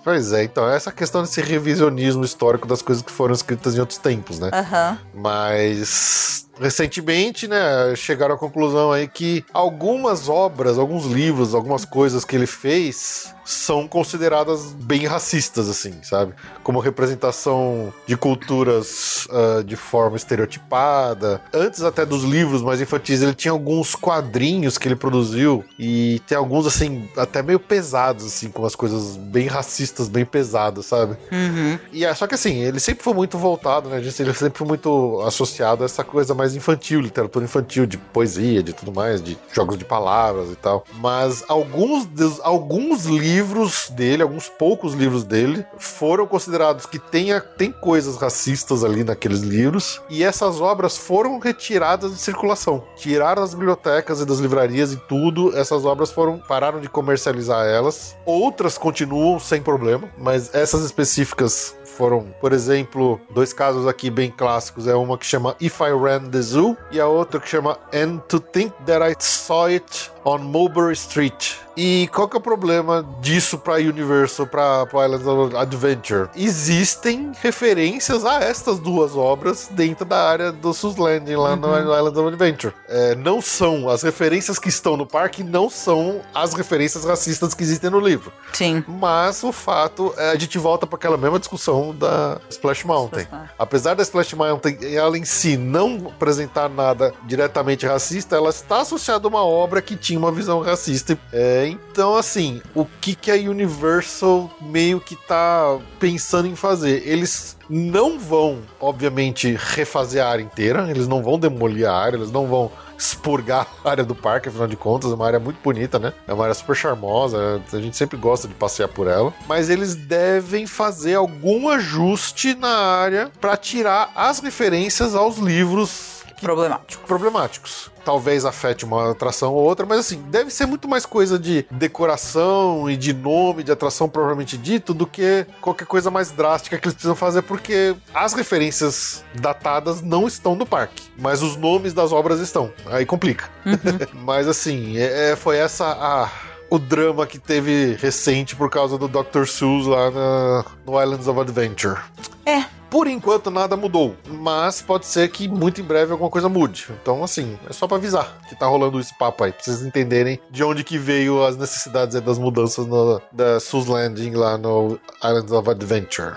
[0.03, 3.99] Pois é, então, essa questão desse revisionismo histórico das coisas que foram escritas em outros
[3.99, 4.49] tempos, né?
[4.51, 4.97] Aham.
[5.13, 12.35] Mas recentemente, né, chegaram à conclusão aí que algumas obras, alguns livros, algumas coisas que
[12.35, 16.34] ele fez são consideradas bem racistas, assim, sabe?
[16.63, 21.41] Como representação de culturas ah, de forma estereotipada.
[21.53, 26.38] Antes até dos livros mais infantis, ele tinha alguns quadrinhos que ele produziu e tem
[26.38, 31.17] alguns, assim, até meio pesados, assim, com as coisas bem racistas, bem pesadas, sabe?
[31.31, 31.77] Uhum.
[31.91, 34.01] E é, só que assim, ele sempre foi muito voltado, né?
[34.01, 34.21] gente?
[34.21, 38.74] Ele sempre foi muito associado a essa coisa mais infantil, literatura infantil, de poesia, de
[38.74, 40.84] tudo mais, de jogos de palavras e tal.
[40.95, 47.72] Mas alguns, dos- alguns livros dele, alguns poucos livros dele, foram considerados que tenha, tem
[47.72, 50.02] coisas racistas ali naqueles livros.
[50.10, 52.84] E essas obras foram retiradas de circulação.
[52.98, 55.56] Tiraram das bibliotecas e das livrarias e tudo.
[55.57, 58.15] Essas obras foram pararam de comercializar elas.
[58.26, 64.88] Outras continuam sem problema, mas essas específicas foram, por exemplo, dois casos aqui bem clássicos.
[64.88, 68.18] É uma que chama If I Ran the Zoo e a outra que chama And
[68.28, 71.55] to Think That I Saw It on Mulberry Street.
[71.75, 76.29] E qual que é o problema disso para Universal, para Islands of Adventure?
[76.35, 82.17] Existem referências a estas duas obras dentro da área do Sus Landing lá no Islands
[82.17, 82.73] of Adventure.
[82.87, 87.63] É, não são as referências que estão no parque, não são as referências racistas que
[87.63, 88.31] existem no livro.
[88.53, 88.83] Sim.
[88.87, 93.21] Mas o fato é a gente volta para aquela mesma discussão da Splash Mountain.
[93.21, 93.49] Splash Mountain.
[93.57, 99.27] Apesar da Splash Mountain ela em si não apresentar nada diretamente racista, ela está associada
[99.27, 101.18] a uma obra que tinha uma visão racista.
[101.31, 107.07] É, então, assim, o que, que a Universal meio que tá pensando em fazer?
[107.07, 112.31] Eles não vão, obviamente, refazer a área inteira, eles não vão demolir a área, eles
[112.31, 115.99] não vão expurgar a área do parque, afinal de contas, é uma área muito bonita,
[115.99, 116.14] né?
[116.27, 119.34] É uma área super charmosa, a gente sempre gosta de passear por ela.
[119.48, 126.12] Mas eles devem fazer algum ajuste na área para tirar as referências aos livros
[126.44, 127.07] Problemático.
[127.07, 127.91] problemáticos.
[128.06, 132.90] Talvez afete uma atração ou outra, mas assim, deve ser muito mais coisa de decoração
[132.90, 136.94] e de nome de atração propriamente dito do que qualquer coisa mais drástica que eles
[136.94, 142.40] precisam fazer, porque as referências datadas não estão no parque, mas os nomes das obras
[142.40, 142.72] estão.
[142.88, 143.49] Aí complica.
[144.14, 146.30] mas assim, é- é- foi essa a.
[146.70, 149.45] O drama que teve recente por causa do Dr.
[149.45, 151.99] Seuss lá na- no Islands of Adventure.
[152.48, 152.64] É.
[152.94, 156.90] Por enquanto nada mudou, mas pode ser que muito em breve alguma coisa mude.
[157.02, 160.40] Então, assim, é só pra avisar que tá rolando esse papo aí, pra vocês entenderem
[160.52, 165.52] de onde que veio as necessidades das mudanças no, da Sus Landing lá no Islands
[165.52, 166.36] of Adventure.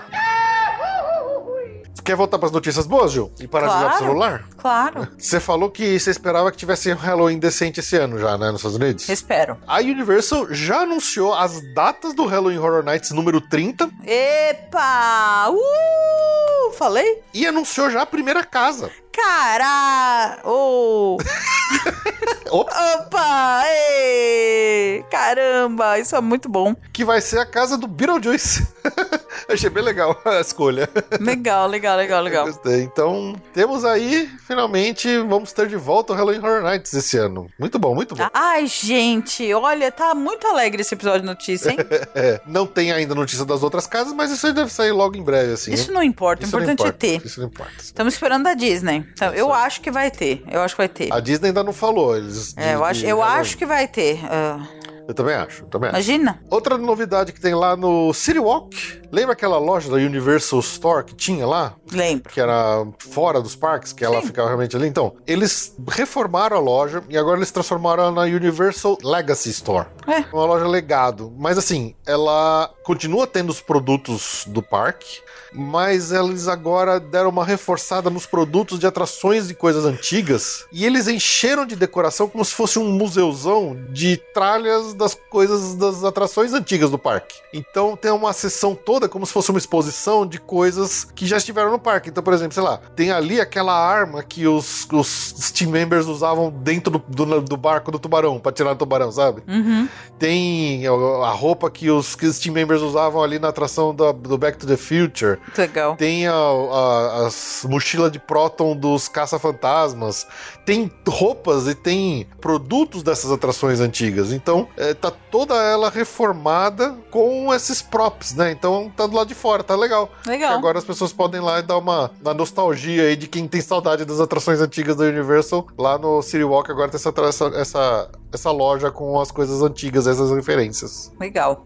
[2.07, 3.29] Quer voltar pras notícias boas, Gil?
[3.37, 4.05] E parar de olhar pro Claro.
[4.05, 4.45] celular?
[4.57, 5.07] Claro.
[5.17, 8.61] Você falou que você esperava que tivesse um Halloween decente esse ano já, né, nos
[8.61, 9.09] Estados Unidos?
[9.09, 9.57] Espero.
[9.67, 15.49] A Universal já anunciou as datas do Halloween Horror Nights número 30 Epa!
[15.49, 16.56] Uh!
[16.77, 17.23] Falei?
[17.33, 18.91] e anunciou já a primeira casa.
[19.11, 20.39] Cara!
[20.45, 21.17] Oh!
[22.51, 22.73] Ops.
[22.95, 23.63] Opa!
[23.67, 25.03] Ei!
[25.09, 25.97] Caramba!
[25.99, 26.75] Isso é muito bom.
[26.93, 28.67] que vai ser a casa do Beetlejuice.
[29.49, 30.87] Achei bem legal a escolha.
[31.19, 32.45] Legal, legal, legal, legal.
[32.45, 32.81] Gostei.
[32.83, 37.49] Então, temos aí, finalmente, vamos ter de volta o Halloween Horror Nights esse ano.
[37.57, 38.27] Muito bom, muito bom.
[38.33, 41.77] Ai, gente, olha, tá muito alegre esse episódio de notícia, hein?
[42.15, 45.21] É, não tem ainda notícia das outras casas, mas isso aí deve sair logo em
[45.23, 45.71] breve, assim.
[45.73, 47.25] Isso não importa, Isso importante é importa, ter.
[47.25, 47.71] Isso não importa.
[47.79, 49.05] Estamos esperando da Disney.
[49.13, 50.43] Então, eu acho que vai ter.
[50.49, 51.11] Eu acho que vai ter.
[51.13, 52.15] A Disney ainda não falou.
[52.17, 54.19] Eles, É, eu acho, eu acho que vai ter.
[54.25, 54.65] Ah,
[55.07, 55.95] Eu também acho, eu também acho.
[55.97, 56.39] imagina?
[56.49, 61.15] Outra novidade que tem lá no City Walk Lembra aquela loja da Universal Store que
[61.15, 61.75] tinha lá?
[61.91, 62.31] Lembro.
[62.31, 64.27] Que era fora dos parques, que ela Sim.
[64.27, 64.87] ficava realmente ali.
[64.87, 69.87] Então, eles reformaram a loja e agora eles transformaram na Universal Legacy Store.
[70.07, 70.19] É.
[70.33, 71.33] Uma loja legado.
[71.37, 75.21] Mas assim, ela continua tendo os produtos do parque,
[75.53, 81.07] mas eles agora deram uma reforçada nos produtos de atrações de coisas antigas e eles
[81.07, 86.91] encheram de decoração como se fosse um museuzão de tralhas das coisas das atrações antigas
[86.91, 87.35] do parque.
[87.53, 91.71] Então tem uma sessão toda como se fosse uma exposição de coisas que já estiveram
[91.71, 92.09] no parque.
[92.09, 96.49] Então, por exemplo, sei lá, tem ali aquela arma que os, os team members usavam
[96.49, 99.43] dentro do, do, do barco do tubarão, pra tirar o tubarão, sabe?
[99.47, 99.89] Uhum.
[100.17, 104.37] Tem a roupa que os, que os team members usavam ali na atração da- do
[104.37, 105.37] Back to the Future.
[105.57, 105.95] Legal.
[105.97, 110.25] Tem a- a- as mochilas de próton dos caça-fantasmas.
[110.65, 114.31] Tem roupas e tem produtos dessas atrações antigas.
[114.31, 118.51] Então, é, tá toda ela reformada com esses props, né?
[118.51, 120.09] Então, tá do lado de fora, tá legal.
[120.25, 120.57] Legal.
[120.57, 123.61] Agora as pessoas podem ir lá e dar uma, uma nostalgia aí de quem tem
[123.61, 125.67] saudade das atrações antigas da Universal.
[125.77, 130.07] Lá no City Walk agora tem essa, essa, essa, essa loja com as coisas antigas,
[130.07, 131.11] essas referências.
[131.19, 131.65] Legal.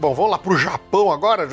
[0.00, 1.48] Bom, vamos lá pro Japão agora?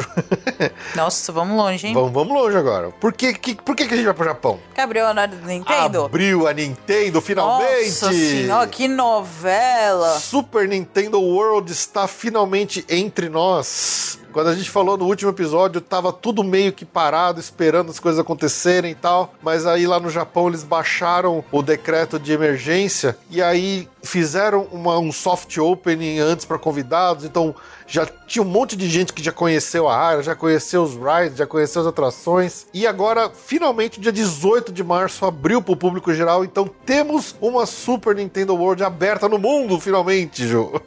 [0.95, 1.93] Nossa, vamos longe, hein?
[1.95, 2.91] vamos, vamos longe agora.
[2.91, 4.59] Por que, que, por que, que a gente vai pro Japão?
[4.75, 6.05] Que abriu a Nintendo?
[6.05, 7.85] Abriu a Nintendo finalmente!
[7.89, 10.19] Nossa senhora, que novela!
[10.19, 14.19] Super Nintendo World está finalmente entre nós.
[14.31, 18.19] Quando a gente falou no último episódio, tava tudo meio que parado, esperando as coisas
[18.19, 19.33] acontecerem e tal.
[19.41, 24.99] Mas aí lá no Japão eles baixaram o decreto de emergência e aí fizeram uma-
[24.99, 27.23] um soft opening antes para convidados.
[27.23, 27.55] Então
[27.87, 31.37] já tinha um monte de gente que já conheceu a área, já conheceu os rides,
[31.37, 32.65] já conheceu as atrações.
[32.73, 36.43] E agora, finalmente, dia 18 de março, abriu para o público geral.
[36.43, 40.81] Então temos uma Super Nintendo World aberta no mundo, finalmente, Ju.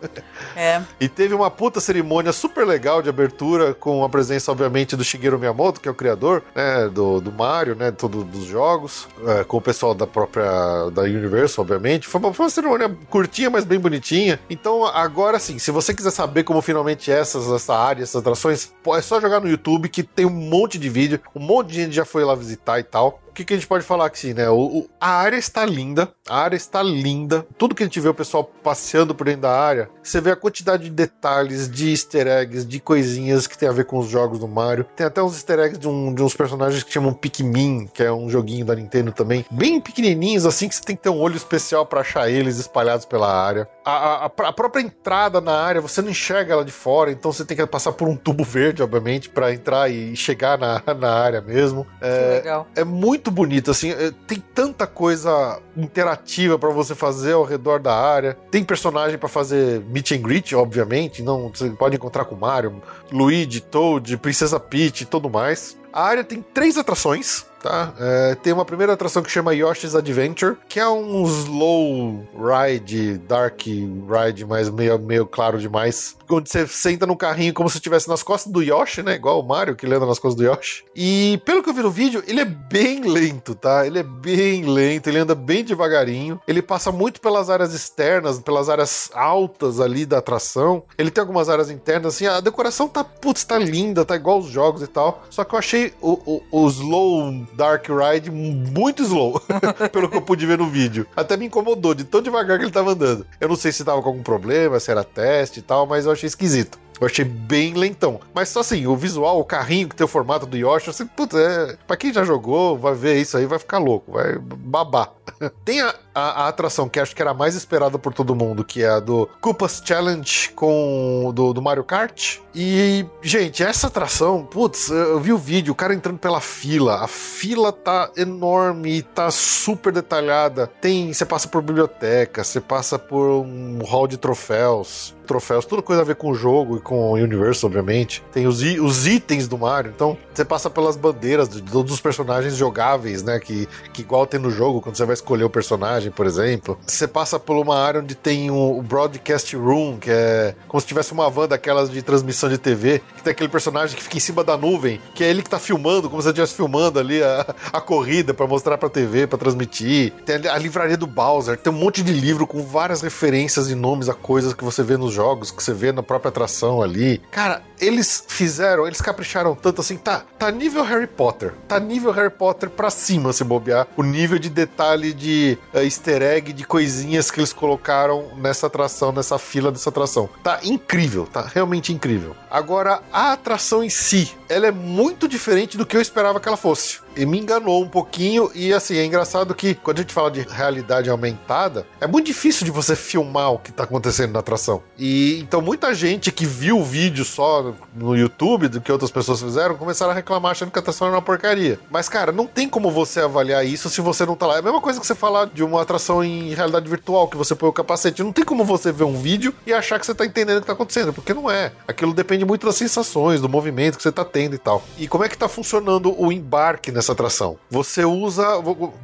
[0.56, 0.82] É.
[1.00, 5.38] E teve uma puta cerimônia super legal de abertura, com a presença, obviamente, do Shigeru
[5.38, 7.90] Miyamoto, que é o criador né, do, do Mario, né?
[7.92, 12.06] Todo, dos jogos, é, com o pessoal da própria da Universal, obviamente.
[12.08, 14.40] Foi uma, foi uma cerimônia curtinha, mas bem bonitinha.
[14.50, 19.00] Então, agora sim, se você quiser saber como finalmente essas, essa área, essas atrações, é
[19.00, 22.04] só jogar no YouTube que tem um monte de vídeo, um monte de gente já
[22.04, 23.20] foi lá visitar e tal.
[23.38, 24.48] Que, que a gente pode falar aqui, né?
[24.50, 27.46] O, o- a área está linda, a área está linda.
[27.56, 30.36] Tudo que a gente vê o pessoal passeando por dentro da área, você vê a
[30.36, 34.40] quantidade de detalhes, de easter eggs, de coisinhas que tem a ver com os jogos
[34.40, 34.84] do Mario.
[34.96, 38.10] Tem até uns easter eggs de, um- de uns personagens que chamam Pikmin, que é
[38.12, 41.36] um joguinho da Nintendo também, bem pequenininhos, assim, que você tem que ter um olho
[41.36, 43.68] especial para achar eles espalhados pela área.
[43.84, 47.12] A, a- a pr- a própria entrada na área, você não enxerga ela de fora,
[47.12, 50.82] então você tem que passar por um tubo verde, obviamente, para entrar e chegar na,
[50.98, 51.86] na área mesmo.
[52.00, 52.66] Que legal.
[52.74, 57.94] É muito bonito, assim, é, tem tanta coisa interativa pra você fazer ao redor da
[57.94, 58.34] área.
[58.50, 62.82] Tem personagem pra fazer meet and greet, obviamente, não, você pode encontrar com Mario,
[63.12, 65.76] Luigi, Toad, Princesa Peach e tudo mais.
[65.92, 67.92] A área tem três atrações, tá?
[68.00, 73.60] É, tem uma primeira atração que chama Yoshi's Adventure, que é um slow ride, dark
[73.66, 76.16] ride, mas meio, meio claro demais.
[76.30, 79.14] Onde você senta no carrinho como se estivesse nas costas do Yoshi, né?
[79.14, 80.84] Igual o Mario que anda nas costas do Yoshi.
[80.94, 83.86] E pelo que eu vi no vídeo, ele é bem lento, tá?
[83.86, 86.40] Ele é bem lento, ele anda bem devagarinho.
[86.46, 90.82] Ele passa muito pelas áreas externas, pelas áreas altas ali da atração.
[90.96, 94.48] Ele tem algumas áreas internas, assim, a decoração tá, putz, tá linda, tá igual os
[94.48, 95.22] jogos e tal.
[95.30, 99.42] Só que eu achei o, o, o slow Dark Ride muito slow,
[99.90, 101.04] pelo que eu pude ver no vídeo.
[101.16, 103.26] Até me incomodou de tão devagar que ele tava andando.
[103.40, 106.12] Eu não sei se tava com algum problema, se era teste e tal, mas eu
[106.12, 106.78] achei esquisito.
[107.00, 108.20] Eu achei bem lentão.
[108.32, 111.34] Mas só assim, o visual, o carrinho que tem o formato do Yoshi, assim, putz,
[111.34, 111.76] é.
[111.86, 115.12] Pra quem já jogou, vai ver isso aí, vai ficar louco, vai babar.
[115.64, 118.64] tem a, a- a atração que acho que era a mais esperada por todo mundo,
[118.64, 122.38] que é a do Koopas Challenge com do, do Mario Kart.
[122.54, 127.04] E, gente, essa atração, putz, eu vi o vídeo, o cara entrando pela fila.
[127.04, 130.66] A fila tá enorme, tá super detalhada.
[130.80, 135.14] Tem, você passa por biblioteca, você passa por um hall de troféus.
[135.26, 138.24] Troféus, tudo coisa a ver com o jogo e com o universo, obviamente.
[138.32, 139.92] Tem os, os itens do Mario.
[139.94, 143.38] Então, você passa pelas bandeiras de todos os personagens jogáveis, né?
[143.38, 146.78] Que, que igual tem no jogo, quando você vai escolher o personagem, por exemplo.
[146.86, 150.86] Você passa por uma área onde tem o, o Broadcast Room, que é como se
[150.86, 154.20] tivesse uma van daquelas de transmissão de TV, que tem aquele personagem que fica em
[154.20, 157.54] cima da nuvem, que é ele que tá filmando, como se estivesse filmando ali a,
[157.72, 160.12] a corrida pra mostrar pra TV, pra transmitir.
[160.24, 164.08] Tem a livraria do Bowser, tem um monte de livro com várias referências e nomes
[164.08, 167.20] a coisas que você vê nos jogos, que você vê na própria atração ali.
[167.30, 172.30] Cara, eles fizeram, eles capricharam tanto assim, tá, tá nível Harry Potter, tá nível Harry
[172.30, 177.30] Potter pra cima se bobear, o nível de detalhe de uh, easter egg, de coisinhas
[177.30, 180.28] que eles colocaram nessa atração, nessa fila dessa atração.
[180.42, 182.34] Tá incrível, tá realmente incrível.
[182.50, 186.56] Agora, a atração em si, ela é muito diferente do que eu esperava que ela
[186.56, 187.00] fosse.
[187.16, 188.50] E me enganou um pouquinho.
[188.54, 192.64] E assim, é engraçado que quando a gente fala de realidade aumentada, é muito difícil
[192.64, 194.82] de você filmar o que tá acontecendo na atração.
[194.96, 199.42] E então muita gente que viu o vídeo só no YouTube do que outras pessoas
[199.42, 201.78] fizeram começaram a reclamar achando que a atração era uma porcaria.
[201.90, 204.56] Mas, cara, não tem como você avaliar isso se você não tá lá.
[204.56, 207.54] É a mesma coisa que você falar de uma atração em realidade virtual, que você
[207.54, 208.22] põe o capacete.
[208.22, 210.66] Não tem como você ver um vídeo e achar que você tá entendendo o que
[210.66, 211.72] tá acontecendo, porque não é.
[211.86, 214.82] Aquilo depende muito das sensações, do movimento que você tá tendo e tal.
[214.96, 217.56] E como é que tá funcionando o embarque nessa atração?
[217.70, 218.44] Você usa.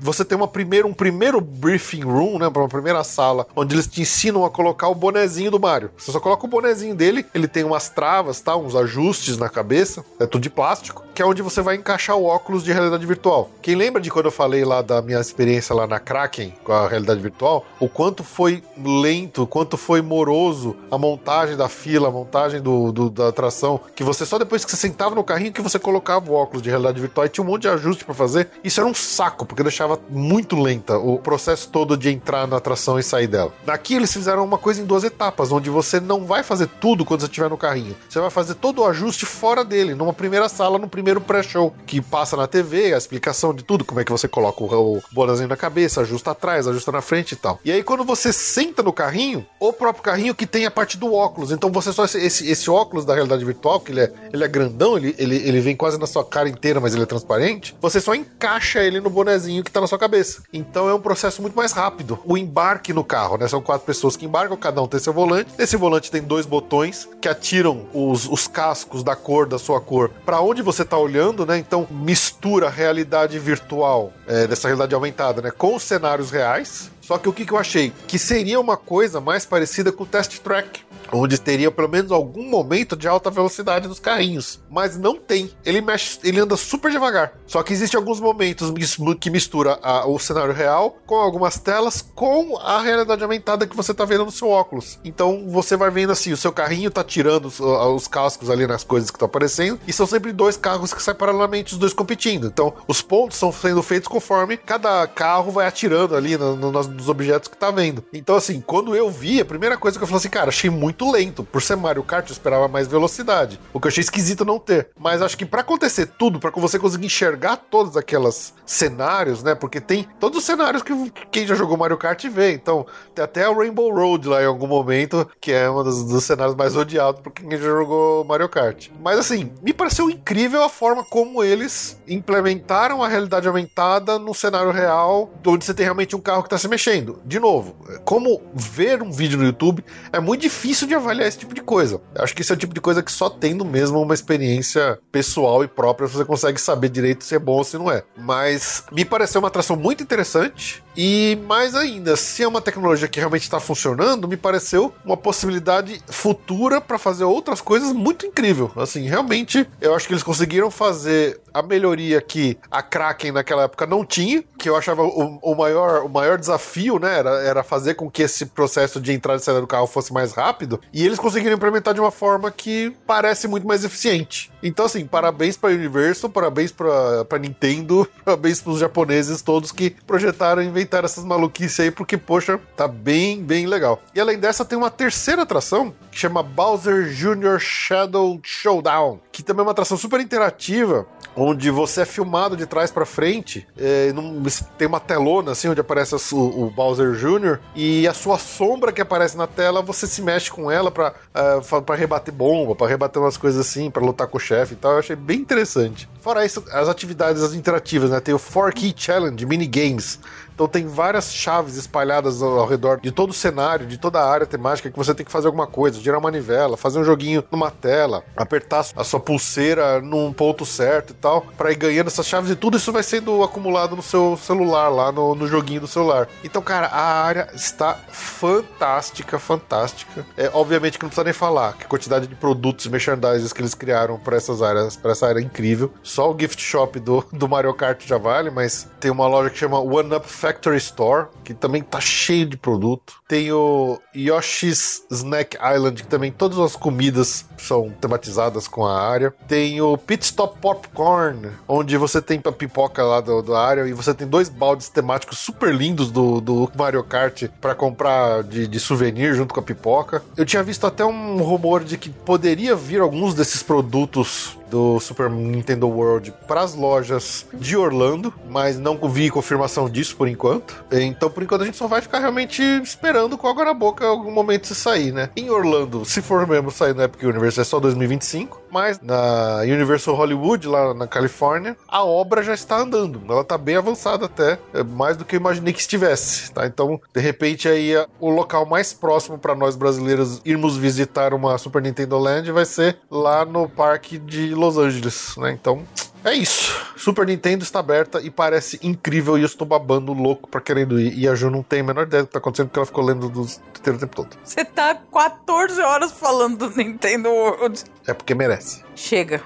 [0.01, 2.49] Você tem uma primeiro, um primeiro briefing room, né?
[2.49, 5.91] Uma primeira sala, onde eles te ensinam a colocar o bonezinho do Mario.
[5.97, 8.57] Você só coloca o bonezinho dele, ele tem umas travas, tá?
[8.57, 12.25] Uns ajustes na cabeça, é tudo de plástico, que é onde você vai encaixar o
[12.25, 13.51] óculos de realidade virtual.
[13.63, 16.89] Quem lembra de quando eu falei lá da minha experiência lá na Kraken com a
[16.89, 17.65] realidade virtual?
[17.81, 22.93] O quanto foi lento, o quanto foi moroso a montagem da fila, a montagem do,
[22.93, 26.31] do da atração, que você só depois que você sentava no carrinho que você colocava
[26.31, 28.49] o óculos de realidade virtual e tinha um monte de ajuste para fazer.
[28.63, 32.99] Isso era um saco, porque deixava muito lenta o processo todo de entrar na atração
[32.99, 33.53] e sair dela.
[33.65, 37.21] Daqui eles fizeram uma coisa em duas etapas, onde você não vai fazer tudo quando
[37.21, 37.97] você estiver no carrinho.
[38.09, 42.01] Você vai fazer todo o ajuste fora dele, numa primeira sala, no primeiro pré-show, que
[42.01, 45.57] passa na TV, a explicação de tudo, como é que você coloca o, o na
[45.57, 47.59] cabeça, ajusta atrás, ajusta na frente e tal.
[47.65, 51.13] E aí quando você senta no carrinho, o próprio carrinho que tem a parte do
[51.13, 51.51] óculos.
[51.51, 54.49] Então você só esse, esse, esse óculos da realidade virtual, que ele é, ele é
[54.49, 57.77] grandão, ele, ele, ele vem quase na sua cara inteira, mas ele é transparente.
[57.81, 60.43] Você só encaixa ele no bonezinho que tá na sua cabeça.
[60.53, 62.19] Então é um processo muito mais rápido.
[62.25, 63.49] O embarque no carro, né?
[63.49, 65.51] São quatro pessoas que embarcam, cada um tem seu volante.
[65.59, 70.11] Nesse volante tem dois botões que atiram os, os cascos da cor, da sua cor,
[70.25, 71.59] para onde você tá olhando, né?
[71.59, 75.51] Então mistura a realidade virtual, é, dessa realidade aumentada, né?
[75.51, 76.91] Com os cenários reais.
[77.01, 77.93] Só que o que, que eu achei?
[78.07, 80.81] Que seria uma coisa mais parecida com o Test Track
[81.15, 84.61] onde teria pelo menos algum momento de alta velocidade dos carrinhos.
[84.71, 85.51] Mas não tem.
[85.65, 87.35] Ele mexe, ele anda super devagar.
[87.47, 88.73] Só que existe alguns momentos
[89.21, 93.95] que mistura a, o cenário real com algumas telas com a realidade aumentada que você
[93.95, 94.99] tá vendo no seu óculos.
[95.05, 98.83] Então você vai vendo assim, o seu carrinho tá tirando os, os cascos ali nas
[98.85, 102.47] coisas que estão aparecendo e são sempre dois carros que saem paralelamente, os dois competindo.
[102.47, 107.09] Então os pontos são sendo feitos conforme cada carro vai atirando ali no, no, nos
[107.09, 108.05] objetos que tá vendo.
[108.13, 111.04] Então assim, quando eu vi, a primeira coisa que eu falei assim, cara, achei muito
[111.05, 111.45] muito lento.
[111.45, 113.61] Por ser Mario Kart, eu esperava mais velocidade.
[113.73, 114.89] O que eu achei esquisito não ter.
[114.99, 119.55] Mas acho que para acontecer tudo, para você conseguir enxergar todos aqueles cenários, né?
[119.55, 120.93] Porque tem todos os cenários que
[121.31, 122.53] quem já jogou Mario Kart vê.
[122.53, 126.25] Então, tem até o Rainbow Road lá em algum momento, que é um dos, dos
[126.25, 128.89] cenários mais odiados por quem já jogou Mario Kart.
[129.01, 134.71] Mas assim, me pareceu incrível a forma como eles implementaram a realidade aumentada no cenário
[134.71, 137.21] real, onde você tem realmente um carro que está se mexendo.
[137.25, 141.39] De novo, como ver um vídeo no YouTube é muito difícil difícil de avaliar esse
[141.39, 142.01] tipo de coisa.
[142.17, 145.65] Acho que isso é o tipo de coisa que só tendo mesmo uma experiência pessoal
[145.65, 148.05] e própria você consegue saber direito se é bom ou se não é.
[148.17, 153.19] Mas me pareceu uma atração muito interessante e mais ainda, se é uma tecnologia que
[153.19, 158.71] realmente está funcionando, me pareceu uma possibilidade futura para fazer outras coisas muito incrível.
[158.77, 163.87] Assim, realmente, eu acho que eles conseguiram fazer a melhoria que a Kraken naquela época
[163.87, 167.95] não tinha, que eu achava o, o maior, o maior desafio, né, era, era fazer
[167.95, 171.19] com que esse processo de entrada e saída do carro fosse mais rápido, e eles
[171.19, 174.51] conseguiram implementar de uma forma que parece muito mais eficiente.
[174.63, 180.63] Então, assim, parabéns para Universal, parabéns para Nintendo, parabéns para os japoneses todos que projetaram
[180.63, 184.03] e inventaram essas maluquices aí, porque, poxa, tá bem, bem legal.
[184.15, 187.59] E além dessa, tem uma terceira atração que chama Bowser Jr.
[187.59, 191.07] Shadow Showdown, que também é uma atração super interativa,
[191.37, 194.43] onde você é filmado de trás para frente, é, num,
[194.79, 197.59] tem uma telona assim onde aparece o, o, Bowser Jr.
[197.75, 201.83] e a sua sombra que aparece na tela, você se mexe com ela para uh,
[201.83, 204.93] para rebater bomba, para rebater umas coisas assim, para lutar com o chefe e tal.
[204.93, 206.09] Eu achei bem interessante.
[206.21, 208.21] Fora isso, as atividades interativas, né?
[208.21, 210.19] Tem o 4 Key Challenge, minigames.
[210.55, 214.31] Então tem várias chaves espalhadas ao, ao, redor de todo o cenário, de toda a
[214.31, 217.45] área temática que você tem que fazer alguma coisa, girar uma manivela, fazer um joguinho
[217.51, 222.27] numa tela, apertar a sua pulseira num ponto certo e tal, pra ir ganhando essas
[222.27, 225.87] chaves e tudo isso vai sendo acumulado no seu celular, lá no, no joguinho do
[225.87, 226.29] celular.
[226.43, 230.27] Então, cara, a área está fantástica, fantástica.
[230.37, 233.61] É, obviamente que não precisa nem falar que a quantidade de produtos e merchandises que
[233.61, 235.93] eles criaram para essas áreas, para essa área é incrível.
[236.03, 239.59] Só o gift shop do, do Mario Kart já vale, mas tem uma loja que
[239.59, 243.15] chama One Up Factory Store, que também tá cheio de produto.
[243.27, 249.33] Tem o Yoshi's Snack Island, que também todas as comidas são tematizadas com a área.
[249.49, 253.95] Tem o Pit Stop Popcorn, onde você tem a pipoca lá do, do área e
[253.95, 258.79] você tem dois baldes temáticos super lindos do, do Mario Kart para comprar de, de
[258.79, 260.23] souvenir junto com a pipoca.
[260.37, 265.31] Eu tinha visto até um rumor de que poderia vir alguns desses produtos do Super
[265.31, 270.85] Nintendo World para as lojas de Orlando, mas não vi confirmação disso por enquanto.
[270.91, 274.31] Então, por enquanto, a gente só vai ficar realmente esperando com água na boca algum
[274.31, 275.31] momento se sair, né?
[275.37, 280.17] Em Orlando, se for mesmo sair na Epic Universe, é só 2025, mas na Universal
[280.17, 283.23] Hollywood, lá na Califórnia, a obra já está andando.
[283.29, 286.67] Ela tá bem avançada até, é mais do que eu imaginei que estivesse, tá?
[286.67, 291.81] Então, de repente, aí o local mais próximo para nós brasileiros irmos visitar uma Super
[291.81, 295.53] Nintendo Land vai ser lá no parque de Los Angeles, né?
[295.53, 295.85] Então,
[296.25, 296.75] é isso.
[296.97, 301.17] Super Nintendo está aberta e parece incrível e eu estou babando louco pra querendo ir.
[301.19, 303.05] E a Ju não tem a menor ideia do que tá acontecendo porque ela ficou
[303.05, 304.37] lendo do o tempo todo.
[304.43, 307.85] Você tá 14 horas falando do Nintendo World.
[308.07, 308.83] É porque merece.
[308.95, 309.43] Chega.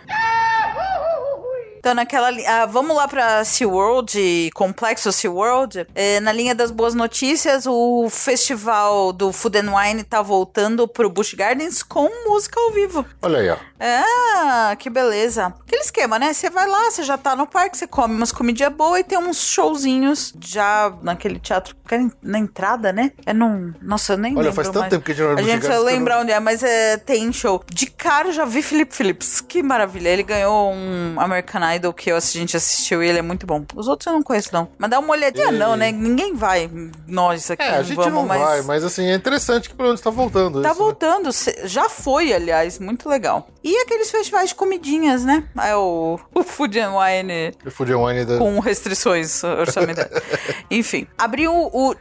[1.78, 2.28] Então, naquela.
[2.46, 5.86] Ah, vamos lá pra SeaWorld, Complexo SeaWorld.
[5.94, 11.09] É, na linha das boas notícias, o festival do Food and Wine tá voltando pro
[11.09, 13.06] Busch Gardens com música ao vivo.
[13.22, 13.56] Olha aí, ó.
[13.80, 15.46] Ah, que beleza.
[15.66, 16.32] Aquele esquema, né?
[16.32, 19.18] Você vai lá, você já tá no parque, você come umas comidinhas boas e tem
[19.18, 23.12] uns showzinhos já naquele teatro que é na entrada, né?
[23.24, 23.72] É num.
[23.80, 24.90] Nossa, eu nem Olha, lembro faz tanto mais.
[24.90, 27.62] tempo que a gente não A gente precisa lembrar onde é, mas é, tem show.
[27.72, 29.40] De cara eu já vi Felipe Phillips.
[29.40, 30.09] Que maravilha.
[30.09, 33.64] Ele ganhou um American Idol que eu- a gente assistiu e ele é muito bom.
[33.74, 34.68] Os outros eu não conheço, não.
[34.76, 35.90] Mas dá uma olhadinha, E- não, né?
[35.92, 36.70] Ninguém vai.
[37.06, 38.40] Nós aqui É, a não gente vamos, não mas.
[38.40, 40.60] vai, mas assim, é interessante que pelo menos tá voltando.
[40.62, 40.84] Tá isso, né?
[40.84, 43.48] voltando, cê- já foi, aliás, muito legal.
[43.64, 45.45] E aqueles festivais de comidinhas, né?
[45.62, 48.39] É o, o Food and Wine O Food and Wine da...
[48.39, 50.23] com restrições orçamentárias.
[50.70, 51.95] Enfim, abriu o.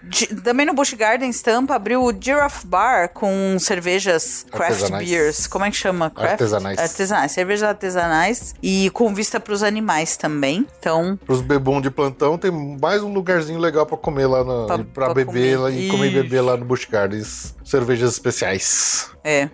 [0.43, 5.47] Também no Busch Gardens Tampa, abriu o Giraffe Bar com cervejas craft beers.
[5.47, 6.09] Como é que chama?
[6.09, 6.31] Craft?
[6.31, 6.77] Artesanais.
[6.79, 7.31] Artesanais.
[7.31, 10.65] Cervejas artesanais e com vista pros animais também.
[10.79, 14.43] Então, Pros bebum de plantão, tem mais um lugarzinho legal pra comer lá,
[14.93, 15.57] pra beber comer.
[15.57, 17.55] lá e comer e beber lá no Busch Gardens.
[17.63, 19.09] Cervejas especiais.
[19.23, 19.49] é.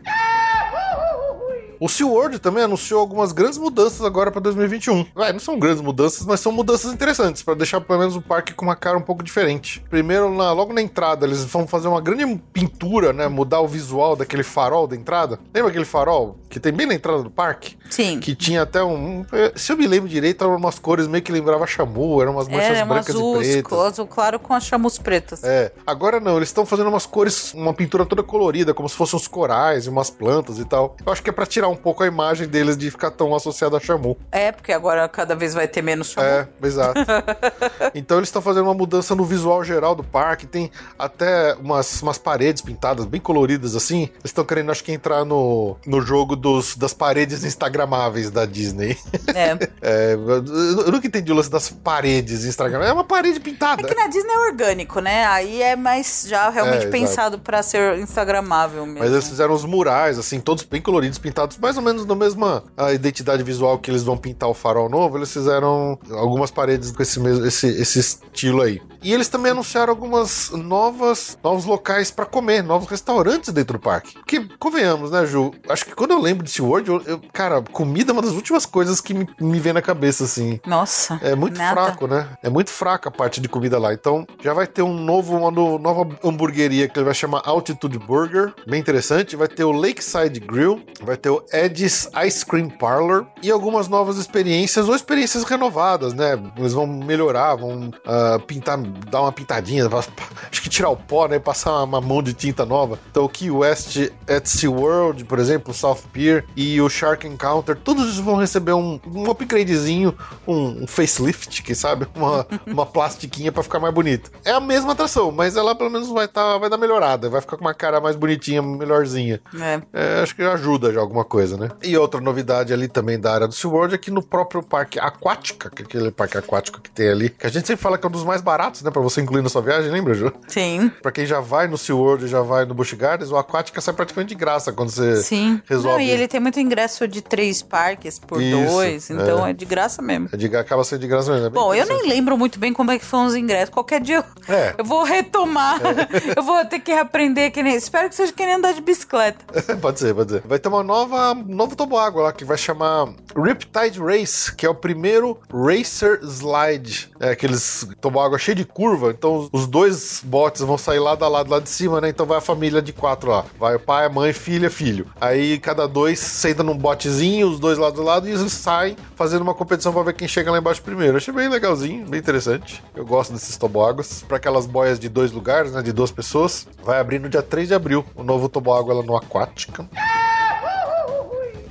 [1.84, 5.05] O SeaWorld também anunciou algumas grandes mudanças agora pra 2021.
[5.14, 8.53] Vai, não são grandes mudanças, mas são mudanças interessantes pra deixar pelo menos o parque
[8.53, 9.84] com uma cara um pouco diferente.
[9.89, 13.27] Primeiro, na- logo na entrada, eles vão fazer uma grande pintura, né?
[13.27, 15.38] Mudar o visual daquele farol da entrada.
[15.53, 17.75] Lembra aquele farol que tem bem na entrada do parque?
[17.89, 18.19] Sim.
[18.19, 19.21] Que tinha até um.
[19.21, 19.25] um-
[19.55, 22.80] Se eu me lembro direito, eram umas cores meio que lembrava chamu, eram umas manchas
[22.80, 23.80] um brancas azul, e pretas.
[23.80, 25.43] azul claro com as chamus pretas.
[25.43, 29.17] É, agora não, eles estão fazendo umas cores, uma pintura toda colorida, como se fossem
[29.17, 30.95] uns corais e umas plantas e tal.
[31.03, 33.75] Eu acho que é pra tirar um pouco a imagem deles de ficar tão associado
[33.75, 34.15] a Shamu.
[34.31, 36.27] É, porque agora cada vez vai ter menos chamu.
[36.27, 36.99] É, exato.
[37.95, 40.69] então eles estão fazendo uma mudança no visual geral do parque, tem
[40.99, 44.03] até umas, umas paredes pintadas bem coloridas assim.
[44.03, 48.97] Eles estão querendo, acho que, entrar no, no jogo dos, das paredes instagramáveis da Disney.
[49.33, 49.53] É.
[49.85, 52.89] É, eu, nunca entendi o lance das paredes instagramáveis.
[52.89, 53.81] É uma parede pintada.
[53.81, 55.25] É que na Disney é orgânico, né?
[55.25, 58.99] Aí é mais já realmente É, pensado pra ser instagramável mesmo.
[58.99, 62.63] Mas eles fizeram os murais, assim, todos bem coloridos, pintados, mais ou menos na mesma
[62.93, 65.17] identidade visual que eles vão pintar o farol novo.
[65.17, 68.81] Eles fizeram algumas paredes com esse mesmo esse, esse estilo aí.
[69.03, 74.17] E eles também anunciaram algumas novas novos locais pra comer, novos restaurantes dentro do parque.
[74.25, 75.51] Que convenhamos, né, Ju?
[75.67, 78.65] Acho que quando eu lembro de SeaWorld, eu, eu, cara, comida é uma das últimas
[78.65, 80.60] coisas que me, me vem na cabeça, assim.
[80.65, 81.19] Nossa.
[81.22, 81.84] É muito nada.
[81.84, 82.27] fraco, né?
[82.41, 83.93] É muito fraca a parte de comida lá.
[83.93, 87.99] Então, já vai ter um novo, uma no- nova hamburgueria que ele vai chamar Altitude
[87.99, 88.53] Burger.
[88.68, 89.35] Bem interessante.
[89.35, 90.81] Vai ter o Lakeside Grill.
[91.01, 93.26] Vai ter o Ed's Ice Cream Parlor.
[93.41, 96.39] E algumas novas experiências ou experiências renovadas, né?
[96.57, 98.77] Eles vão melhorar, vão ah, pintar,
[99.10, 99.84] dar uma pintadinha.
[99.93, 101.39] Acho que tirar o pó, né?
[101.39, 102.99] Passar uma, mão de tinta nova.
[103.10, 103.97] Então, o Key West
[104.27, 106.22] at SeaWorld, por exemplo, o South Pier
[106.55, 110.15] e o Shark Encounter, todos eles vão receber um, um upgradezinho,
[110.47, 112.07] um, um facelift, quem sabe?
[112.15, 114.31] Uma, uma plastiquinha pra ficar mais bonito.
[114.45, 117.57] É a mesma atração, mas ela pelo menos vai, tá, vai dar melhorada, vai ficar
[117.57, 119.41] com uma cara mais bonitinha, melhorzinha.
[119.59, 119.81] É.
[119.93, 121.69] É, acho que ajuda já alguma coisa, né?
[121.81, 125.69] E outra novidade ali também da área do SeaWorld é que no próprio parque Aquática,
[125.69, 128.09] que é aquele parque aquático que tem ali, que a gente sempre fala que é
[128.09, 128.91] um dos mais baratos né?
[128.91, 130.31] Pra você incluir na sua viagem, lembra, Ju?
[130.47, 130.91] Sim.
[131.01, 134.29] Pra quem já vai no SeaWorld já vai no Busch Gardens, o Aquática sai praticamente
[134.29, 135.61] de graça quando você Sim.
[135.65, 136.02] resolve.
[136.03, 139.51] E ele tem muito ingresso de três parques por Isso, dois, então é.
[139.51, 139.53] é.
[139.53, 140.30] de graça mesmo.
[140.31, 141.47] É de- acaba sendo de graça mesmo.
[141.47, 143.69] é Bom, eu nem lembro muito bem como é que foram os ingressos.
[143.69, 144.17] Qualquer dia
[144.47, 144.75] eu, É.
[144.80, 145.80] eu vou retomar.
[146.35, 147.75] eu vou ter que reaprender que nem.
[147.75, 149.45] Espero que seja que nem andar de bicicleta.
[149.81, 150.41] pode ser, pode ser.
[150.45, 154.75] Vai ter uma nova, novo toboágua lá que vai chamar Riptide Race, que é o
[154.75, 157.11] primeiro Racer Slide.
[157.19, 161.49] É aqueles toboágua cheio de curva, então os dois botes vão sair lado a lado
[161.49, 162.09] lá de cima, né?
[162.09, 163.45] Então vai a família de quatro lá.
[163.59, 165.07] Vai o pai, a mãe, filha, filho.
[165.19, 169.43] Aí cada dois senta num botezinho, os dois lado a lado, e eles saem fazendo
[169.43, 171.15] uma competição pra ver quem chega lá embaixo primeiro.
[171.17, 172.83] Achei bem legalzinho, bem interessante.
[172.95, 174.23] Eu gosto desses toboáguas.
[174.27, 175.81] Pra aquelas boias de dois lugares, né?
[175.81, 176.67] De duas pessoas.
[176.83, 179.87] Vai abrir no dia 3 de abril o novo toboágua lá no Aquática.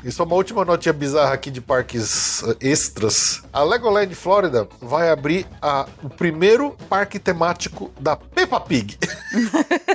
[0.04, 3.40] E só uma última notinha bizarra aqui de parques eh, extras.
[3.52, 8.98] A Legoland Florida vai abrir a- o primeiro parque temático da Peppa Pig.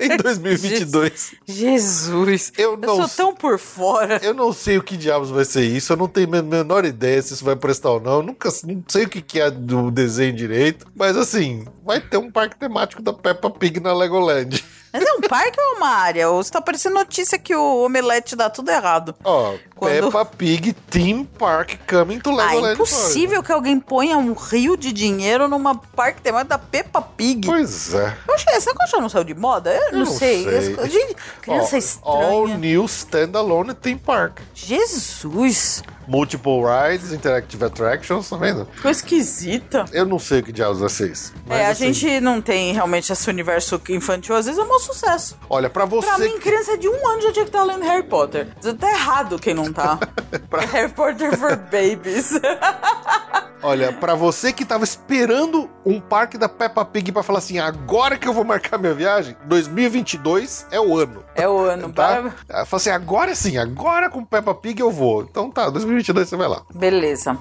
[0.00, 1.34] em 2022.
[1.46, 2.52] Jesus.
[2.56, 3.16] Eu Eu não sou sei.
[3.16, 4.20] tão por fora.
[4.22, 7.20] Eu não sei o que diabos vai ser isso, eu não tenho a menor ideia
[7.22, 8.12] se isso vai prestar ou não.
[8.16, 12.16] Eu nunca não sei o que que é do desenho direito, mas assim, vai ter
[12.16, 14.64] um parque temático da Peppa Pig na Legoland.
[14.92, 16.30] Mas é um parque ou uma área?
[16.30, 19.12] Ou está parecendo notícia que o omelete dá tudo errado?
[19.24, 22.68] Ó, Quando- Peppa Pig Theme Park coming to Ah, Legoland.
[22.68, 27.44] é impossível que alguém ponha um rio de dinheiro numa parque temática da Peppa Pig.
[27.44, 28.16] Pois é.
[28.28, 29.73] Eu achei, essa coisa não saiu de moda?
[29.74, 30.44] Eu, não, não sei.
[30.44, 30.58] sei.
[30.58, 32.58] As coisas- Gente, criança Ó, All estranha.
[32.58, 34.40] new standalone theme park.
[34.54, 35.82] Jesus.
[36.06, 38.66] Multiple rides, interactive attractions, tá vendo?
[38.80, 39.84] Coisa esquisita.
[39.92, 41.32] Eu não sei o que diabos vai ser isso.
[41.48, 45.36] É, a assim, gente não tem realmente esse universo infantil, às vezes é um sucesso.
[45.48, 46.08] Olha, pra você.
[46.08, 48.48] Pra mim, criança de um ano já tinha que estar lendo Harry Potter.
[48.78, 49.98] Tá errado quem não tá.
[50.72, 52.32] Harry Potter for babies.
[53.64, 58.18] Olha, pra você que tava esperando um parque da Peppa Pig pra falar assim, agora
[58.18, 61.24] que eu vou marcar minha viagem, 2022 é o ano.
[61.34, 62.34] É o ano, Tá?
[62.46, 65.22] Ela Fala assim, agora sim, agora com Peppa Pig eu vou.
[65.22, 65.93] Então tá, 2022
[66.28, 66.62] você vai lá.
[66.74, 67.38] Beleza.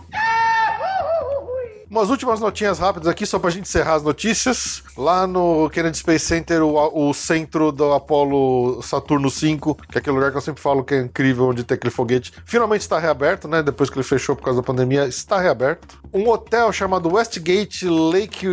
[1.93, 4.81] Umas últimas notinhas rápidas aqui, só pra gente encerrar as notícias.
[4.97, 10.15] Lá no Kennedy Space Center, o, o centro do Apollo Saturno 5, que é aquele
[10.15, 13.47] lugar que eu sempre falo que é incrível, onde tem aquele foguete, finalmente está reaberto,
[13.47, 13.61] né?
[13.61, 16.01] Depois que ele fechou por causa da pandemia, está reaberto.
[16.11, 18.47] Um hotel chamado Westgate Lake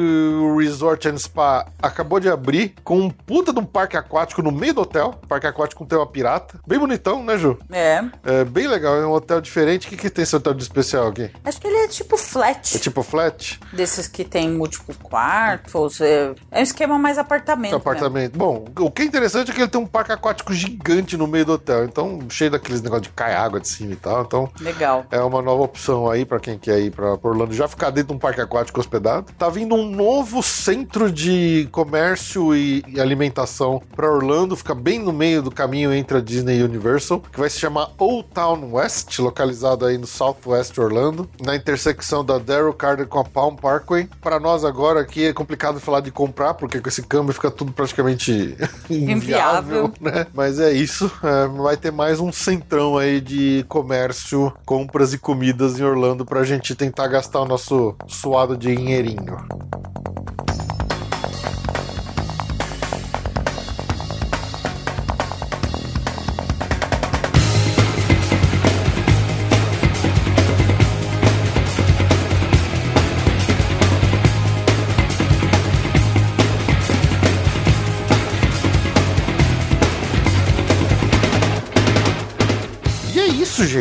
[0.59, 4.75] Resort and Spa acabou de abrir com um puta de um parque aquático no meio
[4.75, 5.19] do hotel.
[5.27, 6.61] Parque aquático com tema pirata.
[6.67, 7.59] Bem bonitão, né, Ju?
[7.73, 8.05] É.
[8.23, 9.87] É bem legal, é um hotel diferente.
[9.87, 11.31] O que, que tem esse hotel de especial aqui?
[11.43, 12.77] Acho que ele é tipo flat.
[12.77, 13.30] É tipo flat?
[13.73, 16.01] Desses que tem múltiplos quartos.
[16.01, 17.75] É, é um esquema mais apartamento.
[17.75, 18.37] apartamento.
[18.37, 21.45] Bom, o que é interessante é que ele tem um parque aquático gigante no meio
[21.45, 21.85] do hotel.
[21.85, 24.23] Então, cheio daqueles negócios de cair água de cima e tal.
[24.23, 24.71] Então, mesmo.
[24.71, 25.05] Legal.
[25.11, 28.09] é uma nova opção aí pra quem quer ir pra pra Orlando já ficar dentro
[28.09, 29.33] de um parque aquático hospedado.
[29.39, 35.13] Tá vindo um novo centro de comércio e, e alimentação pra Orlando, fica bem no
[35.13, 39.19] meio do caminho entre a Disney e Universal, que vai se chamar Old Town West,
[39.19, 44.09] localizado aí no Southwest Orlando, na intersecção da Darrell Carter com a Palm Parkway.
[44.21, 47.73] Pra nós agora aqui é complicado falar de comprar, porque com esse câmbio fica tudo
[47.73, 48.57] praticamente
[48.91, 49.93] inviável, Inviável.
[50.01, 50.27] né?
[50.35, 55.79] Mas é isso, é, vai ter mais um centrão aí de comércio, compras e comidas
[55.79, 59.37] em Orlando pra gente tentar gastar o nosso suado dinheirinho.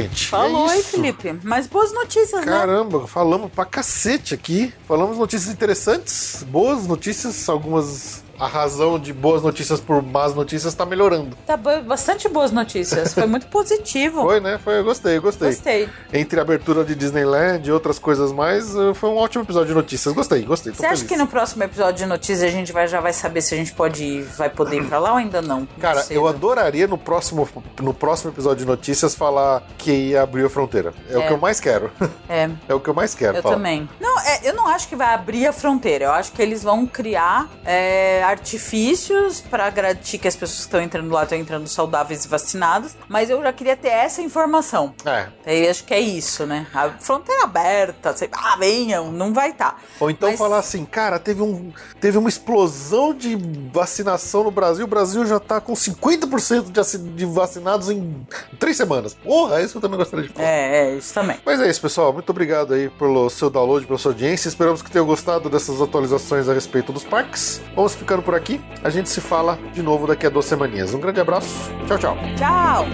[0.02, 0.28] Gente.
[0.28, 0.82] Falou é.
[0.82, 1.40] Felipe.
[1.44, 2.52] Mas boas notícias, né?
[2.52, 4.74] Caramba, falamos pra cacete aqui.
[4.88, 8.24] Falamos notícias interessantes, boas notícias, algumas.
[8.40, 11.36] A razão de boas notícias por más notícias tá melhorando.
[11.46, 13.14] Tá bastante boas notícias.
[13.14, 14.22] Foi muito positivo.
[14.30, 14.58] Foi, né?
[14.64, 15.50] Foi, eu gostei, eu gostei.
[15.50, 15.90] Gostei.
[16.14, 19.74] Entre a abertura de Disneyland e outras coisas mais, eh, foi um ótimo episódio de
[19.74, 20.14] notícias.
[20.14, 20.74] Gostei, gostei.
[20.74, 21.10] Você acha feliz.
[21.10, 23.74] que no próximo episódio de notícias a gente vai, já vai saber se a gente
[23.74, 25.68] pode ir, vai poder ir pra lá ou ainda não?
[25.80, 26.16] Cara, Cedo.
[26.16, 27.48] eu adoraria no próximo,
[27.82, 30.94] no próximo episódio de notícias falar que ia abrir a fronteira.
[31.10, 31.28] É, o É.
[31.28, 31.92] que eu mais quero.
[32.30, 32.48] É.
[32.68, 33.38] É o que eu mais quero.
[33.38, 33.56] Eu falar.
[33.56, 33.90] também.
[34.00, 36.06] Não, é, eu não acho que vai abrir a fronteira.
[36.06, 40.82] Eu acho que eles vão criar é, artifícios para garantir que as pessoas que estão
[40.82, 44.94] entrando lá estão entrando saudáveis e vacinadas, mas eu já queria ter essa informação.
[45.06, 45.28] É.
[45.46, 46.68] Aí acho que é isso, né?
[46.74, 49.72] A fronteira aberta, sei, ah, venham, não vai estar.
[49.72, 49.78] Tá.
[50.00, 53.38] Ou então Mas- falar assim, cara, teve, um, teve uma explosão de
[53.74, 58.26] vacinação no Brasil, o Brasil já tá com 50% de, de vacinados em
[58.58, 59.14] três semanas.
[59.14, 60.48] Porra, isso eu também gostaria de falar.
[60.48, 61.38] É, é, isso também.
[61.46, 62.14] Mas é isso, pessoal.
[62.14, 64.48] Muito obrigado aí pelo seu download, pela sua audiência.
[64.48, 67.62] Esperamos que tenham gostado dessas atualizações a respeito dos parques.
[67.76, 68.62] Vamos ficando por aqui.
[68.84, 70.94] A gente se fala de novo daqui a duas semaninhas.
[70.94, 71.72] Um grande abraço.
[71.88, 72.18] Tchau, tchau.
[72.38, 72.86] Tchau!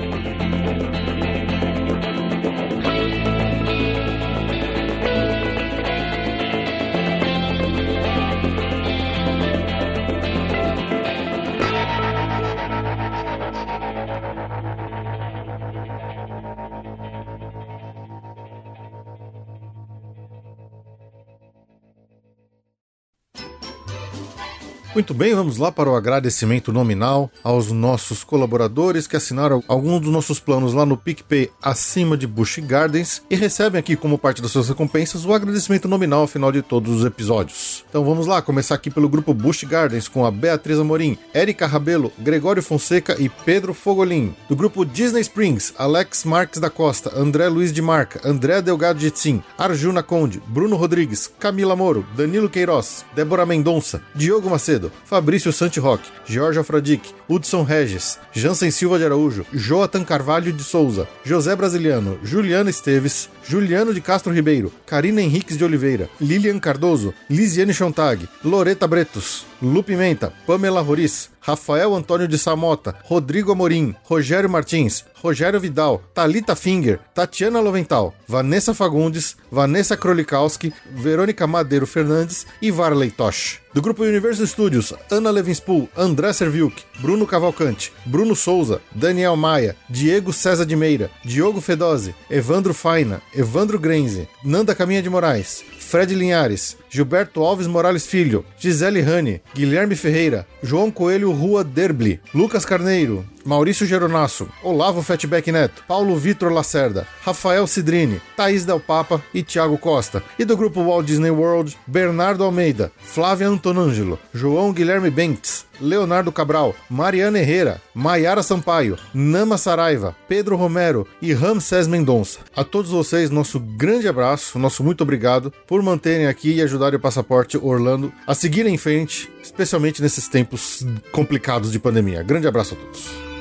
[24.96, 30.10] Muito bem, vamos lá para o agradecimento nominal aos nossos colaboradores que assinaram alguns dos
[30.10, 34.52] nossos planos lá no PicPay acima de Busch Gardens e recebem aqui como parte das
[34.52, 37.84] suas recompensas o agradecimento nominal ao final de todos os episódios.
[37.90, 42.10] Então vamos lá, começar aqui pelo grupo Busch Gardens com a Beatriz Amorim, Érica Rabelo,
[42.18, 44.34] Gregório Fonseca e Pedro Fogolin.
[44.48, 49.12] Do grupo Disney Springs, Alex Marques da Costa, André Luiz de Marca, André Delgado de
[49.12, 56.10] Tzin, Arjuna Conde, Bruno Rodrigues, Camila Moro, Danilo Queiroz, Débora Mendonça, Diogo Macedo, Fabrício Santiroque,
[56.28, 62.70] Jorge Alfradique, Hudson Regis, Jansen Silva de Araújo, Joatan Carvalho de Souza, José Brasiliano, Juliana
[62.70, 69.46] Esteves, Juliano de Castro Ribeiro, Karina Henriques de Oliveira, Lilian Cardoso, Lisiane Chontag, Loreta Bretos,
[69.62, 76.56] Lu Pimenta, Pamela Roriz, Rafael Antônio de Samota, Rodrigo Amorim, Rogério Martins, Rogério Vidal, Talita
[76.56, 83.60] Finger, Tatiana Lovental, Vanessa Fagundes, Vanessa Krolikowski, Verônica Madeiro Fernandes e Varley Tosh.
[83.76, 90.32] Do grupo Universo Studios, Ana Levinspool, André Serviuk, Bruno Cavalcante, Bruno Souza, Daniel Maia, Diego
[90.32, 96.76] César de Meira, Diogo Fedose, Evandro Faina, Evandro Grenze, Nanda Caminha de Moraes, Fred Linhares,
[96.90, 103.86] Gilberto Alves Morales Filho, Gisele Rani, Guilherme Ferreira, João Coelho Rua Derbli, Lucas Carneiro, Maurício
[103.86, 110.24] Geronasso, Olavo Fatback Neto, Paulo Vitor Lacerda, Rafael Cidrini, Thaís Del Papa e Thiago Costa.
[110.40, 116.74] E do grupo Walt Disney World, Bernardo Almeida, Flávia Antonângelo, João Guilherme Bentes, Leonardo Cabral,
[116.90, 122.40] Mariana Herrera, Maiara Sampaio, Nama Saraiva, Pedro Romero e Ramsés Mendonça.
[122.56, 127.02] A todos vocês, nosso grande abraço, nosso muito obrigado por manterem aqui e ajudarem o
[127.02, 132.24] Passaporte Orlando a seguir em frente, especialmente nesses tempos complicados de pandemia.
[132.24, 133.35] Grande abraço a todos.